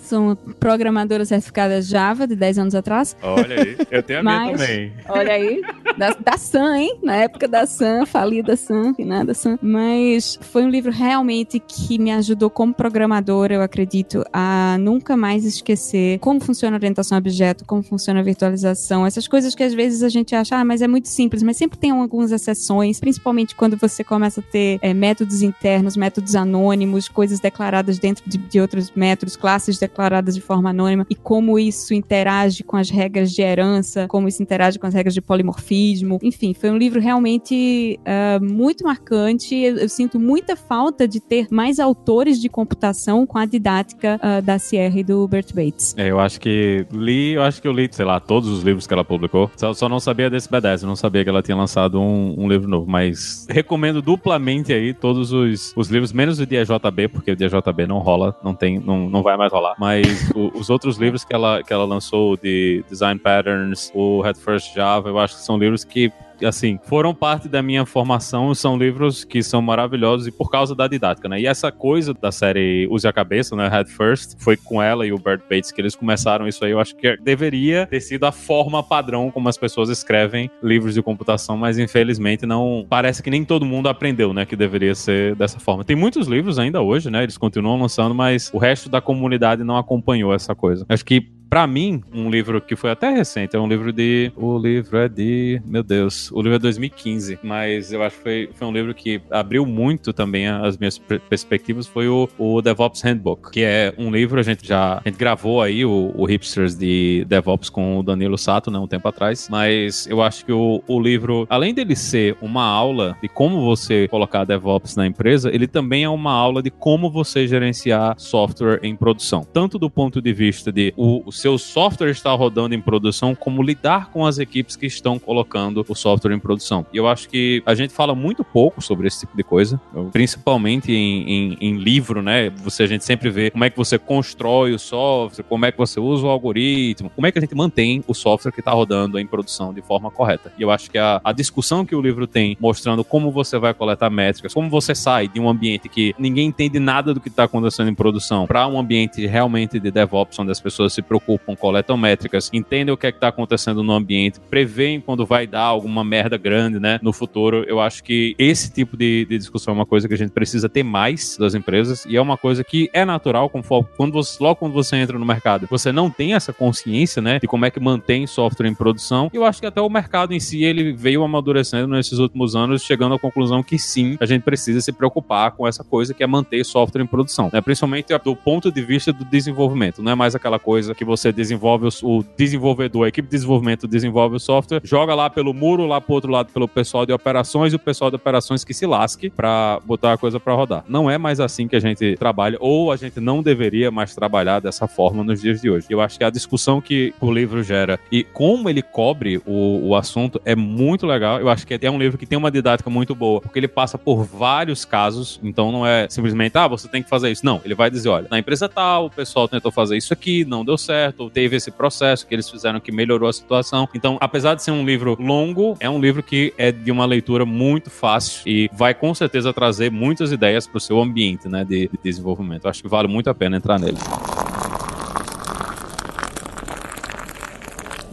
Sou 0.00 0.36
programadora 0.58 1.24
certificada 1.24 1.80
Java 1.80 2.26
de 2.26 2.36
10 2.36 2.58
anos 2.58 2.74
atrás. 2.74 3.16
Olha 3.22 3.62
aí, 3.62 3.76
eu 3.90 4.02
tenho 4.02 4.20
a 4.20 4.22
minha 4.22 4.56
também. 4.56 4.92
Olha 5.08 5.32
aí, 5.32 5.62
da, 5.96 6.10
da 6.10 6.36
Sun, 6.36 6.74
hein? 6.74 6.98
Na 7.02 7.16
época 7.16 7.48
da 7.48 7.66
Sun, 7.66 8.06
falida 8.06 8.56
Sun, 8.56 8.94
nada 8.98 9.34
Sun. 9.34 9.58
Mas 9.62 10.38
foi 10.40 10.64
um 10.64 10.68
livro 10.68 10.92
realmente 10.92 11.58
que 11.58 11.98
me 11.98 12.10
ajudou 12.12 12.50
como 12.50 12.74
programadora, 12.74 13.54
eu 13.54 13.62
acredito, 13.62 14.24
a 14.32 14.76
nunca 14.78 15.16
mais 15.16 15.37
esquecer 15.44 16.18
como 16.18 16.40
funciona 16.40 16.76
a 16.76 16.78
orientação 16.78 17.16
a 17.16 17.18
objeto, 17.18 17.64
como 17.64 17.82
funciona 17.82 18.20
a 18.20 18.22
virtualização, 18.22 19.06
essas 19.06 19.28
coisas 19.28 19.54
que 19.54 19.62
às 19.62 19.74
vezes 19.74 20.02
a 20.02 20.08
gente 20.08 20.34
acha, 20.34 20.56
ah, 20.56 20.64
mas 20.64 20.82
é 20.82 20.88
muito 20.88 21.08
simples, 21.08 21.42
mas 21.42 21.56
sempre 21.56 21.78
tem 21.78 21.90
algumas 21.90 22.32
exceções, 22.32 23.00
principalmente 23.00 23.54
quando 23.54 23.76
você 23.76 24.02
começa 24.02 24.40
a 24.40 24.42
ter 24.42 24.78
é, 24.82 24.92
métodos 24.94 25.42
internos, 25.42 25.96
métodos 25.96 26.34
anônimos, 26.34 27.08
coisas 27.08 27.40
declaradas 27.40 27.98
dentro 27.98 28.28
de, 28.28 28.38
de 28.38 28.60
outros 28.60 28.90
métodos, 28.94 29.36
classes 29.36 29.78
declaradas 29.78 30.34
de 30.34 30.40
forma 30.40 30.70
anônima, 30.70 31.06
e 31.10 31.14
como 31.14 31.58
isso 31.58 31.94
interage 31.94 32.62
com 32.62 32.76
as 32.76 32.90
regras 32.90 33.32
de 33.32 33.42
herança, 33.42 34.06
como 34.08 34.28
isso 34.28 34.42
interage 34.42 34.78
com 34.78 34.86
as 34.86 34.94
regras 34.94 35.14
de 35.14 35.20
polimorfismo. 35.20 36.18
Enfim, 36.22 36.54
foi 36.54 36.70
um 36.70 36.76
livro 36.76 37.00
realmente 37.00 37.98
uh, 38.00 38.44
muito 38.44 38.84
marcante. 38.84 39.54
Eu, 39.54 39.76
eu, 39.78 39.88
sinto 39.88 40.18
muita 40.18 40.56
falta 40.56 41.06
de 41.06 41.20
ter 41.20 41.46
mais 41.50 41.78
autores 41.78 42.40
de 42.40 42.48
computação 42.48 43.26
com 43.26 43.38
a 43.38 43.44
didática 43.44 44.20
uh, 44.22 44.42
da 44.42 44.58
Sierra 44.58 45.00
e 45.00 45.04
do 45.04 45.27
Bert 45.28 45.54
Bates. 45.54 45.94
É, 45.96 46.10
eu 46.10 46.18
acho 46.18 46.40
que 46.40 46.86
li, 46.92 47.32
eu 47.32 47.42
acho 47.42 47.60
que 47.60 47.68
eu 47.68 47.72
li, 47.72 47.88
sei 47.90 48.04
lá, 48.04 48.18
todos 48.18 48.48
os 48.48 48.62
livros 48.62 48.86
que 48.86 48.92
ela 48.92 49.04
publicou. 49.04 49.50
Só, 49.56 49.72
só 49.72 49.88
não 49.88 50.00
sabia 50.00 50.30
desse 50.30 50.48
B10, 50.48 50.82
eu 50.82 50.88
não 50.88 50.96
sabia 50.96 51.22
que 51.22 51.30
ela 51.30 51.42
tinha 51.42 51.56
lançado 51.56 52.00
um, 52.00 52.34
um, 52.38 52.48
livro 52.48 52.68
novo, 52.68 52.90
mas 52.90 53.46
recomendo 53.48 54.00
duplamente 54.00 54.72
aí 54.72 54.92
todos 54.92 55.32
os, 55.32 55.72
os 55.76 55.88
livros, 55.88 56.12
menos 56.12 56.40
o 56.40 56.46
de 56.46 56.56
EJB, 56.56 57.08
porque 57.08 57.32
o 57.32 57.36
de 57.36 57.44
EJB 57.44 57.86
não 57.86 57.98
rola, 57.98 58.36
não 58.42 58.54
tem, 58.54 58.78
não, 58.78 59.08
não 59.08 59.22
vai 59.22 59.36
mais 59.36 59.52
rolar. 59.52 59.74
Mas 59.78 60.30
o, 60.34 60.50
os 60.58 60.70
outros 60.70 60.96
livros 60.96 61.24
que 61.24 61.34
ela, 61.34 61.62
que 61.62 61.72
ela 61.72 61.84
lançou 61.84 62.36
de 62.36 62.84
Design 62.88 63.20
Patterns, 63.20 63.90
o 63.94 64.20
Head 64.22 64.38
First 64.38 64.74
Java, 64.74 65.08
eu 65.08 65.18
acho 65.18 65.36
que 65.36 65.42
são 65.42 65.58
livros 65.58 65.84
que 65.84 66.10
assim, 66.42 66.78
foram 66.84 67.14
parte 67.14 67.48
da 67.48 67.62
minha 67.62 67.84
formação, 67.84 68.54
são 68.54 68.76
livros 68.76 69.24
que 69.24 69.42
são 69.42 69.60
maravilhosos 69.60 70.26
e 70.26 70.30
por 70.30 70.50
causa 70.50 70.74
da 70.74 70.86
didática, 70.86 71.28
né? 71.28 71.40
E 71.40 71.46
essa 71.46 71.70
coisa 71.70 72.14
da 72.14 72.30
série 72.30 72.86
Use 72.90 73.06
a 73.06 73.12
Cabeça, 73.12 73.54
né? 73.56 73.68
Head 73.68 73.90
First, 73.90 74.36
foi 74.38 74.56
com 74.56 74.82
ela 74.82 75.06
e 75.06 75.12
o 75.12 75.18
Bert 75.18 75.42
Bates 75.48 75.72
que 75.72 75.80
eles 75.80 75.94
começaram 75.94 76.46
isso 76.46 76.64
aí. 76.64 76.72
Eu 76.72 76.80
acho 76.80 76.96
que 76.96 77.16
deveria 77.18 77.86
ter 77.86 78.00
sido 78.00 78.24
a 78.24 78.32
forma 78.32 78.82
padrão 78.82 79.30
como 79.30 79.48
as 79.48 79.56
pessoas 79.56 79.88
escrevem 79.88 80.50
livros 80.62 80.94
de 80.94 81.02
computação, 81.02 81.56
mas 81.56 81.78
infelizmente 81.78 82.46
não. 82.46 82.86
Parece 82.88 83.22
que 83.22 83.30
nem 83.30 83.44
todo 83.44 83.64
mundo 83.66 83.88
aprendeu, 83.88 84.32
né? 84.32 84.44
Que 84.44 84.56
deveria 84.56 84.94
ser 84.94 85.34
dessa 85.34 85.58
forma. 85.58 85.84
Tem 85.84 85.96
muitos 85.96 86.26
livros 86.26 86.58
ainda 86.58 86.80
hoje, 86.80 87.10
né? 87.10 87.22
Eles 87.22 87.38
continuam 87.38 87.80
lançando, 87.80 88.14
mas 88.14 88.50
o 88.52 88.58
resto 88.58 88.88
da 88.88 89.00
comunidade 89.00 89.64
não 89.64 89.76
acompanhou 89.76 90.34
essa 90.34 90.54
coisa. 90.54 90.84
Acho 90.88 91.04
que 91.04 91.37
para 91.48 91.66
mim, 91.66 92.02
um 92.12 92.30
livro 92.30 92.60
que 92.60 92.76
foi 92.76 92.90
até 92.90 93.10
recente, 93.10 93.56
é 93.56 93.58
um 93.58 93.68
livro 93.68 93.92
de. 93.92 94.30
O 94.36 94.58
livro 94.58 94.98
é 94.98 95.08
de. 95.08 95.60
Meu 95.64 95.82
Deus, 95.82 96.30
o 96.32 96.40
livro 96.42 96.56
é 96.56 96.58
2015, 96.58 97.38
mas 97.42 97.92
eu 97.92 98.02
acho 98.02 98.16
que 98.16 98.22
foi, 98.22 98.50
foi 98.54 98.68
um 98.68 98.72
livro 98.72 98.94
que 98.94 99.20
abriu 99.30 99.64
muito 99.64 100.12
também 100.12 100.46
as 100.46 100.76
minhas 100.76 100.98
perspectivas. 100.98 101.86
Foi 101.86 102.08
o, 102.08 102.28
o 102.38 102.60
DevOps 102.60 103.02
Handbook, 103.02 103.50
que 103.50 103.62
é 103.62 103.94
um 103.96 104.10
livro, 104.10 104.38
a 104.38 104.42
gente 104.42 104.66
já 104.66 104.98
a 104.98 105.08
gente 105.08 105.18
gravou 105.18 105.62
aí 105.62 105.84
o, 105.84 106.12
o 106.14 106.24
Hipsters 106.24 106.76
de 106.76 107.24
DevOps 107.28 107.70
com 107.70 107.98
o 107.98 108.02
Danilo 108.02 108.36
Sato, 108.36 108.70
né, 108.70 108.78
um 108.78 108.86
tempo 108.86 109.08
atrás, 109.08 109.48
mas 109.50 110.06
eu 110.06 110.22
acho 110.22 110.44
que 110.44 110.52
o, 110.52 110.82
o 110.86 111.00
livro, 111.00 111.46
além 111.48 111.72
dele 111.72 111.96
ser 111.96 112.36
uma 112.40 112.64
aula 112.64 113.16
de 113.22 113.28
como 113.28 113.60
você 113.60 114.08
colocar 114.08 114.44
DevOps 114.44 114.96
na 114.96 115.06
empresa, 115.06 115.50
ele 115.52 115.66
também 115.66 116.04
é 116.04 116.08
uma 116.08 116.32
aula 116.32 116.62
de 116.62 116.70
como 116.70 117.10
você 117.10 117.46
gerenciar 117.46 118.14
software 118.18 118.80
em 118.82 118.94
produção, 118.94 119.46
tanto 119.52 119.78
do 119.78 119.88
ponto 119.88 120.20
de 120.20 120.32
vista 120.32 120.70
de 120.70 120.92
o, 120.96 121.22
o 121.26 121.32
seu 121.38 121.56
software 121.56 122.10
está 122.10 122.32
rodando 122.32 122.74
em 122.74 122.80
produção, 122.80 123.34
como 123.34 123.62
lidar 123.62 124.10
com 124.10 124.26
as 124.26 124.38
equipes 124.38 124.74
que 124.76 124.86
estão 124.86 125.18
colocando 125.18 125.84
o 125.88 125.94
software 125.94 126.34
em 126.34 126.38
produção. 126.38 126.84
E 126.92 126.96
eu 126.96 127.06
acho 127.06 127.28
que 127.28 127.62
a 127.64 127.74
gente 127.74 127.94
fala 127.94 128.14
muito 128.14 128.42
pouco 128.42 128.82
sobre 128.82 129.06
esse 129.06 129.20
tipo 129.20 129.36
de 129.36 129.44
coisa, 129.44 129.80
principalmente 130.12 130.92
em, 130.92 131.30
em, 131.30 131.58
em 131.60 131.76
livro, 131.76 132.20
né? 132.20 132.50
Você, 132.64 132.82
a 132.82 132.86
gente 132.86 133.04
sempre 133.04 133.30
vê 133.30 133.50
como 133.50 133.64
é 133.64 133.70
que 133.70 133.76
você 133.76 133.98
constrói 133.98 134.72
o 134.72 134.78
software, 134.78 135.44
como 135.44 135.64
é 135.64 135.72
que 135.72 135.78
você 135.78 136.00
usa 136.00 136.26
o 136.26 136.28
algoritmo, 136.28 137.10
como 137.10 137.26
é 137.26 137.32
que 137.32 137.38
a 137.38 137.40
gente 137.40 137.54
mantém 137.54 138.02
o 138.06 138.14
software 138.14 138.52
que 138.52 138.60
está 138.60 138.72
rodando 138.72 139.18
em 139.18 139.26
produção 139.26 139.72
de 139.72 139.80
forma 139.80 140.10
correta. 140.10 140.52
E 140.58 140.62
eu 140.62 140.70
acho 140.70 140.90
que 140.90 140.98
a, 140.98 141.20
a 141.22 141.32
discussão 141.32 141.86
que 141.86 141.94
o 141.94 142.00
livro 142.00 142.26
tem, 142.26 142.56
mostrando 142.60 143.04
como 143.04 143.30
você 143.30 143.58
vai 143.58 143.72
coletar 143.72 144.10
métricas, 144.10 144.52
como 144.52 144.68
você 144.68 144.94
sai 144.94 145.28
de 145.28 145.38
um 145.38 145.48
ambiente 145.48 145.88
que 145.88 146.14
ninguém 146.18 146.48
entende 146.48 146.80
nada 146.80 147.14
do 147.14 147.20
que 147.20 147.28
está 147.28 147.44
acontecendo 147.44 147.88
em 147.88 147.94
produção, 147.94 148.46
para 148.46 148.66
um 148.66 148.78
ambiente 148.78 149.24
realmente 149.26 149.78
de 149.78 149.90
DevOps, 149.90 150.38
onde 150.38 150.50
as 150.50 150.60
pessoas 150.60 150.92
se 150.92 151.00
preocupam 151.02 151.27
preocupam, 151.28 151.54
coletam 151.54 151.96
métricas, 151.96 152.50
entendem 152.52 152.92
o 152.92 152.96
que 152.96 153.06
é 153.06 153.12
que 153.12 153.20
tá 153.20 153.28
acontecendo 153.28 153.82
no 153.82 153.92
ambiente, 153.92 154.40
preveem 154.48 155.00
quando 155.00 155.26
vai 155.26 155.46
dar 155.46 155.62
alguma 155.62 156.02
merda 156.02 156.38
grande, 156.38 156.80
né, 156.80 156.98
no 157.02 157.12
futuro. 157.12 157.64
Eu 157.68 157.80
acho 157.80 158.02
que 158.02 158.34
esse 158.38 158.72
tipo 158.72 158.96
de, 158.96 159.26
de 159.26 159.36
discussão 159.36 159.74
é 159.74 159.76
uma 159.76 159.86
coisa 159.86 160.08
que 160.08 160.14
a 160.14 160.16
gente 160.16 160.30
precisa 160.30 160.68
ter 160.68 160.82
mais 160.82 161.36
das 161.36 161.54
empresas 161.54 162.06
e 162.06 162.16
é 162.16 162.20
uma 162.20 162.38
coisa 162.38 162.64
que 162.64 162.88
é 162.94 163.04
natural 163.04 163.50
quando 163.50 164.12
você, 164.12 164.42
logo 164.42 164.56
quando 164.56 164.72
você 164.72 164.96
entra 164.96 165.18
no 165.18 165.26
mercado, 165.26 165.66
você 165.70 165.92
não 165.92 166.08
tem 166.08 166.34
essa 166.34 166.52
consciência, 166.52 167.20
né, 167.20 167.38
de 167.38 167.46
como 167.46 167.66
é 167.66 167.70
que 167.70 167.78
mantém 167.78 168.26
software 168.26 168.68
em 168.68 168.74
produção. 168.74 169.30
Eu 169.32 169.44
acho 169.44 169.60
que 169.60 169.66
até 169.66 169.80
o 169.80 169.90
mercado 169.90 170.32
em 170.32 170.40
si 170.40 170.64
ele 170.64 170.92
veio 170.92 171.22
amadurecendo 171.22 171.88
nesses 171.88 172.18
últimos 172.18 172.56
anos, 172.56 172.82
chegando 172.82 173.14
à 173.14 173.18
conclusão 173.18 173.62
que 173.62 173.78
sim, 173.78 174.16
a 174.20 174.26
gente 174.26 174.42
precisa 174.42 174.80
se 174.80 174.92
preocupar 174.92 175.52
com 175.52 175.66
essa 175.66 175.84
coisa 175.84 176.14
que 176.14 176.22
é 176.22 176.26
manter 176.26 176.64
software 176.64 177.02
em 177.02 177.06
produção, 177.06 177.50
né? 177.52 177.60
Principalmente 177.60 178.16
do 178.24 178.34
ponto 178.34 178.72
de 178.72 178.82
vista 178.82 179.12
do 179.12 179.24
desenvolvimento. 179.24 180.02
Não 180.02 180.12
é 180.12 180.14
mais 180.14 180.34
aquela 180.34 180.58
coisa 180.58 180.94
que 180.94 181.04
você 181.04 181.17
desenvolve 181.32 181.88
o, 182.02 182.18
o 182.18 182.24
desenvolvedor, 182.36 183.04
a 183.04 183.08
equipe 183.08 183.28
de 183.28 183.32
desenvolvimento 183.32 183.86
desenvolve 183.86 184.36
o 184.36 184.40
software, 184.40 184.80
joga 184.84 185.14
lá 185.14 185.28
pelo 185.28 185.52
muro, 185.52 185.86
lá 185.86 186.00
pro 186.00 186.14
outro 186.14 186.30
lado 186.30 186.52
pelo 186.52 186.68
pessoal 186.68 187.04
de 187.04 187.12
operações 187.12 187.72
e 187.72 187.76
o 187.76 187.78
pessoal 187.78 188.10
de 188.10 188.16
operações 188.16 188.64
que 188.64 188.74
se 188.74 188.86
lasque 188.86 189.30
para 189.30 189.80
botar 189.84 190.12
a 190.14 190.18
coisa 190.18 190.38
para 190.38 190.54
rodar. 190.54 190.84
Não 190.88 191.10
é 191.10 191.18
mais 191.18 191.40
assim 191.40 191.66
que 191.66 191.76
a 191.76 191.80
gente 191.80 192.16
trabalha, 192.16 192.56
ou 192.60 192.92
a 192.92 192.96
gente 192.96 193.20
não 193.20 193.42
deveria 193.42 193.90
mais 193.90 194.14
trabalhar 194.14 194.60
dessa 194.60 194.86
forma 194.86 195.24
nos 195.24 195.40
dias 195.40 195.60
de 195.60 195.70
hoje. 195.70 195.86
Eu 195.90 196.00
acho 196.00 196.18
que 196.18 196.24
a 196.24 196.30
discussão 196.30 196.80
que 196.80 197.14
o 197.20 197.30
livro 197.30 197.62
gera 197.62 197.98
e 198.10 198.24
como 198.24 198.68
ele 198.68 198.82
cobre 198.82 199.40
o, 199.46 199.88
o 199.88 199.96
assunto 199.96 200.40
é 200.44 200.54
muito 200.54 201.06
legal. 201.06 201.40
Eu 201.40 201.48
acho 201.48 201.66
que 201.66 201.78
é 201.80 201.90
um 201.90 201.98
livro 201.98 202.18
que 202.18 202.26
tem 202.26 202.38
uma 202.38 202.50
didática 202.50 202.90
muito 202.90 203.14
boa, 203.14 203.40
porque 203.40 203.58
ele 203.58 203.68
passa 203.68 203.96
por 203.96 204.24
vários 204.24 204.84
casos, 204.84 205.40
então 205.42 205.72
não 205.72 205.86
é 205.86 206.06
simplesmente, 206.08 206.56
ah, 206.56 206.68
você 206.68 206.88
tem 206.88 207.02
que 207.02 207.08
fazer 207.08 207.30
isso. 207.30 207.44
Não, 207.44 207.60
ele 207.64 207.74
vai 207.74 207.90
dizer, 207.90 208.08
olha, 208.08 208.26
na 208.30 208.38
empresa 208.38 208.68
tal, 208.68 209.06
o 209.06 209.10
pessoal 209.10 209.48
tentou 209.48 209.70
fazer 209.70 209.96
isso 209.96 210.12
aqui, 210.12 210.44
não 210.44 210.64
deu 210.64 210.76
certo, 210.76 211.07
teve 211.12 211.56
esse 211.56 211.70
processo 211.70 212.26
que 212.26 212.34
eles 212.34 212.48
fizeram 212.48 212.80
que 212.80 212.92
melhorou 212.92 213.28
a 213.28 213.32
situação. 213.32 213.88
Então, 213.94 214.18
apesar 214.20 214.54
de 214.54 214.62
ser 214.62 214.70
um 214.70 214.84
livro 214.84 215.16
longo, 215.18 215.76
é 215.80 215.88
um 215.88 216.00
livro 216.00 216.22
que 216.22 216.52
é 216.56 216.72
de 216.72 216.90
uma 216.90 217.06
leitura 217.06 217.44
muito 217.44 217.90
fácil 217.90 218.42
e 218.46 218.70
vai 218.72 218.94
com 218.94 219.14
certeza 219.14 219.52
trazer 219.52 219.90
muitas 219.90 220.32
ideias 220.32 220.66
para 220.66 220.78
o 220.78 220.80
seu 220.80 221.00
ambiente 221.00 221.48
né, 221.48 221.64
de, 221.64 221.88
de 221.88 221.98
desenvolvimento. 222.02 222.68
acho 222.68 222.82
que 222.82 222.88
vale 222.88 223.08
muito 223.08 223.28
a 223.30 223.34
pena 223.34 223.56
entrar 223.56 223.78
nele. 223.78 223.98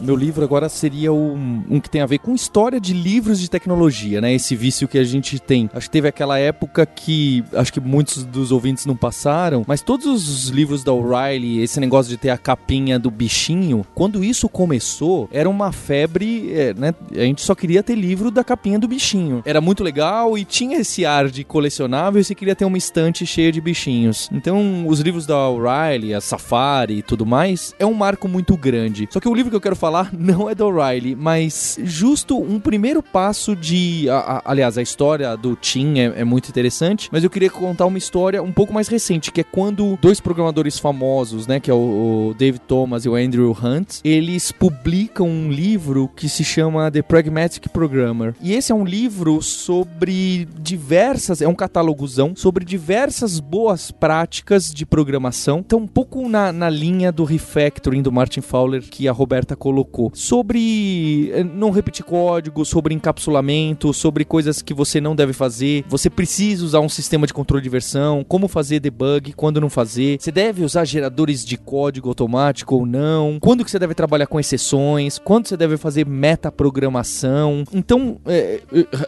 Meu 0.00 0.14
livro 0.14 0.44
agora 0.44 0.68
seria 0.68 1.12
um, 1.12 1.64
um, 1.68 1.80
que 1.80 1.88
tem 1.88 2.00
a 2.00 2.06
ver 2.06 2.18
com 2.18 2.34
história 2.34 2.78
de 2.78 2.92
livros 2.92 3.40
de 3.40 3.48
tecnologia, 3.48 4.20
né? 4.20 4.32
Esse 4.32 4.54
vício 4.54 4.86
que 4.86 4.98
a 4.98 5.04
gente 5.04 5.38
tem. 5.38 5.70
Acho 5.72 5.86
que 5.86 5.92
teve 5.92 6.08
aquela 6.08 6.38
época 6.38 6.84
que 6.84 7.42
acho 7.54 7.72
que 7.72 7.80
muitos 7.80 8.24
dos 8.24 8.52
ouvintes 8.52 8.86
não 8.86 8.96
passaram, 8.96 9.64
mas 9.66 9.80
todos 9.80 10.06
os 10.06 10.48
livros 10.48 10.84
da 10.84 10.92
O'Reilly, 10.92 11.62
esse 11.62 11.80
negócio 11.80 12.10
de 12.10 12.16
ter 12.16 12.30
a 12.30 12.38
capinha 12.38 12.98
do 12.98 13.10
bichinho, 13.10 13.84
quando 13.94 14.22
isso 14.22 14.48
começou, 14.48 15.28
era 15.32 15.48
uma 15.48 15.72
febre, 15.72 16.52
é, 16.52 16.74
né? 16.74 16.94
A 17.12 17.22
gente 17.22 17.42
só 17.42 17.54
queria 17.54 17.82
ter 17.82 17.94
livro 17.94 18.30
da 18.30 18.44
capinha 18.44 18.78
do 18.78 18.86
bichinho. 18.86 19.42
Era 19.44 19.60
muito 19.60 19.82
legal 19.82 20.36
e 20.36 20.44
tinha 20.44 20.78
esse 20.78 21.04
ar 21.04 21.28
de 21.28 21.42
colecionável 21.42 22.20
e 22.20 22.24
você 22.24 22.34
queria 22.34 22.54
ter 22.54 22.64
uma 22.64 22.78
estante 22.78 23.26
cheia 23.26 23.50
de 23.50 23.60
bichinhos. 23.60 24.28
Então, 24.30 24.86
os 24.86 25.00
livros 25.00 25.26
da 25.26 25.48
O'Reilly, 25.48 26.14
a 26.14 26.20
Safari 26.20 26.98
e 26.98 27.02
tudo 27.02 27.24
mais, 27.24 27.74
é 27.78 27.86
um 27.86 27.94
marco 27.94 28.28
muito 28.28 28.56
grande. 28.56 29.08
Só 29.10 29.20
que 29.20 29.28
o 29.28 29.34
livro 29.34 29.50
que 29.50 29.56
eu 29.56 29.60
quero 29.60 29.76
falar 29.76 29.85
falar 29.86 30.10
não 30.12 30.50
é 30.50 30.54
do 30.54 30.66
O'Reilly, 30.66 31.14
mas 31.14 31.78
justo 31.84 32.36
um 32.36 32.58
primeiro 32.58 33.02
passo 33.02 33.54
de. 33.54 34.08
A, 34.10 34.16
a, 34.16 34.42
aliás, 34.46 34.76
a 34.76 34.82
história 34.82 35.36
do 35.36 35.54
Tim 35.54 36.00
é, 36.00 36.20
é, 36.20 36.24
muito 36.24 36.48
interessante, 36.48 37.08
mas 37.12 37.22
eu 37.22 37.30
queria 37.30 37.50
contar 37.50 37.86
uma 37.86 37.98
história 37.98 38.42
um 38.42 38.50
pouco 38.50 38.72
mais 38.72 38.88
recente, 38.88 39.30
que 39.30 39.40
é 39.40 39.44
quando 39.44 39.96
dois 40.02 40.18
programadores 40.18 40.78
famosos, 40.78 41.46
né, 41.46 41.60
que 41.60 41.70
é 41.70 41.74
o, 41.74 42.30
o 42.30 42.34
David 42.36 42.62
Thomas 42.66 43.04
e 43.04 43.08
o 43.08 43.14
Andrew 43.14 43.56
Hunt, 43.62 44.00
eles 44.02 44.50
publicam 44.50 45.28
um 45.28 45.50
livro 45.50 46.08
que 46.16 46.28
se 46.28 46.42
chama 46.42 46.90
The 46.90 47.02
Pragmatic 47.02 47.68
Programmer. 47.68 48.34
E 48.42 48.54
esse 48.54 48.72
é 48.72 48.74
um 48.74 48.84
livro 48.84 49.40
sobre 49.40 50.48
diversas, 50.58 51.40
é 51.40 51.46
um 51.46 51.54
catálogozão 51.54 52.34
sobre 52.34 52.64
diversas 52.64 53.38
boas 53.38 53.92
práticas 53.92 54.72
de 54.72 54.84
programação. 54.84 55.60
Então, 55.60 55.78
um 55.78 55.86
pouco 55.86 56.28
na, 56.28 56.52
na 56.52 56.68
linha 56.68 57.12
do 57.12 57.22
refactoring 57.22 58.02
do 58.02 58.10
Martin 58.10 58.40
Fowler 58.40 58.82
que 58.82 59.06
a 59.06 59.12
Roberta 59.12 59.54
colocou 59.54 59.75
colocou 59.76 60.10
sobre 60.14 61.30
eh, 61.34 61.44
não 61.44 61.70
repetir 61.70 62.04
código, 62.04 62.64
sobre 62.64 62.94
encapsulamento, 62.94 63.92
sobre 63.92 64.24
coisas 64.24 64.62
que 64.62 64.72
você 64.72 65.00
não 65.00 65.14
deve 65.14 65.34
fazer. 65.34 65.84
Você 65.88 66.08
precisa 66.08 66.64
usar 66.64 66.80
um 66.80 66.88
sistema 66.88 67.26
de 67.26 67.34
controle 67.34 67.62
de 67.62 67.68
versão, 67.68 68.24
como 68.26 68.48
fazer 68.48 68.80
debug, 68.80 69.34
quando 69.34 69.60
não 69.60 69.68
fazer. 69.68 70.16
Você 70.18 70.32
deve 70.32 70.64
usar 70.64 70.84
geradores 70.86 71.44
de 71.44 71.58
código 71.58 72.08
automático 72.08 72.74
ou 72.74 72.86
não. 72.86 73.38
Quando 73.40 73.64
que 73.64 73.70
você 73.70 73.78
deve 73.78 73.94
trabalhar 73.94 74.26
com 74.26 74.40
exceções, 74.40 75.18
quando 75.18 75.48
você 75.48 75.56
deve 75.56 75.76
fazer 75.76 76.06
metaprogramação. 76.06 77.64
Então, 77.72 78.18
é, 78.24 78.60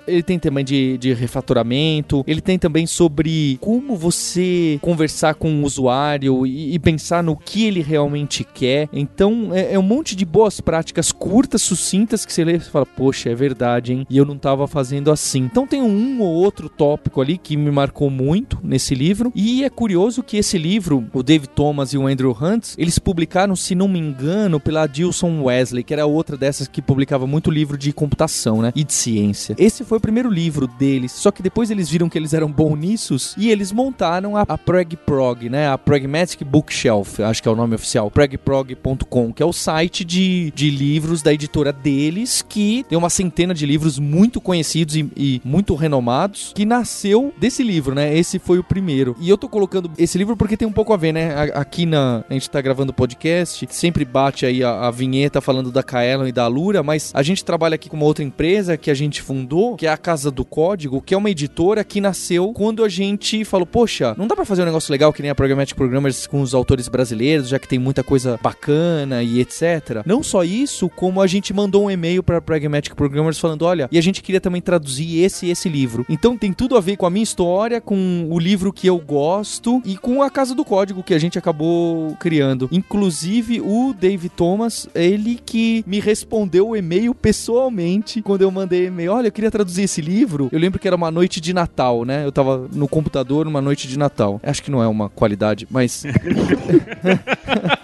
ele 0.07 0.23
tem 0.23 0.39
também 0.39 0.65
de, 0.65 0.99
de 0.99 1.15
refatoramento, 1.15 2.23
ele 2.27 2.41
tem 2.41 2.59
também 2.59 2.87
sobre 2.87 3.57
como 3.61 3.97
você 3.97 4.79
conversar 4.83 5.35
com 5.35 5.63
o 5.63 5.65
usuário 5.65 6.47
e, 6.47 6.75
e 6.75 6.79
pensar 6.79 7.23
no 7.23 7.37
que 7.37 7.67
ele 7.67 7.81
realmente 7.81 8.45
quer. 8.45 8.89
Então, 8.93 9.51
é, 9.53 9.75
é 9.75 9.79
um 9.79 9.83
monte 9.83 10.15
de 10.15 10.25
boas 10.25 10.58
práticas 10.61 11.13
curtas, 11.13 11.63
sucintas, 11.63 12.25
que 12.25 12.33
você 12.33 12.45
lê 12.45 12.57
e 12.57 12.61
fala, 12.61 12.87
poxa, 12.87 13.31
é 13.31 13.35
verdade, 13.35 13.93
hein? 13.93 14.07
E 14.09 14.17
eu 14.17 14.25
não 14.25 14.39
tava 14.39 14.67
fazendo 14.67 15.11
assim. 15.11 15.41
Então 15.41 15.67
tem 15.67 15.83
um 15.83 16.21
ou 16.21 16.35
outro 16.35 16.69
tópico 16.69 17.21
ali 17.21 17.39
que 17.39 17.57
me 17.57 17.71
marcou 17.71 18.11
muito 18.11 18.59
nesse 18.63 18.95
livro. 18.95 19.33
E 19.35 19.65
é 19.65 19.71
curioso 19.71 20.23
que 20.23 20.37
esse 20.37 20.59
livro, 20.59 21.07
o 21.13 21.23
David 21.23 21.51
Thomas 21.51 21.93
e 21.93 21.99
o 21.99 22.07
Andrew 22.07 22.37
Hunt, 22.41 22.75
eles 22.79 22.99
publicaram, 22.99 23.57
se 23.57 23.75
não 23.75 23.89
me 23.89 23.99
engano, 23.99 24.61
pela 24.61 24.87
Dilson 24.87 25.43
Wesley, 25.43 25.85
que 25.85 25.93
era 25.93 26.07
outra 26.07 26.37
dessas 26.37 26.69
que 26.69 26.83
publicava 26.83 27.27
muito 27.27 27.51
livro 27.51 27.77
de 27.77 27.93
computação, 27.93 28.63
né? 28.63 28.73
E 28.75 28.85
de 28.85 28.93
ciência. 28.93 29.55
Esse 29.59 29.85
foi 29.85 29.99
o 29.99 30.01
primeiro 30.01 30.31
livro 30.31 30.67
deles, 30.67 31.13
só 31.13 31.31
que 31.31 31.43
depois 31.43 31.71
eles 31.71 31.89
viram 31.89 32.09
que 32.09 32.19
eles 32.19 32.33
eram 32.33 32.51
bons 32.51 32.77
nisso 32.77 33.17
e 33.37 33.51
eles 33.51 33.73
montaram 33.73 34.37
a, 34.37 34.43
a 34.43 34.59
Prog, 34.59 35.49
né? 35.49 35.69
A 35.69 35.79
Pragmatic 35.79 36.45
Bookshelf, 36.45 37.21
acho 37.21 37.43
que 37.43 37.49
é 37.49 37.53
o 37.53 37.57
nome 37.57 37.75
oficial, 37.75 38.11
pragprog.com, 38.11 39.33
que 39.33 39.43
é 39.43 39.47
o 39.47 39.53
site 39.53 40.05
de, 40.05 40.48
de 40.55 40.71
livros 40.71 41.23
da 41.23 41.33
editora 41.33 41.73
deles, 41.73 42.45
que 42.47 42.85
tem 42.89 42.97
uma 42.97 43.11
centena 43.11 43.55
de 43.55 43.67
livros 43.67 43.99
muito 43.99 44.41
conhecidos 44.41 44.97
e, 44.97 45.11
e 45.17 45.41
muito 45.45 45.75
renomados, 45.75 46.53
que 46.55 46.65
nasceu 46.65 47.33
desse 47.39 47.63
livro, 47.63 47.95
né? 47.95 48.17
Esse 48.17 48.39
foi 48.39 48.59
o 48.59 48.65
primeiro. 48.65 49.17
E 49.21 49.29
eu 49.29 49.39
tô 49.39 49.49
colocando 49.49 49.91
esse 49.99 50.19
livro 50.19 50.37
porque 50.37 50.57
tem 50.57 50.67
um 50.67 50.73
pouco 50.73 50.93
a 50.93 50.97
ver, 50.97 51.13
né? 51.13 51.51
Aqui 51.55 51.87
na. 51.87 52.25
A 52.29 52.33
gente 52.33 52.51
tá 52.51 52.61
gravando 52.61 52.93
podcast, 52.93 53.67
sempre 53.71 54.05
bate 54.05 54.47
aí 54.47 54.63
a, 54.63 54.87
a 54.87 54.91
vinheta 54.91 55.41
falando 55.41 55.71
da 55.71 55.83
Kaelon 55.83 56.27
e 56.27 56.33
da 56.33 56.47
Lura, 56.47 56.83
mas 56.83 57.11
a 57.15 57.23
gente 57.23 57.45
trabalha 57.45 57.75
aqui 57.75 57.89
com 57.89 57.97
uma 57.97 58.07
outra 58.07 58.25
empresa 58.25 58.77
que 58.77 58.91
a 58.91 58.95
gente 58.95 59.23
fundou, 59.23 59.77
que 59.77 59.87
é 59.87 59.91
a 59.91 59.97
Casa 59.97 60.31
do 60.31 60.45
Código, 60.45 61.01
que 61.01 61.15
é 61.15 61.17
uma 61.17 61.31
editora 61.31 61.85
que 61.85 62.01
nasceu 62.01 62.53
quando 62.53 62.85
a 62.85 62.89
gente 62.89 63.45
falou, 63.45 63.67
poxa, 63.67 64.15
não 64.17 64.27
dá 64.27 64.35
para 64.35 64.45
fazer 64.45 64.63
um 64.63 64.67
negócio 64.67 64.93
legal 64.93 65.13
que 65.13 65.23
nem 65.23 65.31
a 65.31 65.35
Programmatic 65.35 65.77
Programmers 65.77 66.27
com 66.27 66.41
os 66.41 66.55
autores 66.55 66.89
brasileiros, 66.89 67.49
já 67.49 67.59
que 67.59 67.69
tem 67.69 67.79
muita 67.79 68.03
coisa 68.03 68.39
bacana 68.43 69.23
e 69.23 69.41
etc. 69.41 70.03
Não 70.05 70.23
só 70.23 70.38
isso, 70.45 70.89
como 70.89 71.21
a 71.21 71.27
gente 71.27 71.53
mandou 71.53 71.85
um 71.85 71.91
e-mail 71.91 72.23
para 72.23 72.41
Pragmatic 72.41 72.95
Programmers 72.95 73.39
falando, 73.39 73.63
olha, 73.63 73.89
e 73.91 73.99
a 73.99 74.03
gente 74.03 74.23
queria 74.23 74.41
também 74.41 74.61
traduzir 74.61 75.23
esse 75.23 75.47
e 75.47 75.51
esse 75.51 75.69
livro. 75.69 76.05
Então 76.09 76.37
tem 76.37 76.53
tudo 76.53 76.77
a 76.77 76.81
ver 76.81 76.97
com 76.97 77.07
a 77.07 77.11
minha 77.11 77.23
história, 77.23 77.81
com 77.81 78.27
o 78.31 78.39
livro 78.39 78.73
que 78.73 78.87
eu 78.87 78.99
gosto 78.99 79.83
e 79.85 79.97
com 79.97 80.23
a 80.23 80.31
Casa 80.31 80.55
do 80.55 80.65
Código 80.65 81.03
que 81.03 81.15
a 81.15 81.19
gente 81.19 81.39
acabou 81.39 82.15
criando. 82.17 82.69
Inclusive 82.73 83.61
o 83.61 83.95
Dave 83.99 84.29
Thomas, 84.29 84.89
ele 84.95 85.39
que 85.45 85.85
me 85.87 86.01
respondeu 86.01 86.69
o 86.69 86.77
e-mail 86.77 87.15
pessoalmente 87.15 88.23
quando 88.23 88.43
eu 88.43 88.51
mandei 88.51 88.87
e-mail, 88.87 89.13
olha, 89.13 89.29
eu 89.29 89.33
queria 89.33 89.51
traduzir 89.51 89.83
esse 89.83 90.01
livro. 90.01 90.49
Eu 90.53 90.59
lembro 90.59 90.79
que 90.79 90.87
era 90.87 90.97
uma 90.97 91.11
noite 91.11 91.41
de 91.41 91.53
Natal, 91.53 92.05
né? 92.05 92.25
Eu 92.25 92.33
tava 92.33 92.69
no 92.73 92.89
computador 92.89 93.45
numa 93.45 93.61
noite 93.61 93.89
de 93.89 93.99
Natal. 93.99 94.41
Acho 94.43 94.63
que 94.63 94.71
não 94.71 94.83
é 94.83 94.89
uma 94.89 95.09
qualidade, 95.09 95.67
mas 95.71 96.05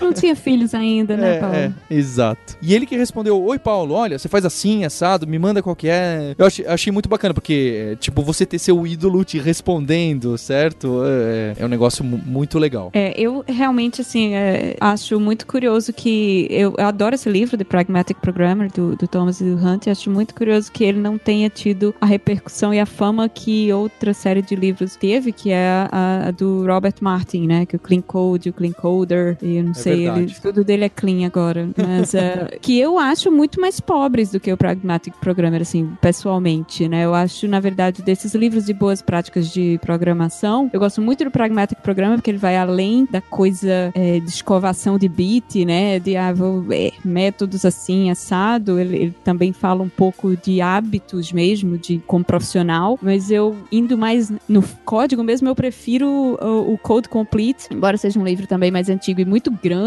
Não 0.00 0.12
tinha 0.12 0.34
filhos 0.36 0.74
ainda, 0.74 1.16
né, 1.16 1.36
é, 1.36 1.38
Paulo? 1.40 1.54
é, 1.54 1.72
exato. 1.90 2.56
E 2.62 2.74
ele 2.74 2.86
que 2.86 2.96
respondeu: 2.96 3.42
Oi, 3.42 3.58
Paulo, 3.58 3.94
olha, 3.94 4.18
você 4.18 4.28
faz 4.28 4.44
assim, 4.44 4.84
assado, 4.84 5.26
me 5.26 5.38
manda 5.38 5.62
qual 5.62 5.74
que 5.76 5.88
é. 5.88 6.34
Eu 6.38 6.46
achei, 6.46 6.66
achei 6.66 6.92
muito 6.92 7.08
bacana, 7.08 7.34
porque, 7.34 7.92
é, 7.92 7.96
tipo, 7.96 8.22
você 8.22 8.44
ter 8.46 8.58
seu 8.58 8.86
ídolo 8.86 9.24
te 9.24 9.38
respondendo, 9.38 10.36
certo? 10.38 11.02
É, 11.04 11.54
é 11.58 11.64
um 11.64 11.68
negócio 11.68 12.04
mu- 12.04 12.20
muito 12.24 12.58
legal. 12.58 12.90
É, 12.94 13.12
eu 13.20 13.44
realmente, 13.46 14.00
assim, 14.00 14.34
é, 14.34 14.76
acho 14.80 15.18
muito 15.20 15.46
curioso 15.46 15.92
que. 15.92 16.46
Eu, 16.50 16.74
eu 16.78 16.86
adoro 16.86 17.14
esse 17.14 17.28
livro, 17.28 17.56
The 17.56 17.64
Pragmatic 17.64 18.18
Programmer, 18.20 18.70
do, 18.72 18.96
do 18.96 19.06
Thomas 19.06 19.40
e 19.40 19.44
do 19.44 19.56
Hunt, 19.56 19.86
e 19.86 19.90
acho 19.90 20.10
muito 20.10 20.34
curioso 20.34 20.70
que 20.72 20.84
ele 20.84 20.98
não 20.98 21.18
tenha 21.18 21.48
tido 21.50 21.94
a 22.00 22.06
repercussão 22.06 22.72
e 22.72 22.80
a 22.80 22.86
fama 22.86 23.28
que 23.28 23.72
outra 23.72 24.12
série 24.14 24.42
de 24.42 24.54
livros 24.56 24.96
teve, 24.96 25.32
que 25.32 25.50
é 25.50 25.86
a, 25.90 26.28
a 26.28 26.30
do 26.30 26.66
Robert 26.66 26.94
Martin, 27.00 27.46
né? 27.46 27.66
Que 27.66 27.76
é 27.76 27.78
o 27.78 27.80
Clean 27.80 28.00
Code, 28.00 28.50
o 28.50 28.52
Clean 28.52 28.72
Coder, 28.72 29.36
e 29.42 29.56
eu 29.56 29.64
não 29.64 29.74
sei, 29.74 29.87
ele, 29.88 30.04
verdade. 30.04 30.40
tudo 30.40 30.64
dele 30.64 30.84
é 30.84 30.88
clean 30.88 31.26
agora. 31.26 31.68
Mas 31.76 32.14
é, 32.14 32.58
que 32.60 32.78
eu 32.78 32.98
acho 32.98 33.30
muito 33.30 33.60
mais 33.60 33.80
pobres 33.80 34.30
do 34.30 34.40
que 34.40 34.52
o 34.52 34.56
Pragmatic 34.56 35.14
Programmer, 35.20 35.62
assim, 35.62 35.90
pessoalmente, 36.00 36.88
né? 36.88 37.04
Eu 37.04 37.14
acho, 37.14 37.46
na 37.48 37.60
verdade, 37.60 38.02
desses 38.02 38.34
livros 38.34 38.66
de 38.66 38.72
boas 38.72 39.02
práticas 39.02 39.48
de 39.52 39.78
programação, 39.82 40.70
eu 40.72 40.80
gosto 40.80 41.00
muito 41.00 41.24
do 41.24 41.30
Pragmatic 41.30 41.78
Programmer 41.80 42.18
porque 42.18 42.30
ele 42.30 42.38
vai 42.38 42.56
além 42.56 43.06
da 43.10 43.20
coisa 43.20 43.90
é, 43.94 44.20
de 44.20 44.28
escovação 44.28 44.98
de 44.98 45.08
bit, 45.08 45.64
né? 45.64 45.98
De 45.98 46.16
ah, 46.16 46.32
vou, 46.32 46.64
é, 46.70 46.92
métodos 47.04 47.64
assim, 47.64 48.10
assado. 48.10 48.78
Ele, 48.78 48.96
ele 48.96 49.14
também 49.24 49.52
fala 49.52 49.82
um 49.82 49.88
pouco 49.88 50.36
de 50.36 50.60
hábitos 50.60 51.32
mesmo, 51.32 51.78
de 51.78 51.98
como 52.06 52.24
profissional. 52.24 52.98
Mas 53.02 53.30
eu, 53.30 53.56
indo 53.70 53.96
mais 53.96 54.32
no 54.48 54.62
código 54.84 55.22
mesmo, 55.22 55.48
eu 55.48 55.54
prefiro 55.54 56.06
o, 56.08 56.74
o 56.74 56.78
Code 56.78 57.08
Complete, 57.08 57.68
embora 57.72 57.96
seja 57.96 58.18
um 58.18 58.24
livro 58.24 58.46
também 58.46 58.70
mais 58.70 58.88
antigo 58.88 59.20
e 59.20 59.24
muito 59.24 59.50
grande 59.50 59.77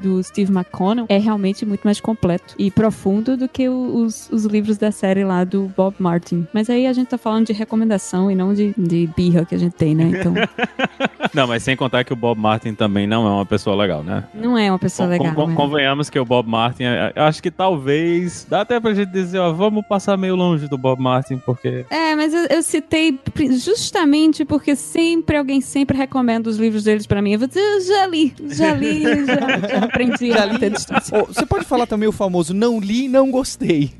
do 0.00 0.22
Steve 0.22 0.52
McConnell, 0.52 1.06
é 1.08 1.18
realmente 1.18 1.64
muito 1.66 1.82
mais 1.82 2.00
completo 2.00 2.54
e 2.58 2.70
profundo 2.70 3.36
do 3.36 3.48
que 3.48 3.68
os, 3.68 4.28
os 4.30 4.44
livros 4.44 4.78
da 4.78 4.90
série 4.90 5.24
lá 5.24 5.44
do 5.44 5.70
Bob 5.76 5.94
Martin. 5.98 6.46
Mas 6.52 6.70
aí 6.70 6.86
a 6.86 6.92
gente 6.92 7.08
tá 7.08 7.18
falando 7.18 7.46
de 7.46 7.52
recomendação 7.52 8.30
e 8.30 8.34
não 8.34 8.54
de, 8.54 8.74
de 8.76 9.08
birra 9.16 9.44
que 9.44 9.54
a 9.54 9.58
gente 9.58 9.74
tem, 9.74 9.94
né? 9.94 10.04
Então, 10.04 10.34
Não, 11.34 11.46
mas 11.46 11.62
sem 11.62 11.76
contar 11.76 12.04
que 12.04 12.12
o 12.12 12.16
Bob 12.16 12.38
Martin 12.40 12.74
também 12.74 13.06
não 13.06 13.26
é 13.26 13.30
uma 13.30 13.46
pessoa 13.46 13.76
legal, 13.76 14.02
né? 14.02 14.24
não 14.34 14.56
é 14.58 14.70
uma 14.70 14.78
pessoa 14.78 15.08
legal. 15.08 15.34
con- 15.34 15.46
né? 15.48 15.54
Convenhamos 15.54 16.10
que 16.10 16.18
o 16.18 16.24
Bob 16.24 16.48
Martin, 16.48 16.84
é- 16.84 17.12
eu 17.14 17.22
acho 17.24 17.42
que 17.42 17.50
talvez. 17.50 18.46
Dá 18.48 18.62
até 18.62 18.78
pra 18.80 18.92
gente 18.94 19.10
dizer, 19.10 19.38
ó, 19.38 19.52
vamos 19.52 19.84
passar 19.86 20.16
meio 20.16 20.34
longe 20.34 20.66
do 20.68 20.76
Bob 20.78 21.00
Martin, 21.00 21.38
porque. 21.38 21.84
É, 21.90 22.14
mas 22.16 22.32
eu, 22.34 22.46
eu 22.50 22.62
citei 22.62 23.18
justamente 23.64 24.44
porque 24.44 24.74
sempre 24.74 25.36
alguém 25.36 25.60
sempre 25.60 25.96
recomenda 25.96 26.48
os 26.48 26.56
livros 26.56 26.84
deles 26.84 27.06
pra 27.06 27.20
mim. 27.22 27.32
Eu 27.32 27.38
vou 27.38 27.48
dizer, 27.48 27.60
eu 27.60 27.80
já 27.80 28.06
li, 28.06 28.34
já 28.48 28.74
li, 28.74 29.02
já, 29.26 29.68
já 29.68 29.84
aprendi 29.84 30.30
Já 30.30 30.42
a 30.42 30.46
li? 30.46 30.58
Ô, 31.12 31.26
você 31.26 31.46
pode 31.46 31.64
falar 31.64 31.86
também 31.86 32.08
o 32.08 32.12
famoso 32.12 32.52
não 32.54 32.80
li, 32.80 33.08
não 33.08 33.30
gostei. 33.30 33.90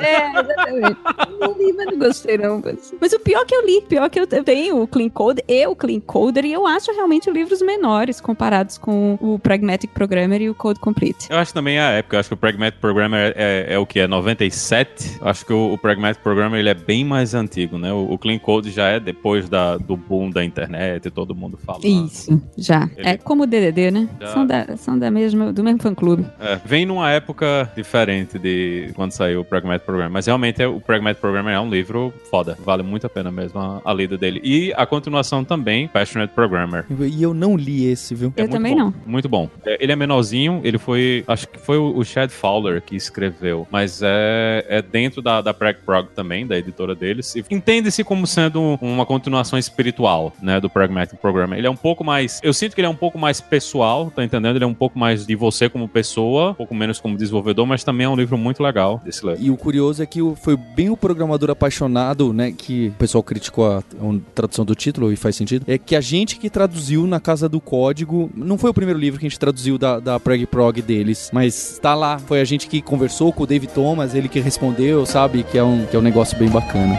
É, 0.00 0.30
exatamente. 0.40 0.96
Não 1.40 1.52
li, 1.58 1.72
mas 1.72 1.86
não 1.86 1.98
gostei 1.98 2.38
não. 2.38 2.60
Mas, 2.64 2.94
mas 3.00 3.12
o 3.12 3.20
pior 3.20 3.44
que 3.44 3.54
eu 3.54 3.64
li, 3.66 3.80
pior 3.82 4.08
que 4.08 4.20
eu 4.20 4.26
tenho 4.26 4.80
o 4.82 4.86
Clean 4.86 5.08
Code 5.08 5.42
e 5.48 5.66
o 5.66 5.74
Clean 5.74 6.00
Coder, 6.00 6.44
e 6.44 6.52
eu 6.52 6.66
acho 6.66 6.75
realmente 6.92 7.30
livros 7.30 7.62
menores 7.62 8.20
comparados 8.20 8.76
com 8.78 9.16
o 9.20 9.38
Pragmatic 9.38 9.90
Programmer 9.92 10.40
e 10.42 10.50
o 10.50 10.54
Code 10.54 10.80
Complete. 10.80 11.26
Eu 11.30 11.38
acho 11.38 11.52
também 11.54 11.78
a 11.78 11.90
época, 11.90 12.16
eu 12.16 12.20
acho 12.20 12.28
que 12.28 12.34
o 12.34 12.36
Pragmatic 12.36 12.80
Programmer 12.80 13.32
é, 13.36 13.66
é 13.74 13.78
o 13.78 13.86
que? 13.86 14.00
É 14.00 14.06
97? 14.06 15.18
Eu 15.20 15.28
acho 15.28 15.44
que 15.46 15.52
o, 15.52 15.72
o 15.72 15.78
Pragmatic 15.78 16.22
Programmer 16.22 16.58
ele 16.60 16.68
é 16.68 16.74
bem 16.74 17.04
mais 17.04 17.34
antigo, 17.34 17.78
né? 17.78 17.92
O, 17.92 18.12
o 18.12 18.18
Clean 18.18 18.38
Code 18.38 18.70
já 18.70 18.88
é 18.88 19.00
depois 19.00 19.48
da, 19.48 19.76
do 19.76 19.96
boom 19.96 20.30
da 20.30 20.44
internet, 20.44 21.10
todo 21.10 21.34
mundo 21.34 21.56
falando. 21.56 21.84
Isso, 21.84 22.40
já. 22.56 22.88
Ele- 22.96 23.08
É 23.08 23.16
como 23.16 23.42
o 23.44 23.46
DDD, 23.46 23.90
né? 23.90 24.08
Já. 24.20 24.26
São, 24.28 24.46
da, 24.46 24.76
são 24.76 24.98
da 24.98 25.10
mesma, 25.10 25.52
do 25.52 25.62
mesmo 25.64 25.82
fã-clube. 25.82 26.26
É, 26.40 26.56
vem 26.64 26.84
numa 26.86 27.10
época 27.10 27.70
diferente 27.76 28.38
de 28.38 28.90
quando 28.94 29.12
saiu 29.12 29.40
o 29.40 29.44
Pragmatic 29.44 29.84
Programmer, 29.86 30.12
mas 30.12 30.26
realmente 30.26 30.62
é- 30.62 30.66
o 30.68 30.80
Pragmatic 30.80 31.20
Programmer 31.20 31.54
é 31.54 31.60
um 31.60 31.70
livro 31.70 32.12
foda, 32.30 32.56
vale 32.64 32.82
muito 32.82 33.06
a 33.06 33.10
pena 33.10 33.30
mesmo 33.30 33.58
a, 33.60 33.80
a 33.84 33.92
lida 33.94 34.16
dele. 34.18 34.40
E 34.42 34.72
a 34.76 34.84
continuação 34.86 35.44
também, 35.44 35.88
Passionate 35.88 36.32
Programmer. 36.34 36.65
E 37.08 37.22
eu 37.22 37.32
não 37.34 37.56
li 37.56 37.84
esse, 37.86 38.14
viu? 38.14 38.32
É 38.36 38.40
Eu 38.40 38.44
muito 38.44 38.52
também 38.52 38.72
bom, 38.74 38.78
não. 38.80 38.94
Muito 39.06 39.28
bom. 39.28 39.48
É, 39.64 39.82
Ele 39.82 39.92
é 39.92 39.96
menorzinho, 39.96 40.60
ele 40.64 40.78
foi. 40.78 41.24
Acho 41.26 41.48
que 41.48 41.58
foi 41.58 41.78
o 41.78 42.02
Chad 42.04 42.30
Fowler 42.30 42.82
que 42.82 42.96
escreveu, 42.96 43.66
mas 43.70 44.00
é, 44.02 44.64
é 44.68 44.82
dentro 44.82 45.20
da, 45.22 45.40
da 45.40 45.52
Prag 45.54 45.76
Prog 45.84 46.08
também, 46.14 46.46
da 46.46 46.56
editora 46.58 46.94
deles. 46.94 47.34
E 47.36 47.44
Entende-se 47.50 48.02
como 48.04 48.26
sendo 48.26 48.78
uma 48.80 49.04
continuação 49.06 49.58
espiritual, 49.58 50.32
né, 50.42 50.60
do 50.60 50.68
Pragmatic 50.70 51.18
Programmer. 51.20 51.58
Ele 51.58 51.66
é 51.66 51.70
um 51.70 51.76
pouco 51.76 52.02
mais. 52.04 52.40
Eu 52.42 52.52
sinto 52.52 52.74
que 52.74 52.80
ele 52.80 52.86
é 52.86 52.90
um 52.90 52.94
pouco 52.96 53.18
mais 53.18 53.40
pessoal, 53.40 54.10
tá 54.14 54.24
entendendo? 54.24 54.56
Ele 54.56 54.64
é 54.64 54.68
um 54.68 54.74
pouco 54.74 54.98
mais 54.98 55.26
de 55.26 55.34
você 55.34 55.68
como 55.68 55.88
pessoa, 55.88 56.50
um 56.50 56.54
pouco 56.54 56.74
menos 56.74 56.98
como 57.00 57.16
desenvolvedor, 57.16 57.66
mas 57.66 57.84
também 57.84 58.04
é 58.06 58.08
um 58.08 58.16
livro 58.16 58.36
muito 58.38 58.62
legal 58.62 59.00
desse 59.04 59.24
livro. 59.26 59.42
E 59.42 59.50
o 59.50 59.56
curioso 59.56 60.02
é 60.02 60.06
que 60.06 60.20
o- 60.22 60.34
foi 60.34 60.56
bem 60.56 60.90
o 60.90 60.96
programador 60.96 61.50
apaixonado, 61.50 62.32
né? 62.32 62.52
Que 62.52 62.88
o 62.88 62.92
pessoal 62.92 63.22
criticou 63.22 63.66
a, 63.70 63.78
a 63.78 63.82
tradução 64.34 64.64
do 64.64 64.74
título 64.74 65.12
e 65.12 65.16
faz 65.16 65.36
sentido. 65.36 65.64
É 65.68 65.78
que 65.78 65.94
a 65.96 66.00
gente 66.00 66.38
que 66.38 66.48
traduziu 66.56 67.06
na 67.06 67.20
Casa 67.20 67.50
do 67.50 67.60
Código. 67.60 68.30
Não 68.34 68.56
foi 68.56 68.70
o 68.70 68.74
primeiro 68.74 68.98
livro 68.98 69.20
que 69.20 69.26
a 69.26 69.28
gente 69.28 69.38
traduziu 69.38 69.76
da, 69.76 70.00
da 70.00 70.18
Prog 70.18 70.46
Prog 70.46 70.80
deles, 70.80 71.28
mas 71.30 71.78
tá 71.82 71.94
lá. 71.94 72.18
Foi 72.18 72.40
a 72.40 72.44
gente 72.46 72.66
que 72.66 72.80
conversou 72.80 73.30
com 73.30 73.42
o 73.42 73.46
David 73.46 73.74
Thomas, 73.74 74.14
ele 74.14 74.26
que 74.26 74.40
respondeu, 74.40 75.04
sabe? 75.04 75.42
Que 75.42 75.58
é 75.58 75.62
um, 75.62 75.84
que 75.84 75.94
é 75.94 75.98
um 75.98 76.02
negócio 76.02 76.38
bem 76.38 76.48
bacana. 76.48 76.96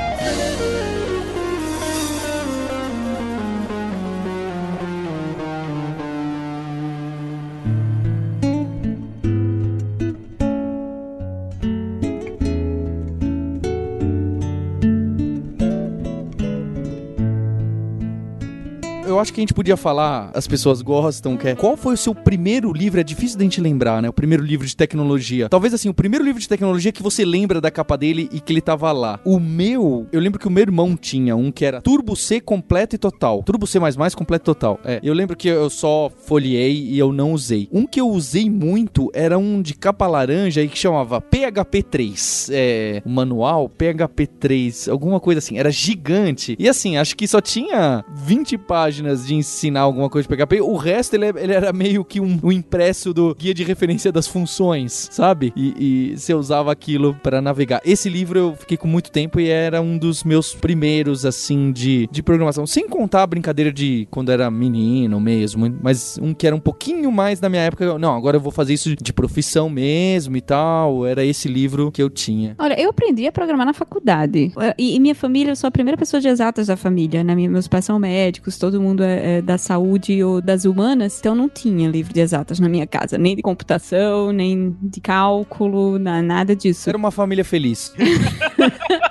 Que 19.38 19.42
a 19.42 19.44
gente 19.44 19.54
podia 19.54 19.78
falar, 19.78 20.32
as 20.34 20.48
pessoas 20.48 20.82
gostam, 20.82 21.38
que 21.38 21.50
é 21.50 21.56
qual 21.56 21.78
foi 21.78 21.94
o 21.94 21.98
seu 21.98 22.16
primeiro 22.16 22.74
livro? 22.74 23.00
É 23.00 23.04
difícil 23.04 23.38
da 23.38 23.44
gente 23.44 23.62
lembrar, 23.62 24.02
né? 24.02 24.10
O 24.10 24.14
primeiro 24.14 24.44
livro 24.44 24.66
de 24.66 24.76
tecnologia. 24.76 25.48
Talvez 25.48 25.76
assim, 25.76 25.90
o 25.90 25.94
primeiro 25.94 26.26
livro 26.26 26.42
de 26.42 26.50
tecnologia 26.50 26.92
que 26.92 27.04
você 27.04 27.24
lembra 27.24 27.62
da 27.62 27.70
capa 27.70 27.96
dele 27.96 28.28
e 28.32 28.40
que 28.40 28.52
ele 28.52 28.62
tava 28.62 28.92
lá. 28.92 29.20
O 29.24 29.40
meu, 29.40 30.08
eu 30.12 30.20
lembro 30.20 30.40
que 30.40 30.48
o 30.48 30.50
meu 30.50 30.64
irmão 30.64 30.98
tinha 30.98 31.36
um 31.36 31.52
que 31.52 31.66
era 31.66 31.82
Turbo 31.82 32.16
C 32.16 32.42
completo 32.42 32.96
e 32.96 32.98
total. 32.98 33.44
Turbo 33.44 33.68
C 33.68 33.80
completo 34.16 34.44
e 34.44 34.56
total. 34.56 34.80
É, 34.84 35.00
eu 35.04 35.14
lembro 35.14 35.38
que 35.38 35.48
eu 35.48 35.70
só 35.70 36.10
folhei 36.26 36.74
e 36.74 36.98
eu 36.98 37.14
não 37.14 37.32
usei. 37.32 37.70
Um 37.72 37.86
que 37.86 38.02
eu 38.02 38.10
usei 38.10 38.50
muito 38.50 39.12
era 39.14 39.38
um 39.38 39.62
de 39.62 39.76
capa 39.76 40.08
laranja 40.08 40.64
e 40.64 40.68
que 40.68 40.80
chamava 40.80 41.22
PHP 41.22 41.84
3. 41.84 42.50
É, 42.52 43.04
o 43.06 43.10
manual 43.10 43.70
PHP 43.70 44.26
3, 44.26 44.90
alguma 44.90 45.20
coisa 45.20 45.38
assim. 45.38 45.60
Era 45.60 45.70
gigante. 45.70 46.56
E 46.58 46.68
assim, 46.68 46.98
acho 46.98 47.16
que 47.16 47.28
só 47.28 47.40
tinha 47.40 48.04
20 48.16 48.58
páginas 48.58 49.27
de 49.28 49.36
ensinar 49.36 49.82
alguma 49.82 50.10
coisa 50.10 50.28
de 50.28 50.36
PHP. 50.36 50.62
O 50.62 50.78
resto 50.78 51.16
ele, 51.16 51.28
ele 51.38 51.54
era 51.54 51.74
meio 51.74 52.04
que 52.06 52.20
um, 52.22 52.40
um, 52.42 52.52
impresso 52.52 53.14
do 53.14 53.36
guia 53.36 53.54
de 53.54 53.64
referência 53.64 54.12
das 54.12 54.28
funções, 54.28 55.10
sabe? 55.12 55.52
E, 55.56 56.12
e 56.14 56.18
você 56.18 56.34
usava 56.34 56.72
aquilo 56.72 57.14
para 57.22 57.42
navegar. 57.42 57.82
Esse 57.86 58.10
livro 58.10 58.40
eu 58.40 58.56
fiquei 58.56 58.78
com 58.78 58.88
muito 58.88 59.12
tempo 59.12 59.40
e 59.40 59.50
era 59.50 59.82
um 59.82 59.98
dos 59.98 60.24
meus 60.24 60.54
primeiros, 60.56 61.26
assim, 61.26 61.72
de, 61.72 62.08
de 62.12 62.24
programação. 62.24 62.66
Sem 62.66 62.88
contar 62.88 63.24
a 63.24 63.28
brincadeira 63.28 63.72
de 63.72 64.08
quando 64.10 64.32
era 64.32 64.50
menino 64.50 65.20
mesmo, 65.20 65.76
mas 65.82 66.18
um 66.22 66.34
que 66.34 66.48
era 66.48 66.56
um 66.56 66.60
pouquinho 66.60 67.12
mais 67.12 67.40
da 67.40 67.50
minha 67.50 67.64
época. 67.64 68.00
Não, 68.00 68.16
agora 68.16 68.38
eu 68.38 68.42
vou 68.42 68.52
fazer 68.52 68.74
isso 68.74 68.96
de 68.96 69.12
profissão 69.12 69.70
mesmo 69.70 70.38
e 70.38 70.42
tal. 70.42 71.06
Era 71.06 71.26
esse 71.26 71.48
livro 71.48 71.92
que 71.92 72.02
eu 72.02 72.10
tinha. 72.10 72.56
Olha, 72.58 72.80
eu 72.80 72.90
aprendi 72.90 73.28
a 73.28 73.32
programar 73.32 73.66
na 73.66 73.74
faculdade. 73.74 74.54
E, 74.78 74.96
e 74.96 75.00
minha 75.00 75.16
família, 75.16 75.52
eu 75.52 75.56
sou 75.56 75.68
a 75.68 75.72
primeira 75.72 75.98
pessoa 75.98 76.22
de 76.22 76.28
exatas 76.28 76.68
da 76.68 76.78
família, 76.78 77.24
né? 77.24 77.36
Meus 77.36 77.68
pais 77.68 77.84
são 77.84 78.00
médicos, 78.00 78.58
todo 78.58 78.82
mundo 78.82 79.04
é, 79.04 79.17
é 79.18 79.42
da 79.42 79.58
saúde 79.58 80.24
ou 80.24 80.42
das 80.42 80.66
humanas, 80.66 81.20
então 81.20 81.36
não 81.36 81.50
tinha 81.50 81.90
livro 81.90 82.14
de 82.14 82.20
exatas 82.20 82.60
na 82.60 82.70
minha 82.70 82.88
casa, 82.88 83.18
nem 83.18 83.36
de 83.36 83.42
computação, 83.42 84.32
nem 84.32 84.76
de 84.82 85.00
cálculo, 85.02 85.98
nada 86.00 86.56
disso. 86.56 86.90
Era 86.90 86.98
uma 86.98 87.12
família 87.12 87.46
feliz. 87.46 87.94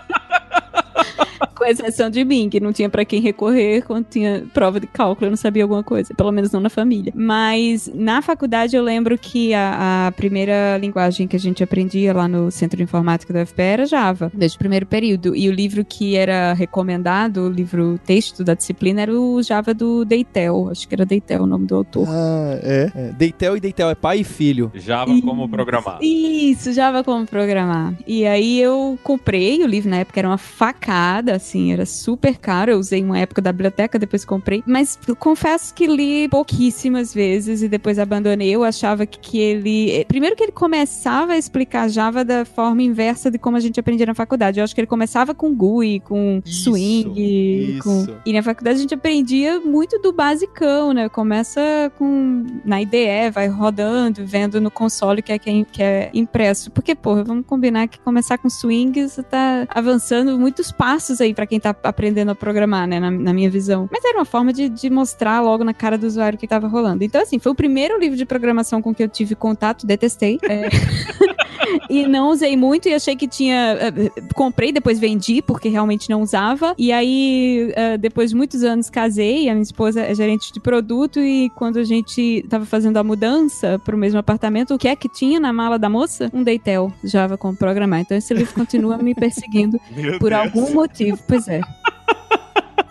com 1.66 1.70
exceção 1.70 2.08
de 2.08 2.24
mim, 2.24 2.48
que 2.48 2.60
não 2.60 2.72
tinha 2.72 2.88
para 2.88 3.04
quem 3.04 3.20
recorrer 3.20 3.82
quando 3.82 4.06
tinha 4.06 4.44
prova 4.54 4.78
de 4.78 4.86
cálculo, 4.86 5.26
eu 5.26 5.30
não 5.30 5.36
sabia 5.36 5.64
alguma 5.64 5.82
coisa, 5.82 6.14
pelo 6.14 6.30
menos 6.30 6.52
não 6.52 6.60
na 6.60 6.70
família. 6.70 7.12
Mas 7.14 7.90
na 7.92 8.22
faculdade 8.22 8.76
eu 8.76 8.82
lembro 8.82 9.18
que 9.18 9.52
a, 9.52 10.06
a 10.06 10.12
primeira 10.12 10.78
linguagem 10.78 11.26
que 11.26 11.34
a 11.34 11.38
gente 11.38 11.64
aprendia 11.64 12.12
lá 12.12 12.28
no 12.28 12.50
Centro 12.50 12.76
de 12.76 12.84
Informática 12.84 13.32
da 13.32 13.42
UFPE 13.42 13.62
era 13.62 13.86
Java, 13.86 14.30
desde 14.32 14.56
o 14.56 14.58
primeiro 14.58 14.86
período. 14.86 15.34
E 15.34 15.48
o 15.48 15.52
livro 15.52 15.84
que 15.84 16.14
era 16.14 16.52
recomendado, 16.52 17.38
o 17.38 17.50
livro 17.50 17.98
texto 18.04 18.44
da 18.44 18.54
disciplina, 18.54 19.02
era 19.02 19.12
o 19.12 19.42
Java 19.42 19.74
do 19.74 20.04
Deitel. 20.04 20.68
Acho 20.70 20.86
que 20.86 20.94
era 20.94 21.04
Deitel 21.04 21.42
o 21.42 21.46
nome 21.46 21.66
do 21.66 21.74
autor. 21.74 22.06
Ah, 22.08 22.58
é. 22.62 22.92
é. 22.94 23.12
Deitel 23.12 23.56
e 23.56 23.60
Deitel 23.60 23.90
é 23.90 23.94
pai 23.94 24.20
e 24.20 24.24
filho. 24.24 24.70
Java 24.74 25.12
Isso. 25.12 25.22
como 25.22 25.48
programar. 25.48 25.98
Isso, 26.00 26.72
Java 26.72 27.02
como 27.02 27.26
programar. 27.26 27.94
E 28.06 28.26
aí 28.26 28.60
eu 28.60 28.98
comprei 29.02 29.62
o 29.62 29.66
livro, 29.66 29.90
na 29.90 29.98
época 29.98 30.20
era 30.20 30.28
uma 30.28 30.38
facada, 30.38 31.34
assim, 31.34 31.55
era 31.72 31.86
super 31.86 32.36
caro. 32.36 32.72
Eu 32.72 32.78
usei 32.78 33.02
uma 33.02 33.18
época 33.18 33.42
da 33.42 33.52
biblioteca, 33.52 33.98
depois 33.98 34.24
comprei. 34.24 34.62
Mas 34.66 34.98
confesso 35.18 35.74
que 35.74 35.86
li 35.86 36.28
pouquíssimas 36.28 37.12
vezes 37.12 37.62
e 37.62 37.68
depois 37.68 37.98
abandonei. 37.98 38.50
Eu 38.50 38.64
achava 38.64 39.06
que, 39.06 39.18
que 39.18 39.38
ele. 39.38 39.90
Eh, 39.90 40.04
primeiro 40.04 40.36
que 40.36 40.42
ele 40.42 40.52
começava 40.52 41.32
a 41.32 41.38
explicar 41.38 41.88
Java 41.88 42.24
da 42.24 42.44
forma 42.44 42.82
inversa 42.82 43.30
de 43.30 43.38
como 43.38 43.56
a 43.56 43.60
gente 43.60 43.78
aprendia 43.80 44.06
na 44.06 44.14
faculdade. 44.14 44.60
Eu 44.60 44.64
acho 44.64 44.74
que 44.74 44.80
ele 44.80 44.86
começava 44.86 45.34
com 45.34 45.54
GUI, 45.54 46.00
com 46.00 46.42
Isso, 46.44 46.70
swing. 46.70 47.76
isso. 47.76 47.82
Com... 47.82 48.06
E 48.24 48.32
na 48.32 48.42
faculdade 48.42 48.78
a 48.78 48.80
gente 48.80 48.94
aprendia 48.94 49.60
muito 49.60 49.98
do 49.98 50.12
basicão, 50.12 50.92
né? 50.92 51.08
Começa 51.08 51.60
com 51.98 52.44
na 52.64 52.80
IDE, 52.82 53.30
vai 53.32 53.48
rodando, 53.48 54.24
vendo 54.24 54.60
no 54.60 54.70
console 54.70 55.22
que 55.22 55.32
é, 55.32 55.38
que 55.38 55.50
é, 55.50 55.64
que 55.64 55.82
é 55.82 56.10
impresso. 56.12 56.70
Porque, 56.70 56.94
porra, 56.94 57.24
vamos 57.24 57.44
combinar 57.46 57.88
que 57.88 57.98
começar 58.00 58.38
com 58.38 58.48
swing, 58.48 59.08
você 59.08 59.22
tá 59.22 59.66
avançando 59.68 60.38
muitos 60.38 60.70
passos 60.70 61.20
aí 61.20 61.34
quem 61.46 61.60
tá 61.60 61.74
aprendendo 61.82 62.30
a 62.30 62.34
programar, 62.34 62.86
né? 62.86 63.00
Na, 63.00 63.10
na 63.10 63.32
minha 63.32 63.50
visão. 63.50 63.88
Mas 63.90 64.04
era 64.04 64.18
uma 64.18 64.24
forma 64.24 64.52
de, 64.52 64.68
de 64.68 64.90
mostrar 64.90 65.40
logo 65.40 65.64
na 65.64 65.72
cara 65.72 65.96
do 65.96 66.06
usuário 66.06 66.36
o 66.36 66.40
que 66.40 66.46
tava 66.46 66.66
rolando. 66.66 67.04
Então, 67.04 67.22
assim, 67.22 67.38
foi 67.38 67.52
o 67.52 67.54
primeiro 67.54 67.98
livro 67.98 68.16
de 68.16 68.24
programação 68.24 68.82
com 68.82 68.94
que 68.94 69.02
eu 69.02 69.08
tive 69.08 69.34
contato, 69.34 69.86
detestei. 69.86 70.38
É... 70.42 70.68
e 71.90 72.06
não 72.06 72.30
usei 72.30 72.56
muito 72.56 72.88
e 72.88 72.94
achei 72.94 73.16
que 73.16 73.26
tinha. 73.28 73.76
Uh, 73.76 74.34
comprei, 74.34 74.72
depois 74.72 74.98
vendi, 74.98 75.42
porque 75.42 75.68
realmente 75.68 76.08
não 76.10 76.22
usava. 76.22 76.74
E 76.78 76.92
aí, 76.92 77.72
uh, 77.72 77.98
depois 77.98 78.30
de 78.30 78.36
muitos 78.36 78.62
anos, 78.62 78.90
casei. 78.90 79.48
A 79.48 79.52
minha 79.52 79.62
esposa 79.62 80.00
é 80.00 80.14
gerente 80.14 80.52
de 80.52 80.60
produto. 80.60 81.20
E 81.20 81.50
quando 81.50 81.78
a 81.78 81.84
gente 81.84 82.44
tava 82.48 82.64
fazendo 82.64 82.96
a 82.96 83.04
mudança 83.04 83.80
pro 83.84 83.96
mesmo 83.96 84.18
apartamento, 84.18 84.74
o 84.74 84.78
que 84.78 84.88
é 84.88 84.96
que 84.96 85.08
tinha 85.08 85.40
na 85.40 85.52
mala 85.52 85.78
da 85.78 85.88
moça? 85.88 86.30
Um 86.32 86.42
Deitel 86.42 86.92
Java 87.04 87.36
com 87.36 87.54
programar. 87.54 88.00
Então 88.00 88.16
esse 88.16 88.32
livro 88.34 88.54
continua 88.54 88.98
me 88.98 89.14
perseguindo 89.14 89.78
Meu 89.90 90.18
por 90.18 90.30
Deus. 90.30 90.42
algum 90.42 90.74
motivo. 90.74 91.18
Pois 91.26 91.48
é. 91.48 91.60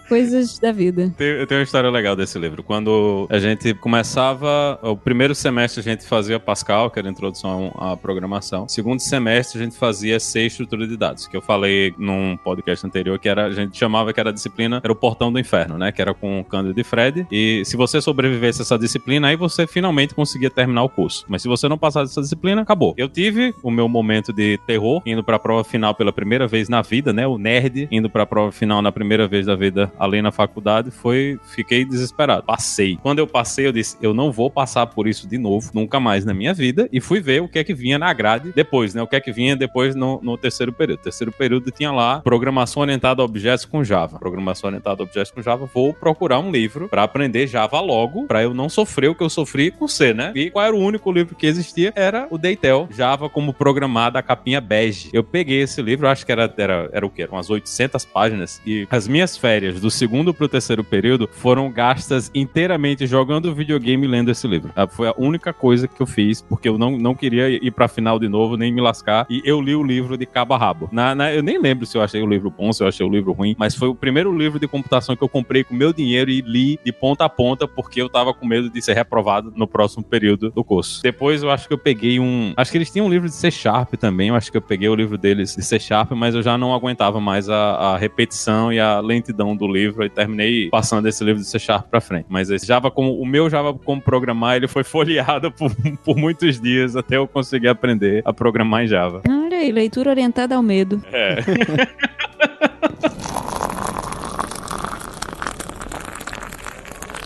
Coisas 0.08 0.60
da 0.60 0.72
vida. 0.72 1.12
Tem- 1.18 1.28
Eu 1.28 1.48
tenho 1.48 1.60
uma 1.60 1.64
história 1.64 1.90
legal 1.90 2.16
desse 2.16 2.38
livro. 2.38 2.62
Quando 2.64 3.28
a 3.30 3.40
gente 3.40 3.74
começava, 3.74 4.80
o 4.84 4.96
primeiro 4.96 5.34
semestre 5.34 5.80
a 5.80 5.84
gente 5.84 6.06
fazia 6.06 6.40
Pascal, 6.40 6.92
que 6.92 7.00
era 7.00 7.08
a 7.08 7.12
introdução 7.12 7.74
à 7.78 7.98
programação. 7.98 8.68
Segundo 8.70 9.00
semestre 9.00 9.60
a 9.60 9.64
gente 9.64 9.76
fazia 9.76 10.20
C, 10.20 10.46
estrutura 10.46 10.88
de 10.88 10.96
dados, 10.96 11.28
que 11.28 11.36
eu 11.36 11.42
falei 11.42 11.94
num 11.98 12.38
podcast 12.38 12.86
anterior, 12.86 13.18
que 13.18 13.28
era, 13.28 13.46
a 13.46 13.52
gente 13.52 13.78
chamava 13.78 14.14
que 14.14 14.20
era 14.20 14.30
a 14.30 14.34
disciplina, 14.34 14.80
era 14.84 14.92
o 14.94 14.96
portão 14.96 15.32
do 15.34 15.40
inferno, 15.40 15.78
né? 15.78 15.92
Que 15.92 16.02
era 16.02 16.14
com 16.14 16.40
o 16.40 16.44
Cândido 16.46 16.80
e 16.80 16.84
Fred. 16.84 17.26
E 17.32 17.64
se 17.66 17.76
você 17.76 18.00
sobrevivesse 18.00 18.62
a 18.62 18.64
essa 18.64 18.78
disciplina, 18.78 19.28
aí 19.28 19.36
você 19.36 19.66
finalmente 19.66 20.14
conseguia 20.14 20.50
terminar 20.50 20.84
o 20.84 20.90
curso. 20.90 21.26
Mas 21.28 21.42
se 21.42 21.48
você 21.48 21.68
não 21.68 21.78
passasse 21.78 22.12
essa 22.12 22.22
disciplina, 22.22 22.62
acabou. 22.62 22.94
Eu 22.98 23.10
tive 23.10 23.54
o 23.64 23.72
meu 23.72 23.88
momento 23.90 24.32
de 24.32 24.60
terror, 24.68 25.02
indo 25.06 25.24
pra 25.24 25.40
prova 25.40 25.64
final 25.64 25.96
pela 25.96 26.14
primeira 26.14 26.48
vez 26.48 26.70
na 26.70 26.82
vida, 26.82 27.12
né? 27.12 27.26
O 27.26 27.38
nerd 27.38 27.88
indo 27.92 28.10
pra 28.10 28.26
prova 28.26 28.52
final 28.52 28.82
na 28.82 28.92
primeira 28.92 29.28
vez 29.28 29.46
da 29.48 29.56
vida 29.56 29.92
além 29.98 30.22
na 30.22 30.32
faculdade, 30.32 30.92
foi. 30.92 31.40
Fiquei 31.44 31.86
desesperado. 31.86 32.44
Passei. 32.44 32.98
Quando 33.02 33.20
eu 33.20 33.28
passei, 33.28 33.68
eu 33.68 33.72
disse: 33.72 33.98
eu 34.02 34.14
não 34.14 34.32
vou 34.32 34.50
passar 34.50 34.88
por 34.88 35.08
isso 35.08 35.28
de 35.28 35.38
novo, 35.38 35.72
nunca 35.74 36.00
mais 36.00 36.26
na 36.26 36.34
minha 36.34 36.54
vida. 36.54 36.88
E 36.92 37.00
fui 37.00 37.20
ver 37.20 37.42
o 37.42 37.48
que 37.48 37.60
é 37.60 37.64
que 37.64 37.74
vinha 37.74 37.98
na 37.98 38.12
grade 38.14 38.52
depois, 38.54 38.94
né? 38.94 39.02
O 39.02 39.08
que 39.08 39.16
é 39.16 39.20
que 39.20 39.32
vinha 39.32 39.56
depois 39.56 39.96
no, 39.96 40.20
no 40.22 40.38
terceiro 40.38 40.72
período. 40.72 41.00
terceiro 41.00 41.32
período 41.32 41.72
tinha 41.72 41.92
lá 41.92 42.22
programação 42.22 42.82
orientada 42.82 43.22
a 43.22 43.26
objetos 43.26 43.66
com 43.66 43.84
Java. 43.84 44.20
Programação 44.20 44.70
orientada 44.70 45.02
a 45.02 45.06
objetos 45.06 45.32
com 45.32 45.42
Java. 45.42 45.70
Vou 45.74 45.94
procurar 45.94 46.40
um 46.40 46.52
livro 46.52 46.88
pra 46.90 47.04
aprender 47.04 47.48
Java 47.48 47.80
logo, 47.80 48.26
pra 48.28 48.44
eu 48.44 48.54
não 48.54 48.70
sofrer 48.70 49.10
o 49.10 49.16
que 49.16 49.24
eu 49.24 49.30
sofri 49.30 49.72
com 49.72 49.88
C, 49.88 50.14
né? 50.14 50.32
E 50.36 50.50
qual 50.50 50.66
era 50.66 50.76
o 50.76 50.80
único 50.80 51.12
livro 51.12 51.36
que 51.36 51.46
existia? 51.46 51.94
Era 51.96 52.28
o 52.30 52.38
Deitel, 52.38 52.88
Java 52.92 53.30
como 53.30 53.54
programar, 53.54 54.16
a 54.16 54.22
capinha 54.22 54.62
bege. 54.62 55.10
Eu 55.14 55.24
peguei 55.24 55.62
esse 55.62 55.82
livro, 55.82 56.08
acho 56.08 56.26
que 56.26 56.32
era, 56.32 56.54
era, 56.58 56.90
era 56.92 57.06
o 57.06 57.10
quê? 57.10 57.28
Umas 57.32 57.50
800 57.50 58.06
páginas. 58.06 58.62
E 58.66 58.88
as 58.90 59.08
minhas 59.08 59.38
férias 59.38 59.80
do 59.86 59.92
segundo 59.92 60.34
pro 60.34 60.48
terceiro 60.50 60.84
período 60.84 61.30
foram 61.32 61.70
gastas 61.72 62.32
inteiramente 62.34 63.06
jogando 63.06 63.54
videogame 63.54 64.06
e 64.06 64.10
lendo 64.10 64.32
esse 64.32 64.48
livro. 64.48 64.72
Ah, 64.76 64.88
Foi 64.88 65.08
a 65.08 65.14
única 65.16 65.54
coisa 65.54 65.88
que 65.88 66.02
eu 66.02 66.08
fiz, 66.08 66.42
porque 66.42 66.68
eu 66.68 66.76
não, 66.76 66.98
não 66.98 67.14
queria 67.14 67.48
ir 67.50 67.70
pra 67.70 67.88
final 67.88 68.18
de 68.18 68.28
novo, 68.28 68.58
nem 68.58 68.72
me 68.74 68.82
lascar. 68.82 69.28
E 69.30 69.44
eu 69.46 69.62
li 69.62 69.76
o 69.76 69.84
livro 69.84 70.18
de 70.18 70.26
cabo 70.26 70.56
a 70.56 70.58
rabo. 70.58 70.90
Na, 70.92 71.14
na- 71.14 71.32
eu 71.32 71.44
nem 71.44 71.60
lembro 71.62 71.86
se 71.86 71.96
eu 71.96 72.02
achei 72.02 72.20
o 72.20 72.26
livro 72.26 72.50
bom, 72.50 72.74
se 72.74 72.82
eu 72.84 72.88
achei 72.88 73.06
o 73.06 73.10
livro 73.10 73.32
ruim, 73.32 73.56
mas 73.60 73.76
foi 73.76 73.88
o 73.88 73.94
primeiro 73.94 74.36
livro 74.36 74.60
de 74.60 74.68
computação 74.68 75.16
que 75.16 75.22
eu 75.24 75.30
comprei 75.30 75.64
com 75.64 75.76
meu 75.76 75.94
dinheiro 75.94 76.32
e 76.32 76.42
li 76.42 76.80
de 76.84 76.92
ponta 76.92 77.26
a 77.26 77.30
ponta, 77.30 77.68
porque 77.68 78.02
eu 78.02 78.10
tava 78.10 78.34
com 78.34 78.44
medo 78.48 78.68
de 78.72 78.82
ser 78.82 78.94
reprovado 78.94 79.54
no 79.56 79.68
próximo 79.68 80.04
período 80.04 80.50
do 80.50 80.64
curso. 80.64 81.04
Depois 81.04 81.44
eu 81.44 81.52
acho 81.52 81.68
que 81.68 81.74
eu 81.76 81.78
peguei 81.78 82.20
um. 82.20 82.54
Acho 82.58 82.72
que 82.72 82.78
eles 82.80 82.90
tinham 82.90 83.06
um 83.06 83.10
livro 83.12 83.28
de 83.30 83.36
C 83.36 83.52
Sharp 83.52 83.94
também. 83.98 84.30
Eu 84.30 84.36
acho 84.36 84.50
que 84.52 84.58
eu 84.58 84.62
peguei 84.64 84.90
o 84.90 84.96
livro 84.96 85.16
deles 85.16 85.56
de 85.56 85.64
C 85.64 85.78
Sharp, 85.80 86.12
mas 86.14 86.34
eu 86.34 86.42
já 86.42 86.58
não 86.58 86.74
aguentava 86.74 87.20
mais 87.22 87.48
a, 87.50 87.56
a 87.94 87.98
repetição 87.98 88.74
e 88.74 88.80
a 88.80 89.00
lentidão 89.00 89.56
do 89.56 89.68
livro 89.68 89.75
e 89.78 90.10
terminei 90.10 90.70
passando 90.70 91.08
esse 91.08 91.24
livro 91.24 91.42
de 91.42 91.48
C 91.48 91.60
Sharp 91.60 91.90
pra 91.90 92.02
frente. 92.02 92.26
Mas 92.30 92.50
esse 92.50 92.66
Java 92.66 92.90
como 92.92 93.20
o 93.20 93.26
meu 93.26 93.50
Java 93.50 93.74
como 93.74 94.02
programar, 94.02 94.56
ele 94.56 94.68
foi 94.68 94.84
folheado 94.86 95.52
por, 95.52 95.72
por 96.04 96.16
muitos 96.16 96.60
dias 96.60 96.96
até 96.96 97.18
eu 97.18 97.28
conseguir 97.28 97.68
aprender 97.68 98.22
a 98.26 98.34
programar 98.34 98.84
em 98.84 98.88
Java. 98.88 99.22
Olha 99.28 99.58
aí, 99.58 99.72
leitura 99.72 100.10
orientada 100.10 100.56
ao 100.56 100.64
medo. 100.64 101.02
É. 101.12 101.36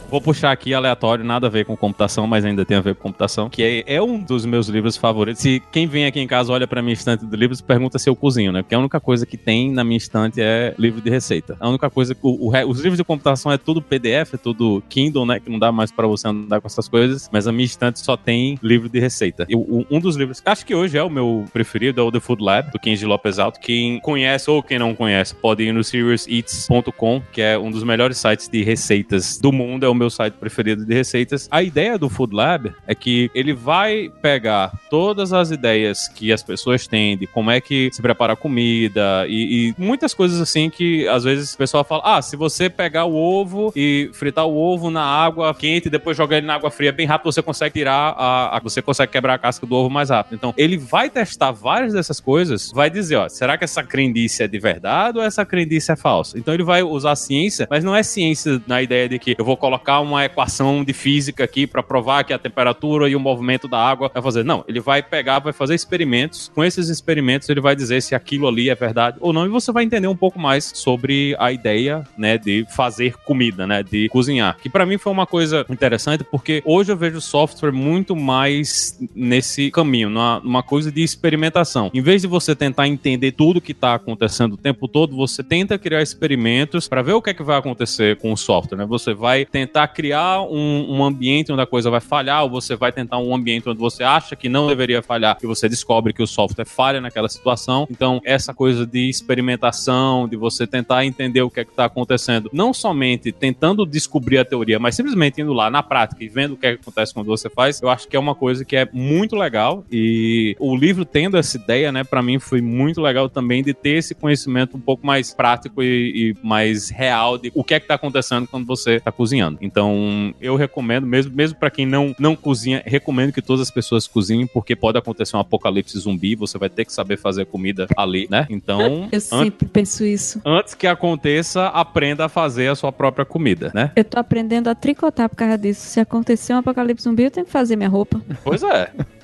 Vou 0.09 0.19
puxar 0.19 0.51
aqui 0.51 0.73
aleatório, 0.73 1.23
nada 1.23 1.45
a 1.45 1.49
ver 1.51 1.65
com 1.65 1.77
computação, 1.77 2.25
mas 2.25 2.43
ainda 2.43 2.65
tem 2.65 2.75
a 2.75 2.81
ver 2.81 2.95
com 2.95 3.03
computação, 3.03 3.47
que 3.47 3.61
é, 3.61 3.95
é 3.95 4.01
um 4.01 4.19
dos 4.19 4.43
meus 4.43 4.67
livros 4.67 4.97
favoritos. 4.97 5.39
Se 5.39 5.61
quem 5.71 5.85
vem 5.85 6.07
aqui 6.07 6.19
em 6.19 6.25
casa 6.25 6.51
olha 6.51 6.67
pra 6.67 6.81
minha 6.81 6.93
estante 6.93 7.27
de 7.27 7.37
livros, 7.37 7.61
pergunta 7.61 7.99
se 7.99 8.09
eu 8.09 8.15
cozinho, 8.15 8.51
né? 8.51 8.63
Porque 8.63 8.73
a 8.73 8.79
única 8.79 8.99
coisa 8.99 9.23
que 9.23 9.37
tem 9.37 9.71
na 9.71 9.83
minha 9.83 9.97
estante 9.97 10.41
é 10.41 10.73
livro 10.79 10.99
de 10.99 11.11
receita. 11.11 11.55
A 11.59 11.69
única 11.69 11.91
coisa 11.91 12.15
que 12.15 12.21
o, 12.23 12.49
o, 12.49 12.67
os 12.67 12.79
livros 12.79 12.97
de 12.97 13.03
computação 13.03 13.51
é 13.51 13.57
tudo 13.57 13.83
PDF, 13.83 14.33
é 14.33 14.37
tudo 14.37 14.81
Kindle, 14.89 15.27
né? 15.27 15.39
Que 15.39 15.47
não 15.47 15.59
dá 15.59 15.71
mais 15.71 15.91
para 15.91 16.07
você 16.07 16.27
andar 16.27 16.59
com 16.59 16.65
essas 16.65 16.89
coisas, 16.89 17.29
mas 17.31 17.47
a 17.47 17.51
minha 17.51 17.65
estante 17.65 17.99
só 17.99 18.17
tem 18.17 18.57
livro 18.63 18.89
de 18.89 18.99
receita. 18.99 19.45
Eu, 19.47 19.85
um 19.91 19.99
dos 19.99 20.15
livros, 20.15 20.41
acho 20.43 20.65
que 20.65 20.73
hoje 20.73 20.97
é 20.97 21.03
o 21.03 21.09
meu 21.09 21.45
preferido, 21.53 22.01
é 22.01 22.03
o 22.03 22.11
The 22.11 22.19
Food 22.19 22.43
Lab, 22.43 22.71
do 22.71 22.79
Kenji 22.79 23.05
Lopes 23.05 23.37
Alto. 23.37 23.59
Quem 23.59 23.99
conhece 23.99 24.49
ou 24.49 24.63
quem 24.63 24.79
não 24.79 24.95
conhece, 24.95 25.35
pode 25.35 25.61
ir 25.61 25.71
no 25.71 25.83
SeriousEats.com, 25.83 27.21
que 27.31 27.43
é 27.43 27.59
um 27.59 27.69
dos 27.69 27.83
melhores 27.83 28.17
sites 28.17 28.47
de 28.47 28.63
receitas 28.63 29.37
do 29.37 29.51
mundo, 29.51 29.85
é 29.85 29.89
o 29.89 29.98
meu 29.99 30.09
site 30.09 30.33
preferido 30.33 30.85
de 30.85 30.93
receitas. 30.93 31.47
A 31.51 31.61
ideia 31.61 31.97
do 31.97 32.09
Food 32.09 32.35
Lab 32.35 32.73
é 32.87 32.95
que 32.95 33.29
ele 33.35 33.53
vai 33.53 34.11
pegar 34.21 34.71
todas 34.89 35.33
as 35.33 35.51
ideias 35.51 36.07
que 36.07 36.31
as 36.33 36.41
pessoas 36.41 36.87
têm 36.87 37.17
de 37.17 37.27
como 37.27 37.51
é 37.51 37.61
que 37.61 37.89
se 37.91 38.01
prepara 38.01 38.33
a 38.33 38.35
comida 38.35 39.25
e, 39.27 39.69
e 39.69 39.75
muitas 39.77 40.13
coisas 40.13 40.39
assim 40.41 40.69
que 40.69 41.07
às 41.07 41.23
vezes 41.23 41.53
o 41.53 41.57
pessoal 41.57 41.83
fala: 41.83 42.01
ah, 42.05 42.21
se 42.21 42.35
você 42.35 42.69
pegar 42.69 43.05
o 43.05 43.15
ovo 43.15 43.71
e 43.75 44.09
fritar 44.13 44.45
o 44.45 44.55
ovo 44.55 44.89
na 44.89 45.03
água 45.03 45.53
quente 45.53 45.87
e 45.87 45.91
depois 45.91 46.15
jogar 46.15 46.37
ele 46.37 46.47
na 46.47 46.55
água 46.55 46.71
fria 46.71 46.91
bem 46.91 47.05
rápido, 47.05 47.31
você 47.31 47.41
consegue 47.41 47.73
tirar 47.73 48.15
a, 48.17 48.57
a, 48.57 48.59
você 48.59 48.81
consegue 48.81 49.11
quebrar 49.11 49.35
a 49.35 49.37
casca 49.37 49.65
do 49.65 49.75
ovo 49.75 49.89
mais 49.89 50.09
rápido. 50.09 50.35
Então, 50.35 50.53
ele 50.57 50.77
vai 50.77 51.09
testar 51.09 51.51
várias 51.51 51.93
dessas 51.93 52.19
coisas, 52.19 52.71
vai 52.71 52.89
dizer, 52.89 53.17
ó, 53.17 53.29
será 53.29 53.57
que 53.57 53.63
essa 53.63 53.83
crendice 53.83 54.43
é 54.43 54.47
de 54.47 54.59
verdade 54.59 55.17
ou 55.17 55.23
essa 55.23 55.45
crendice 55.45 55.91
é 55.91 55.95
falsa? 55.95 56.37
Então, 56.37 56.53
ele 56.53 56.63
vai 56.63 56.83
usar 56.83 57.15
ciência, 57.15 57.67
mas 57.69 57.83
não 57.83 57.95
é 57.95 58.03
ciência 58.03 58.61
na 58.67 58.81
ideia 58.81 59.09
de 59.09 59.19
que 59.19 59.35
eu 59.37 59.45
vou 59.45 59.57
colocar 59.57 59.88
uma 59.97 60.25
equação 60.25 60.83
de 60.83 60.93
física 60.93 61.43
aqui 61.43 61.65
para 61.65 61.81
provar 61.81 62.23
que 62.23 62.33
a 62.33 62.37
temperatura 62.37 63.09
e 63.09 63.15
o 63.15 63.19
movimento 63.19 63.67
da 63.67 63.79
água 63.79 64.11
vai 64.13 64.21
fazer. 64.21 64.43
Não, 64.43 64.63
ele 64.67 64.79
vai 64.79 65.01
pegar, 65.01 65.39
vai 65.39 65.53
fazer 65.53 65.73
experimentos. 65.73 66.51
Com 66.53 66.63
esses 66.63 66.89
experimentos, 66.89 67.49
ele 67.49 67.61
vai 67.61 67.75
dizer 67.75 68.01
se 68.01 68.13
aquilo 68.13 68.47
ali 68.47 68.69
é 68.69 68.75
verdade 68.75 69.17
ou 69.19 69.33
não, 69.33 69.45
e 69.45 69.49
você 69.49 69.71
vai 69.71 69.83
entender 69.83 70.07
um 70.07 70.15
pouco 70.15 70.39
mais 70.39 70.71
sobre 70.75 71.35
a 71.39 71.51
ideia, 71.51 72.03
né, 72.17 72.37
de 72.37 72.65
fazer 72.75 73.15
comida, 73.25 73.65
né, 73.65 73.81
de 73.81 74.09
cozinhar. 74.09 74.57
Que 74.61 74.69
para 74.69 74.85
mim 74.85 74.97
foi 74.97 75.11
uma 75.11 75.25
coisa 75.25 75.65
interessante, 75.69 76.23
porque 76.23 76.61
hoje 76.65 76.91
eu 76.91 76.97
vejo 76.97 77.21
software 77.21 77.71
muito 77.71 78.15
mais 78.15 78.99
nesse 79.15 79.71
caminho, 79.71 80.09
numa, 80.09 80.39
numa 80.41 80.63
coisa 80.63 80.91
de 80.91 81.01
experimentação. 81.01 81.89
Em 81.93 82.01
vez 82.01 82.21
de 82.21 82.27
você 82.27 82.55
tentar 82.55 82.87
entender 82.87 83.31
tudo 83.31 83.61
que 83.61 83.71
está 83.71 83.95
acontecendo 83.95 84.53
o 84.53 84.57
tempo 84.57 84.87
todo, 84.87 85.15
você 85.15 85.43
tenta 85.43 85.77
criar 85.77 86.01
experimentos 86.01 86.87
para 86.87 87.01
ver 87.01 87.13
o 87.13 87.21
que 87.21 87.29
é 87.29 87.33
que 87.33 87.43
vai 87.43 87.57
acontecer 87.57 88.17
com 88.17 88.33
o 88.33 88.37
software, 88.37 88.77
né? 88.77 88.85
Você 88.85 89.13
vai 89.13 89.45
tentar 89.45 89.78
criar 89.87 90.41
um, 90.43 90.85
um 90.89 91.03
ambiente 91.03 91.51
onde 91.51 91.61
a 91.61 91.65
coisa 91.65 91.89
vai 91.89 91.99
falhar, 91.99 92.43
ou 92.43 92.49
você 92.49 92.75
vai 92.75 92.91
tentar 92.91 93.17
um 93.17 93.33
ambiente 93.33 93.69
onde 93.69 93.79
você 93.79 94.03
acha 94.03 94.35
que 94.35 94.49
não 94.49 94.67
deveria 94.67 95.01
falhar, 95.01 95.37
e 95.41 95.47
você 95.47 95.67
descobre 95.67 96.13
que 96.13 96.23
o 96.23 96.27
software 96.27 96.65
falha 96.65 97.01
naquela 97.01 97.29
situação. 97.29 97.87
Então, 97.89 98.21
essa 98.23 98.53
coisa 98.53 98.85
de 98.85 99.09
experimentação, 99.09 100.27
de 100.27 100.35
você 100.35 100.65
tentar 100.65 101.05
entender 101.05 101.41
o 101.41 101.49
que 101.49 101.59
é 101.59 101.65
que 101.65 101.71
está 101.71 101.85
acontecendo, 101.85 102.49
não 102.53 102.73
somente 102.73 103.31
tentando 103.31 103.85
descobrir 103.85 104.37
a 104.37 104.45
teoria, 104.45 104.79
mas 104.79 104.95
simplesmente 104.95 105.41
indo 105.41 105.53
lá 105.53 105.69
na 105.69 105.83
prática 105.83 106.23
e 106.23 106.27
vendo 106.27 106.53
o 106.53 106.57
que, 106.57 106.67
é 106.67 106.75
que 106.75 106.81
acontece 106.81 107.13
quando 107.13 107.27
você 107.27 107.49
faz, 107.49 107.81
eu 107.81 107.89
acho 107.89 108.07
que 108.07 108.15
é 108.15 108.19
uma 108.19 108.35
coisa 108.35 108.63
que 108.63 108.75
é 108.75 108.87
muito 108.91 109.35
legal 109.35 109.83
e 109.91 110.55
o 110.59 110.75
livro 110.75 111.05
tendo 111.05 111.37
essa 111.37 111.57
ideia, 111.57 111.91
né, 111.91 112.03
para 112.03 112.21
mim 112.21 112.39
foi 112.39 112.61
muito 112.61 113.01
legal 113.01 113.29
também 113.29 113.63
de 113.63 113.73
ter 113.73 113.97
esse 113.97 114.15
conhecimento 114.15 114.77
um 114.77 114.79
pouco 114.79 115.05
mais 115.05 115.33
prático 115.33 115.81
e, 115.83 116.33
e 116.33 116.35
mais 116.45 116.89
real 116.89 117.37
de 117.37 117.51
o 117.53 117.63
que 117.63 117.73
é 117.73 117.79
que 117.79 117.87
tá 117.87 117.95
acontecendo 117.95 118.47
quando 118.47 118.65
você 118.65 118.99
tá 118.99 119.11
cozinhando. 119.11 119.57
Então, 119.69 120.33
eu 120.41 120.55
recomendo 120.55 121.05
mesmo, 121.05 121.31
mesmo 121.35 121.59
para 121.59 121.69
quem 121.69 121.85
não 121.85 122.15
não 122.17 122.35
cozinha, 122.35 122.81
recomendo 122.83 123.31
que 123.31 123.41
todas 123.41 123.61
as 123.61 123.71
pessoas 123.71 124.07
cozinhem 124.07 124.47
porque 124.47 124.75
pode 124.75 124.97
acontecer 124.97 125.37
um 125.37 125.39
apocalipse 125.39 125.97
zumbi, 125.99 126.35
você 126.35 126.57
vai 126.57 126.69
ter 126.69 126.85
que 126.85 126.91
saber 126.91 127.17
fazer 127.17 127.45
comida 127.45 127.87
ali, 127.95 128.27
né? 128.31 128.47
Então, 128.49 129.07
eu 129.13 129.21
sempre 129.21 129.67
penso 129.67 130.03
isso. 130.03 130.41
Antes 130.43 130.73
que 130.73 130.87
aconteça, 130.87 131.67
aprenda 131.67 132.25
a 132.25 132.29
fazer 132.29 132.67
a 132.67 132.75
sua 132.75 132.91
própria 132.91 133.25
comida, 133.25 133.71
né? 133.75 133.91
Eu 133.95 134.03
tô 134.03 134.19
aprendendo 134.19 134.69
a 134.69 134.75
tricotar 134.75 135.29
por 135.29 135.35
causa 135.35 135.57
disso. 135.57 135.81
Se 135.81 135.99
acontecer 135.99 136.53
um 136.53 136.57
apocalipse 136.57 137.03
zumbi, 137.03 137.23
eu 137.23 137.31
tenho 137.31 137.45
que 137.45 137.51
fazer 137.51 137.75
minha 137.75 137.89
roupa. 137.89 138.19
Pois 138.43 138.63
é. 138.63 138.91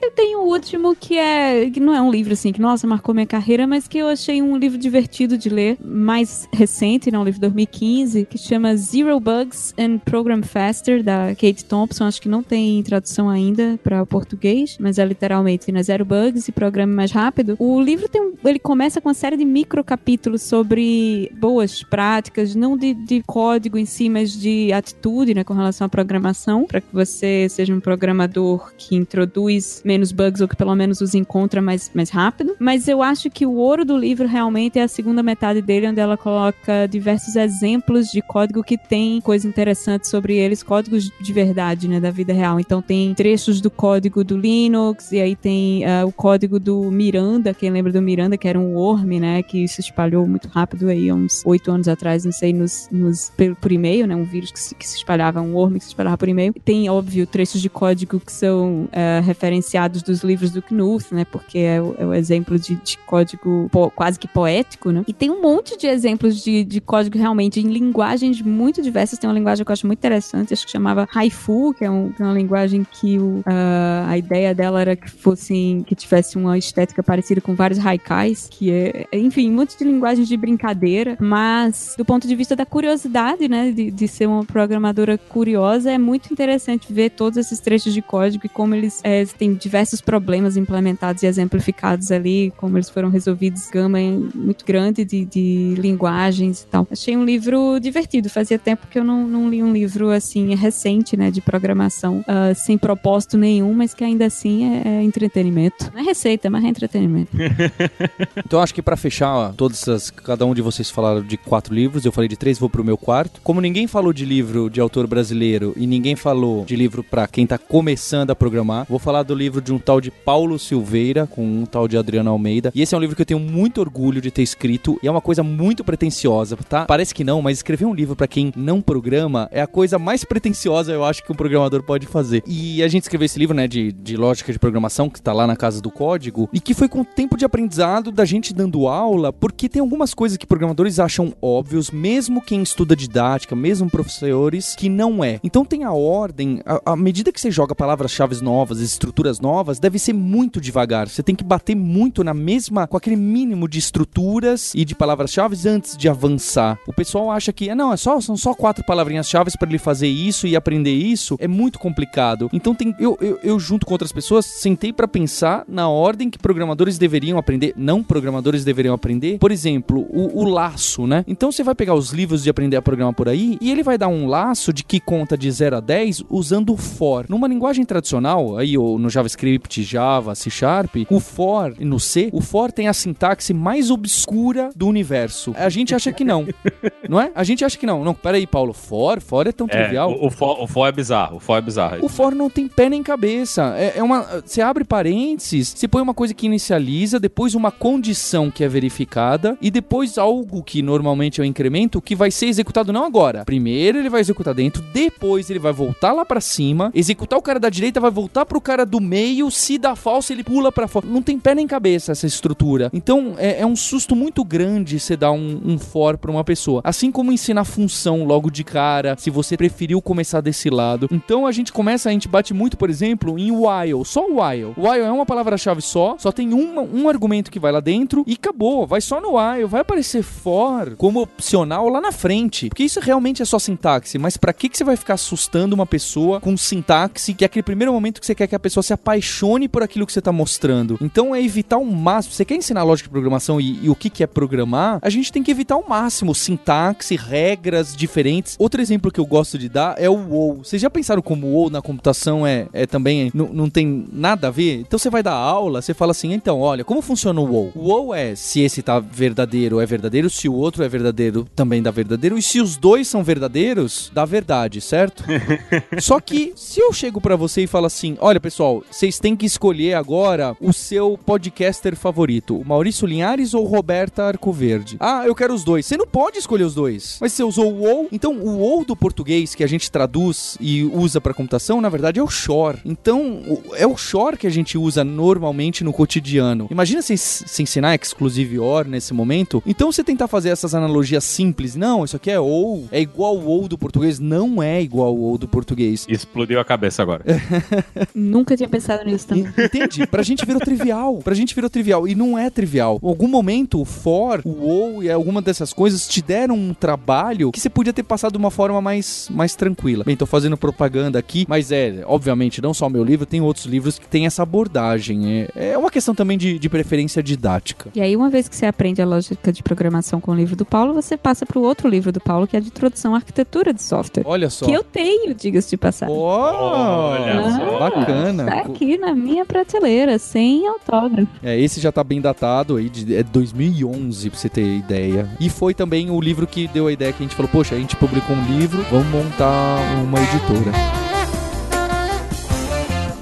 Eu 0.00 0.12
tenho 0.12 0.40
o 0.40 0.48
último 0.48 0.94
que 0.94 1.18
é. 1.18 1.68
que 1.70 1.80
não 1.80 1.92
é 1.92 2.00
um 2.00 2.10
livro 2.10 2.32
assim 2.32 2.52
que, 2.52 2.60
nossa, 2.60 2.86
marcou 2.86 3.14
minha 3.14 3.26
carreira, 3.26 3.66
mas 3.66 3.88
que 3.88 3.98
eu 3.98 4.06
achei 4.06 4.40
um 4.40 4.56
livro 4.56 4.78
divertido 4.78 5.36
de 5.36 5.48
ler, 5.48 5.76
mais 5.84 6.48
recente, 6.52 7.10
né? 7.10 7.18
Um 7.18 7.24
livro 7.24 7.40
de 7.40 7.48
2015, 7.48 8.24
que 8.24 8.38
chama 8.38 8.76
Zero 8.76 9.18
Bugs 9.18 9.74
and 9.78 9.98
Program 9.98 10.42
Faster, 10.42 11.02
da 11.02 11.34
Kate 11.34 11.64
Thompson. 11.64 12.04
Acho 12.04 12.22
que 12.22 12.28
não 12.28 12.42
tem 12.42 12.82
tradução 12.82 13.28
ainda 13.28 13.78
para 13.82 14.02
o 14.02 14.06
português, 14.06 14.76
mas 14.78 14.98
é 14.98 15.04
literalmente 15.04 15.72
né, 15.72 15.82
Zero 15.82 16.04
Bugs 16.04 16.46
e 16.46 16.52
Programa 16.52 16.94
Mais 16.94 17.10
Rápido. 17.10 17.56
O 17.58 17.80
livro 17.80 18.08
tem 18.08 18.22
um, 18.22 18.34
ele 18.44 18.58
começa 18.58 19.00
com 19.00 19.08
uma 19.08 19.14
série 19.14 19.36
de 19.36 19.44
micro 19.44 19.82
capítulos 19.82 20.42
sobre 20.42 21.30
boas 21.38 21.82
práticas, 21.82 22.54
não 22.54 22.76
de, 22.76 22.94
de 22.94 23.22
código 23.26 23.76
em 23.76 23.84
si, 23.84 24.08
mas 24.08 24.32
de 24.32 24.72
atitude, 24.72 25.34
né? 25.34 25.42
Com 25.42 25.54
relação 25.54 25.86
à 25.86 25.88
programação, 25.88 26.66
para 26.66 26.80
que 26.80 26.92
você 26.92 27.48
seja 27.48 27.74
um 27.74 27.80
programador 27.80 28.72
que 28.76 28.94
introduz 28.94 29.82
menos 29.88 30.12
bugs 30.12 30.42
ou 30.42 30.46
que 30.46 30.54
pelo 30.54 30.74
menos 30.74 31.00
os 31.00 31.14
encontra 31.14 31.62
mais, 31.62 31.90
mais 31.94 32.10
rápido. 32.10 32.54
Mas 32.58 32.86
eu 32.86 33.02
acho 33.02 33.30
que 33.30 33.46
o 33.46 33.54
ouro 33.54 33.84
do 33.86 33.96
livro 33.96 34.28
realmente 34.28 34.78
é 34.78 34.82
a 34.82 34.88
segunda 34.88 35.22
metade 35.22 35.62
dele, 35.62 35.88
onde 35.88 35.98
ela 35.98 36.16
coloca 36.16 36.86
diversos 36.86 37.34
exemplos 37.36 38.08
de 38.08 38.20
código 38.20 38.62
que 38.62 38.76
tem 38.76 39.20
coisas 39.22 39.48
interessantes 39.48 40.10
sobre 40.10 40.36
eles, 40.36 40.62
códigos 40.62 41.10
de 41.18 41.32
verdade, 41.32 41.88
né, 41.88 41.98
da 41.98 42.10
vida 42.10 42.34
real. 42.34 42.60
Então 42.60 42.82
tem 42.82 43.14
trechos 43.14 43.62
do 43.62 43.70
código 43.70 44.22
do 44.22 44.36
Linux, 44.36 45.10
e 45.10 45.20
aí 45.20 45.34
tem 45.34 45.84
uh, 45.84 46.06
o 46.06 46.12
código 46.12 46.60
do 46.60 46.90
Miranda, 46.90 47.54
quem 47.54 47.70
lembra 47.70 47.90
do 47.90 48.02
Miranda, 48.02 48.36
que 48.36 48.46
era 48.46 48.58
um 48.58 48.74
worm, 48.74 49.18
né, 49.18 49.42
que 49.42 49.66
se 49.66 49.80
espalhou 49.80 50.26
muito 50.26 50.48
rápido 50.48 50.88
aí, 50.88 51.10
uns 51.10 51.42
oito 51.46 51.70
anos 51.70 51.88
atrás, 51.88 52.24
não 52.26 52.32
sei, 52.32 52.52
nos, 52.52 52.88
nos, 52.92 53.32
por, 53.36 53.56
por 53.56 53.72
e-mail, 53.72 54.06
né, 54.06 54.14
um 54.14 54.24
vírus 54.24 54.52
que 54.52 54.60
se, 54.60 54.74
que 54.74 54.86
se 54.86 54.96
espalhava, 54.96 55.40
um 55.40 55.54
worm 55.54 55.78
que 55.78 55.84
se 55.84 55.88
espalhava 55.88 56.18
por 56.18 56.28
e-mail. 56.28 56.52
Tem, 56.64 56.90
óbvio, 56.90 57.26
trechos 57.26 57.62
de 57.62 57.70
código 57.70 58.20
que 58.20 58.32
são 58.32 58.84
uh, 58.84 59.24
referenciados 59.24 59.77
dos 59.86 60.24
livros 60.24 60.50
do 60.50 60.62
Knuth, 60.62 61.12
né? 61.12 61.24
Porque 61.24 61.58
é 61.58 61.80
o, 61.80 61.94
é 61.98 62.06
o 62.06 62.14
exemplo 62.14 62.58
de, 62.58 62.74
de 62.76 62.98
código 62.98 63.68
po, 63.70 63.90
quase 63.90 64.18
que 64.18 64.26
poético, 64.26 64.90
né? 64.90 65.04
E 65.06 65.12
tem 65.12 65.30
um 65.30 65.40
monte 65.40 65.76
de 65.76 65.86
exemplos 65.86 66.42
de, 66.42 66.64
de 66.64 66.80
código 66.80 67.18
realmente 67.18 67.60
em 67.60 67.68
linguagens 67.68 68.40
muito 68.40 68.82
diversas. 68.82 69.18
Tem 69.18 69.28
uma 69.28 69.38
linguagem 69.38 69.64
que 69.64 69.70
eu 69.70 69.72
acho 69.72 69.86
muito 69.86 69.98
interessante, 69.98 70.52
acho 70.52 70.64
que 70.64 70.72
chamava 70.72 71.06
Haifu, 71.14 71.74
que 71.74 71.84
é, 71.84 71.90
um, 71.90 72.10
que 72.10 72.22
é 72.22 72.24
uma 72.24 72.34
linguagem 72.34 72.86
que 72.90 73.18
o, 73.18 73.40
uh, 73.40 74.08
a 74.08 74.16
ideia 74.16 74.54
dela 74.54 74.80
era 74.80 74.96
que 74.96 75.10
fossem, 75.10 75.82
que 75.82 75.94
tivesse 75.94 76.36
uma 76.36 76.56
estética 76.56 77.02
parecida 77.02 77.40
com 77.40 77.54
vários 77.54 77.84
haikais, 77.84 78.48
que 78.50 78.70
é, 78.70 79.06
enfim, 79.12 79.50
um 79.50 79.54
monte 79.54 79.76
de 79.76 79.84
linguagens 79.84 80.26
de 80.26 80.36
brincadeira, 80.36 81.16
mas 81.20 81.94
do 81.96 82.04
ponto 82.04 82.26
de 82.26 82.34
vista 82.34 82.56
da 82.56 82.64
curiosidade, 82.64 83.48
né, 83.48 83.70
de, 83.70 83.90
de 83.90 84.08
ser 84.08 84.26
uma 84.26 84.44
programadora 84.44 85.18
curiosa, 85.18 85.90
é 85.90 85.98
muito 85.98 86.32
interessante 86.32 86.92
ver 86.92 87.10
todos 87.10 87.36
esses 87.36 87.60
trechos 87.60 87.92
de 87.92 88.00
código 88.00 88.46
e 88.46 88.48
como 88.48 88.74
eles 88.74 89.00
é, 89.04 89.24
têm 89.24 89.54
diversos 89.68 90.00
problemas 90.00 90.56
implementados 90.56 91.22
e 91.22 91.26
exemplificados 91.26 92.10
ali, 92.10 92.52
como 92.56 92.78
eles 92.78 92.88
foram 92.88 93.10
resolvidos, 93.10 93.68
gama 93.70 93.98
muito 94.34 94.64
grande 94.64 95.04
de, 95.04 95.26
de 95.26 95.74
linguagens 95.76 96.62
e 96.62 96.66
tal. 96.66 96.88
Achei 96.90 97.16
um 97.16 97.24
livro 97.24 97.78
divertido, 97.78 98.30
fazia 98.30 98.58
tempo 98.58 98.86
que 98.86 98.98
eu 98.98 99.04
não, 99.04 99.26
não 99.26 99.50
li 99.50 99.62
um 99.62 99.72
livro 99.72 100.08
assim 100.10 100.54
recente, 100.54 101.16
né, 101.16 101.30
de 101.30 101.42
programação, 101.42 102.20
uh, 102.20 102.54
sem 102.54 102.78
propósito 102.78 103.36
nenhum, 103.36 103.74
mas 103.74 103.92
que 103.92 104.02
ainda 104.02 104.24
assim 104.24 104.64
é, 104.64 104.88
é 104.88 105.02
entretenimento. 105.02 105.90
Não 105.92 106.00
é 106.00 106.04
receita, 106.04 106.48
mas 106.48 106.64
é 106.64 106.68
entretenimento. 106.68 107.36
então 108.44 108.60
acho 108.60 108.74
que 108.74 108.80
para 108.80 108.96
fechar, 108.96 109.52
todas 109.52 109.86
as, 109.86 110.10
cada 110.10 110.46
um 110.46 110.54
de 110.54 110.62
vocês 110.62 110.88
falaram 110.88 111.22
de 111.22 111.36
quatro 111.36 111.74
livros, 111.74 112.06
eu 112.06 112.12
falei 112.12 112.28
de 112.28 112.36
três, 112.36 112.58
vou 112.58 112.70
pro 112.70 112.82
meu 112.82 112.96
quarto. 112.96 113.40
Como 113.42 113.60
ninguém 113.60 113.86
falou 113.86 114.14
de 114.14 114.24
livro 114.24 114.70
de 114.70 114.80
autor 114.80 115.06
brasileiro 115.06 115.74
e 115.76 115.86
ninguém 115.86 116.16
falou 116.16 116.64
de 116.64 116.74
livro 116.74 117.04
para 117.04 117.26
quem 117.26 117.46
tá 117.46 117.58
começando 117.58 118.30
a 118.30 118.34
programar, 118.34 118.86
vou 118.88 118.98
falar 118.98 119.22
do 119.22 119.34
livro 119.34 119.57
livro 119.58 119.60
de 119.60 119.72
um 119.72 119.78
tal 119.78 120.00
de 120.00 120.10
Paulo 120.10 120.58
Silveira, 120.58 121.26
com 121.26 121.44
um 121.44 121.66
tal 121.66 121.88
de 121.88 121.96
Adriano 121.96 122.30
Almeida. 122.30 122.72
E 122.74 122.82
esse 122.82 122.94
é 122.94 122.98
um 122.98 123.00
livro 123.00 123.16
que 123.16 123.22
eu 123.22 123.26
tenho 123.26 123.40
muito 123.40 123.80
orgulho 123.80 124.20
de 124.20 124.30
ter 124.30 124.42
escrito. 124.42 124.98
E 125.02 125.08
é 125.08 125.10
uma 125.10 125.20
coisa 125.20 125.42
muito 125.42 125.84
pretensiosa, 125.84 126.56
tá? 126.68 126.84
Parece 126.86 127.14
que 127.14 127.24
não, 127.24 127.42
mas 127.42 127.58
escrever 127.58 127.84
um 127.84 127.94
livro 127.94 128.14
para 128.14 128.26
quem 128.26 128.52
não 128.56 128.80
programa 128.80 129.48
é 129.50 129.60
a 129.60 129.66
coisa 129.66 129.98
mais 129.98 130.24
pretensiosa, 130.24 130.92
eu 130.92 131.04
acho, 131.04 131.24
que 131.24 131.32
um 131.32 131.34
programador 131.34 131.82
pode 131.82 132.06
fazer. 132.06 132.42
E 132.46 132.82
a 132.82 132.88
gente 132.88 133.02
escreveu 133.02 133.26
esse 133.26 133.38
livro, 133.38 133.54
né, 133.54 133.66
de, 133.66 133.92
de 133.92 134.16
lógica 134.16 134.52
de 134.52 134.58
programação, 134.58 135.10
que 135.10 135.20
tá 135.20 135.32
lá 135.32 135.46
na 135.46 135.56
casa 135.56 135.80
do 135.80 135.90
código, 135.90 136.48
e 136.52 136.60
que 136.60 136.74
foi 136.74 136.88
com 136.88 137.00
o 137.00 137.04
tempo 137.04 137.36
de 137.36 137.44
aprendizado 137.44 138.12
da 138.12 138.24
gente 138.24 138.54
dando 138.54 138.86
aula, 138.86 139.32
porque 139.32 139.68
tem 139.68 139.80
algumas 139.80 140.14
coisas 140.14 140.38
que 140.38 140.46
programadores 140.46 141.00
acham 141.00 141.32
óbvios, 141.42 141.90
mesmo 141.90 142.40
quem 142.40 142.62
estuda 142.62 142.94
didática, 142.94 143.56
mesmo 143.56 143.90
professores, 143.90 144.74
que 144.76 144.88
não 144.88 145.24
é. 145.24 145.40
Então 145.42 145.64
tem 145.64 145.84
a 145.84 145.92
ordem, 145.92 146.60
à 146.84 146.94
medida 146.94 147.32
que 147.32 147.40
você 147.40 147.50
joga 147.50 147.74
palavras-chave 147.74 148.28
novas, 148.42 148.80
estruturas 148.80 149.40
novas, 149.40 149.47
novas 149.48 149.78
deve 149.78 149.98
ser 149.98 150.12
muito 150.12 150.60
devagar. 150.60 151.08
Você 151.08 151.22
tem 151.22 151.34
que 151.34 151.42
bater 151.42 151.74
muito 151.74 152.22
na 152.22 152.34
mesma, 152.34 152.86
com 152.86 152.98
aquele 152.98 153.16
mínimo 153.16 153.66
de 153.66 153.78
estruturas 153.78 154.74
e 154.74 154.84
de 154.84 154.94
palavras-chave 154.94 155.56
antes 155.66 155.96
de 155.96 156.06
avançar. 156.06 156.78
O 156.86 156.92
pessoal 156.92 157.30
acha 157.30 157.50
que, 157.50 157.70
ah, 157.70 157.74
não, 157.74 157.90
é 157.90 157.96
só, 157.96 158.20
são 158.20 158.36
só 158.36 158.52
quatro 158.52 158.84
palavrinhas-chave 158.84 159.50
para 159.58 159.68
ele 159.68 159.78
fazer 159.78 160.06
isso 160.06 160.46
e 160.46 160.54
aprender 160.54 160.92
isso. 160.92 161.36
É 161.40 161.48
muito 161.48 161.78
complicado. 161.78 162.50
Então 162.52 162.74
tem, 162.74 162.94
eu, 163.00 163.16
eu, 163.20 163.38
eu 163.42 163.58
junto 163.58 163.86
com 163.86 163.94
outras 163.94 164.12
pessoas, 164.12 164.44
sentei 164.44 164.92
para 164.92 165.08
pensar 165.08 165.64
na 165.66 165.88
ordem 165.88 166.28
que 166.28 166.38
programadores 166.38 166.98
deveriam 166.98 167.38
aprender, 167.38 167.72
não 167.74 168.02
programadores 168.02 168.64
deveriam 168.64 168.94
aprender. 168.94 169.38
Por 169.38 169.50
exemplo, 169.50 170.06
o, 170.10 170.42
o 170.42 170.44
laço, 170.44 171.06
né? 171.06 171.24
Então 171.26 171.50
você 171.50 171.62
vai 171.62 171.74
pegar 171.74 171.94
os 171.94 172.10
livros 172.10 172.42
de 172.42 172.50
aprender 172.50 172.76
a 172.76 172.82
programar 172.82 173.14
por 173.14 173.28
aí 173.28 173.56
e 173.62 173.70
ele 173.70 173.82
vai 173.82 173.96
dar 173.96 174.08
um 174.08 174.26
laço 174.26 174.72
de 174.72 174.84
que 174.84 175.00
conta 175.00 175.38
de 175.38 175.50
0 175.50 175.76
a 175.76 175.80
10 175.80 176.24
usando 176.28 176.74
o 176.74 176.76
for. 176.76 177.24
Numa 177.28 177.48
linguagem 177.48 177.84
tradicional, 177.86 178.58
aí 178.58 178.76
ou 178.76 178.98
no 178.98 179.08
JavaScript, 179.08 179.37
Java, 179.82 180.34
C 180.34 180.50
Sharp, 180.50 180.94
o 181.10 181.20
for 181.20 181.74
no 181.78 181.98
C, 182.00 182.28
o 182.32 182.40
for 182.40 182.72
tem 182.72 182.88
a 182.88 182.92
sintaxe 182.92 183.52
mais 183.54 183.90
obscura 183.90 184.70
do 184.74 184.86
universo. 184.86 185.54
A 185.56 185.68
gente 185.68 185.94
acha 185.94 186.12
que 186.12 186.24
não. 186.24 186.46
não 187.08 187.20
é? 187.20 187.30
A 187.34 187.44
gente 187.44 187.64
acha 187.64 187.78
que 187.78 187.86
não. 187.86 188.04
Não, 188.04 188.14
peraí, 188.14 188.46
Paulo, 188.46 188.72
for, 188.72 189.20
for 189.20 189.46
é 189.46 189.52
tão 189.52 189.66
É, 189.70 189.82
trivial. 189.82 190.10
o, 190.12 190.26
o, 190.26 190.30
for, 190.30 190.62
o 190.62 190.66
for 190.66 190.86
é 190.86 190.92
bizarro, 190.92 191.36
o 191.36 191.40
for 191.40 191.56
é 191.56 191.60
bizarro. 191.60 191.98
O 192.04 192.08
for 192.08 192.34
não 192.34 192.50
tem 192.50 192.68
pé 192.68 192.88
nem 192.88 193.02
cabeça. 193.02 193.74
É, 193.76 193.94
é 193.98 194.02
uma. 194.02 194.42
Você 194.44 194.60
abre 194.60 194.84
parênteses, 194.84 195.68
você 195.76 195.86
põe 195.88 196.02
uma 196.02 196.14
coisa 196.14 196.34
que 196.34 196.46
inicializa, 196.46 197.18
depois 197.20 197.54
uma 197.54 197.70
condição 197.70 198.50
que 198.50 198.64
é 198.64 198.68
verificada, 198.68 199.56
e 199.60 199.70
depois 199.70 200.18
algo 200.18 200.62
que 200.62 200.82
normalmente 200.82 201.40
é 201.40 201.42
o 201.42 201.46
incremento 201.46 202.00
que 202.00 202.14
vai 202.14 202.30
ser 202.30 202.46
executado 202.46 202.92
não 202.92 203.04
agora. 203.04 203.44
Primeiro 203.44 203.98
ele 203.98 204.08
vai 204.10 204.20
executar 204.20 204.54
dentro, 204.54 204.82
depois 204.92 205.50
ele 205.50 205.58
vai 205.58 205.72
voltar 205.72 206.12
lá 206.12 206.24
pra 206.24 206.40
cima, 206.40 206.90
executar 206.94 207.38
o 207.38 207.42
cara 207.42 207.58
da 207.58 207.68
direita, 207.68 208.00
vai 208.00 208.10
voltar 208.10 208.44
pro 208.46 208.60
cara 208.60 208.84
do 208.84 209.00
meio, 209.00 209.17
se 209.50 209.78
dá 209.78 209.94
falso, 209.96 210.32
ele 210.32 210.44
pula 210.44 210.70
pra 210.70 210.88
fora. 210.88 211.06
Não 211.06 211.22
tem 211.22 211.38
pé 211.38 211.54
nem 211.54 211.66
cabeça 211.66 212.12
essa 212.12 212.26
estrutura. 212.26 212.90
Então 212.92 213.34
é, 213.38 213.60
é 213.60 213.66
um 213.66 213.76
susto 213.76 214.14
muito 214.14 214.44
grande 214.44 214.98
você 214.98 215.16
dar 215.16 215.32
um, 215.32 215.60
um 215.64 215.78
for 215.78 216.16
pra 216.16 216.30
uma 216.30 216.44
pessoa. 216.44 216.80
Assim 216.84 217.10
como 217.10 217.32
ensinar 217.32 217.64
função 217.64 218.24
logo 218.24 218.50
de 218.50 218.64
cara, 218.64 219.16
se 219.18 219.30
você 219.30 219.56
preferiu 219.56 220.00
começar 220.00 220.40
desse 220.40 220.70
lado. 220.70 221.08
Então 221.10 221.46
a 221.46 221.52
gente 221.52 221.72
começa, 221.72 222.08
a 222.08 222.12
gente 222.12 222.28
bate 222.28 222.54
muito, 222.54 222.76
por 222.76 222.90
exemplo, 222.90 223.38
em 223.38 223.50
while, 223.50 224.04
só 224.04 224.24
while. 224.26 224.74
While 224.76 225.04
é 225.04 225.10
uma 225.10 225.26
palavra-chave 225.26 225.82
só, 225.82 226.16
só 226.18 226.32
tem 226.32 226.52
uma, 226.52 226.82
um 226.82 227.08
argumento 227.08 227.50
que 227.50 227.60
vai 227.60 227.72
lá 227.72 227.80
dentro 227.80 228.24
e 228.26 228.34
acabou. 228.34 228.86
Vai 228.86 229.00
só 229.00 229.20
no 229.20 229.36
while, 229.38 229.66
vai 229.66 229.80
aparecer 229.80 230.22
for 230.22 230.94
como 230.96 231.22
opcional 231.22 231.88
lá 231.88 232.00
na 232.00 232.12
frente. 232.12 232.68
Porque 232.68 232.84
isso 232.84 233.00
realmente 233.00 233.42
é 233.42 233.44
só 233.44 233.58
sintaxe, 233.58 234.18
mas 234.18 234.36
pra 234.36 234.52
que, 234.52 234.68
que 234.68 234.76
você 234.76 234.84
vai 234.84 234.96
ficar 234.96 235.14
assustando 235.14 235.74
uma 235.74 235.86
pessoa 235.86 236.40
com 236.40 236.56
sintaxe, 236.56 237.34
que 237.34 237.44
é 237.44 237.46
aquele 237.46 237.62
primeiro 237.62 237.92
momento 237.92 238.20
que 238.20 238.26
você 238.26 238.34
quer 238.34 238.46
que 238.46 238.54
a 238.54 238.60
pessoa 238.60 238.82
se 238.82 238.92
apaixone 239.08 239.68
por 239.68 239.82
aquilo 239.82 240.06
que 240.06 240.12
você 240.12 240.20
tá 240.20 240.30
mostrando? 240.30 240.98
Então 241.00 241.34
é 241.34 241.42
evitar 241.42 241.78
o 241.78 241.84
máximo. 241.84 242.34
Você 242.34 242.44
quer 242.44 242.56
ensinar 242.56 242.82
lógica 242.82 243.08
de 243.08 243.10
programação 243.10 243.58
e, 243.58 243.84
e 243.84 243.88
o 243.88 243.94
que, 243.94 244.10
que 244.10 244.22
é 244.22 244.26
programar? 244.26 244.98
A 245.00 245.08
gente 245.08 245.32
tem 245.32 245.42
que 245.42 245.50
evitar 245.50 245.76
o 245.76 245.88
máximo 245.88 246.34
sintaxe, 246.34 247.16
regras 247.16 247.96
diferentes. 247.96 248.54
Outro 248.58 248.82
exemplo 248.82 249.10
que 249.10 249.18
eu 249.18 249.24
gosto 249.24 249.56
de 249.56 249.68
dar 249.68 249.94
é 249.98 250.10
o 250.10 250.16
WoW. 250.16 250.58
Vocês 250.58 250.82
já 250.82 250.90
pensaram 250.90 251.22
como 251.22 251.46
o 251.46 251.52
WoW 251.52 251.70
na 251.70 251.80
computação 251.80 252.46
é, 252.46 252.68
é 252.72 252.86
também 252.86 253.30
não, 253.32 253.48
não 253.48 253.70
tem 253.70 254.06
nada 254.12 254.48
a 254.48 254.50
ver? 254.50 254.80
Então 254.80 254.98
você 254.98 255.08
vai 255.08 255.22
dar 255.22 255.32
aula, 255.32 255.80
você 255.80 255.94
fala 255.94 256.10
assim, 256.10 256.34
então, 256.34 256.60
olha, 256.60 256.84
como 256.84 257.00
funciona 257.00 257.40
o 257.40 257.44
WoW? 257.44 257.72
O 257.74 257.88
WoW 257.88 258.14
é 258.14 258.34
se 258.34 258.60
esse 258.60 258.82
tá 258.82 259.00
verdadeiro 259.00 259.80
é 259.80 259.86
verdadeiro, 259.86 260.28
se 260.28 260.48
o 260.48 260.54
outro 260.54 260.84
é 260.84 260.88
verdadeiro 260.88 261.46
também 261.56 261.82
dá 261.82 261.90
verdadeiro, 261.90 262.36
e 262.36 262.42
se 262.42 262.60
os 262.60 262.76
dois 262.76 263.08
são 263.08 263.24
verdadeiros, 263.24 264.10
dá 264.12 264.26
verdade, 264.26 264.82
certo? 264.82 265.24
Só 265.98 266.20
que 266.20 266.52
se 266.54 266.80
eu 266.80 266.92
chego 266.92 267.20
pra 267.20 267.36
você 267.36 267.62
e 267.62 267.66
falo 267.66 267.86
assim, 267.86 268.18
olha 268.20 268.38
pessoal, 268.38 268.82
vocês 268.98 269.20
têm 269.20 269.36
que 269.36 269.46
escolher 269.46 269.94
agora 269.94 270.56
o 270.60 270.72
seu 270.72 271.16
podcaster 271.24 271.94
favorito, 271.94 272.58
o 272.58 272.64
Maurício 272.64 273.06
Linhares 273.06 273.54
ou 273.54 273.64
Roberta 273.64 274.24
Arcoverde. 274.24 274.96
Ah, 274.98 275.22
eu 275.24 275.36
quero 275.36 275.54
os 275.54 275.62
dois. 275.62 275.86
Você 275.86 275.96
não 275.96 276.04
pode 276.04 276.38
escolher 276.38 276.64
os 276.64 276.74
dois. 276.74 277.16
Mas 277.20 277.32
você 277.32 277.44
usou 277.44 277.72
o 277.72 277.84
WoW, 277.84 278.08
então 278.10 278.32
o 278.32 278.58
WoW 278.58 278.84
do 278.84 278.96
português 278.96 279.54
que 279.54 279.62
a 279.62 279.68
gente 279.68 279.88
traduz 279.88 280.58
e 280.60 280.82
usa 280.82 281.20
pra 281.20 281.32
computação, 281.32 281.80
na 281.80 281.88
verdade 281.88 282.18
é 282.18 282.22
o 282.24 282.26
Shore. 282.26 282.80
Então, 282.84 283.40
é 283.76 283.86
o 283.86 283.96
Shore 283.96 284.36
que 284.36 284.48
a 284.48 284.50
gente 284.50 284.76
usa 284.76 285.04
normalmente 285.04 285.84
no 285.84 285.92
cotidiano. 285.92 286.66
Imagina 286.68 287.00
se, 287.00 287.16
se 287.16 287.62
ensinar 287.62 287.94
Exclusive 287.94 288.58
OR 288.58 288.88
nesse 288.88 289.14
momento. 289.14 289.62
Então, 289.64 289.92
você 289.92 290.02
tentar 290.02 290.26
fazer 290.26 290.48
essas 290.48 290.74
analogias 290.74 291.22
simples. 291.22 291.76
Não, 291.76 292.04
isso 292.04 292.16
aqui 292.16 292.32
é 292.32 292.40
OU, 292.40 292.88
é 292.90 293.00
igual 293.00 293.36
o 293.36 293.46
OU 293.46 293.68
do 293.68 293.78
português. 293.78 294.18
Não 294.18 294.60
é 294.60 294.82
igual 294.82 295.14
o 295.14 295.22
OU 295.30 295.38
do 295.38 295.46
português. 295.46 296.04
Explodiu 296.08 296.58
a 296.58 296.64
cabeça 296.64 297.00
agora. 297.00 297.24
Nunca 298.12 298.56
tinha 298.56 298.68
pensado 298.68 298.87
nisso 299.04 299.26
também. 299.28 299.44
En- 299.56 299.64
Entende? 299.64 300.06
Pra 300.06 300.22
gente 300.22 300.44
virou 300.44 300.60
trivial. 300.60 301.16
Pra 301.18 301.34
gente 301.34 301.54
virou 301.54 301.68
trivial. 301.70 302.06
E 302.08 302.14
não 302.14 302.38
é 302.38 302.50
trivial. 302.50 302.98
Em 303.02 303.06
algum 303.08 303.28
momento, 303.28 303.80
o 303.80 303.84
for, 303.84 304.40
o 304.44 304.68
ou 304.68 305.02
e 305.02 305.10
alguma 305.10 305.40
dessas 305.42 305.72
coisas 305.72 306.06
te 306.08 306.22
deram 306.22 306.54
um 306.54 306.74
trabalho 306.74 307.50
que 307.52 307.60
você 307.60 307.68
podia 307.70 307.92
ter 307.92 308.02
passado 308.02 308.32
de 308.32 308.38
uma 308.38 308.50
forma 308.50 308.80
mais, 308.80 309.28
mais 309.30 309.54
tranquila. 309.54 310.04
Bem, 310.04 310.16
tô 310.16 310.26
fazendo 310.26 310.56
propaganda 310.56 311.18
aqui, 311.18 311.44
mas 311.48 311.70
é, 311.72 312.02
obviamente, 312.06 312.60
não 312.62 312.72
só 312.74 312.86
o 312.86 312.90
meu 312.90 313.04
livro, 313.04 313.26
tem 313.26 313.40
outros 313.40 313.66
livros 313.66 313.98
que 313.98 314.06
tem 314.06 314.26
essa 314.26 314.42
abordagem. 314.42 315.46
É, 315.54 315.70
é 315.72 315.78
uma 315.78 315.90
questão 315.90 316.14
também 316.14 316.36
de, 316.38 316.58
de 316.58 316.68
preferência 316.68 317.22
didática. 317.22 317.90
E 317.94 318.00
aí, 318.00 318.16
uma 318.16 318.30
vez 318.30 318.48
que 318.48 318.56
você 318.56 318.66
aprende 318.66 319.00
a 319.02 319.06
lógica 319.06 319.52
de 319.52 319.62
programação 319.62 320.20
com 320.20 320.32
o 320.32 320.34
livro 320.34 320.56
do 320.56 320.64
Paulo, 320.64 320.94
você 320.94 321.16
passa 321.16 321.44
para 321.46 321.58
o 321.58 321.62
outro 321.62 321.88
livro 321.88 322.12
do 322.12 322.20
Paulo, 322.20 322.46
que 322.46 322.56
é 322.56 322.60
de 322.60 322.68
introdução 322.68 323.14
à 323.14 323.18
arquitetura 323.18 323.72
de 323.72 323.82
software. 323.82 324.22
Olha 324.26 324.50
só. 324.50 324.66
Que 324.66 324.72
eu 324.72 324.82
tenho, 324.84 325.34
diga-se 325.34 325.70
de 325.70 325.76
passagem. 325.76 326.14
Olha 326.14 327.50
só. 327.50 327.78
Bacana. 327.78 328.44
Tá 328.46 328.60
aqui 328.78 328.96
na 328.96 329.14
minha 329.14 329.44
prateleira, 329.44 330.18
sem 330.18 330.66
autógrafo. 330.68 331.28
É, 331.42 331.58
esse 331.58 331.80
já 331.80 331.90
tá 331.90 332.04
bem 332.04 332.20
datado 332.20 332.76
aí, 332.76 332.88
de, 332.88 333.16
é 333.16 333.22
2011, 333.22 334.30
pra 334.30 334.38
você 334.38 334.48
ter 334.48 334.76
ideia. 334.76 335.28
E 335.40 335.50
foi 335.50 335.74
também 335.74 336.10
o 336.10 336.20
livro 336.20 336.46
que 336.46 336.68
deu 336.68 336.86
a 336.86 336.92
ideia 336.92 337.12
que 337.12 337.22
a 337.22 337.26
gente 337.26 337.34
falou, 337.34 337.50
poxa, 337.50 337.74
a 337.74 337.78
gente 337.78 337.96
publicou 337.96 338.36
um 338.36 338.58
livro, 338.58 338.82
vamos 338.90 339.08
montar 339.08 339.78
uma 340.04 340.18
editora. 340.20 341.07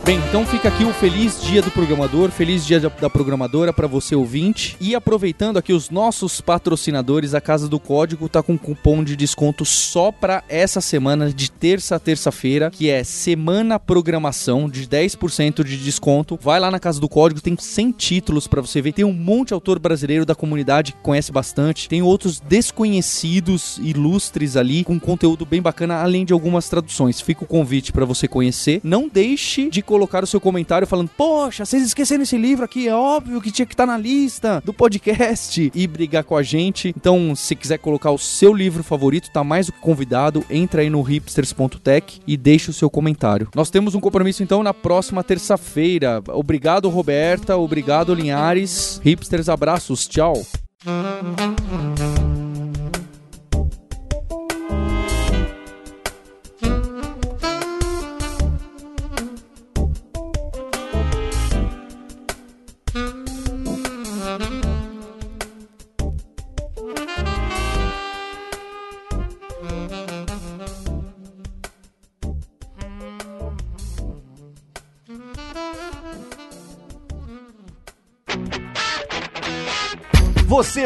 Bem, 0.07 0.21
então 0.29 0.47
fica 0.47 0.69
aqui 0.69 0.85
o 0.85 0.93
feliz 0.93 1.43
dia 1.43 1.61
do 1.61 1.69
programador, 1.69 2.31
feliz 2.31 2.65
dia 2.65 2.79
da 2.79 3.11
programadora 3.11 3.73
para 3.73 3.89
você 3.89 4.15
ouvinte. 4.15 4.77
E 4.81 4.95
aproveitando 4.95 5.57
aqui 5.57 5.73
os 5.73 5.91
nossos 5.91 6.41
patrocinadores, 6.41 7.35
a 7.35 7.41
Casa 7.41 7.69
do 7.69 7.81
Código 7.81 8.29
tá 8.29 8.41
com 8.41 8.57
cupom 8.57 9.03
de 9.03 9.17
desconto 9.17 9.65
só 9.65 10.13
para 10.13 10.45
essa 10.49 10.81
semana 10.81 11.33
de 11.33 11.51
terça 11.51 11.97
a 11.97 11.99
terça-feira, 11.99 12.71
que 12.71 12.89
é 12.89 13.03
Semana 13.03 13.81
Programação 13.81 14.69
de 14.69 14.87
10% 14.87 15.65
de 15.65 15.77
desconto. 15.77 16.39
Vai 16.41 16.61
lá 16.61 16.71
na 16.71 16.79
Casa 16.79 17.01
do 17.01 17.09
Código, 17.09 17.41
tem 17.41 17.57
100 17.59 17.91
títulos 17.91 18.47
para 18.47 18.61
você 18.61 18.81
ver. 18.81 18.93
Tem 18.93 19.05
um 19.05 19.13
monte 19.13 19.49
de 19.49 19.55
autor 19.55 19.81
brasileiro 19.81 20.25
da 20.25 20.37
comunidade 20.37 20.93
que 20.93 21.01
conhece 21.01 21.33
bastante. 21.33 21.89
Tem 21.89 22.01
outros 22.01 22.39
desconhecidos, 22.39 23.77
ilustres 23.79 24.57
ali, 24.57 24.85
com 24.85 25.01
conteúdo 25.01 25.45
bem 25.45 25.61
bacana, 25.61 25.97
além 25.97 26.25
de 26.25 26.33
algumas 26.33 26.69
traduções. 26.69 27.21
Fica 27.21 27.43
o 27.43 27.49
convite 27.49 27.91
para 27.91 28.05
você 28.05 28.29
conhecer. 28.29 28.81
Não 28.85 29.09
deixe 29.09 29.69
de 29.69 29.83
colocar 29.83 29.96
o 30.05 30.27
seu 30.27 30.41
comentário 30.41 30.87
falando: 30.87 31.11
Poxa, 31.17 31.65
vocês 31.65 31.83
esqueceram 31.83 32.23
esse 32.23 32.37
livro 32.37 32.65
aqui, 32.65 32.89
é 32.89 32.95
óbvio 32.95 33.41
que 33.41 33.51
tinha 33.51 33.67
que 33.67 33.75
estar 33.75 33.87
na 33.87 33.97
lista 33.97 34.63
do 34.65 34.73
podcast 34.73 35.71
e 35.75 35.87
brigar 35.87 36.25
com 36.25 36.37
a 36.37 36.43
gente. 36.43 36.95
Então, 36.97 37.35
se 37.35 37.55
quiser 37.55 37.79
colocar 37.79 38.11
o 38.11 38.19
seu 38.19 38.53
livro 38.53 38.83
favorito, 38.83 39.31
tá 39.31 39.43
mais 39.43 39.67
do 39.67 39.73
que 39.73 39.81
convidado. 39.81 40.45
Entra 40.51 40.83
aí 40.83 40.91
no 40.91 41.03
hipsters.tech 41.03 42.21
e 42.27 42.37
deixe 42.37 42.71
o 42.71 42.75
seu 42.75 42.91
comentário. 42.91 43.49
Nós 43.55 43.71
temos 43.71 43.95
um 43.95 44.01
compromisso 44.01 44.43
então 44.43 44.63
na 44.63 44.75
próxima 44.75 45.23
terça-feira. 45.25 46.23
Obrigado, 46.29 46.89
Roberta. 46.89 47.57
Obrigado, 47.57 48.15
Linhares. 48.15 49.01
Hipsters, 49.03 49.49
abraços. 49.49 50.07
Tchau. 50.07 50.43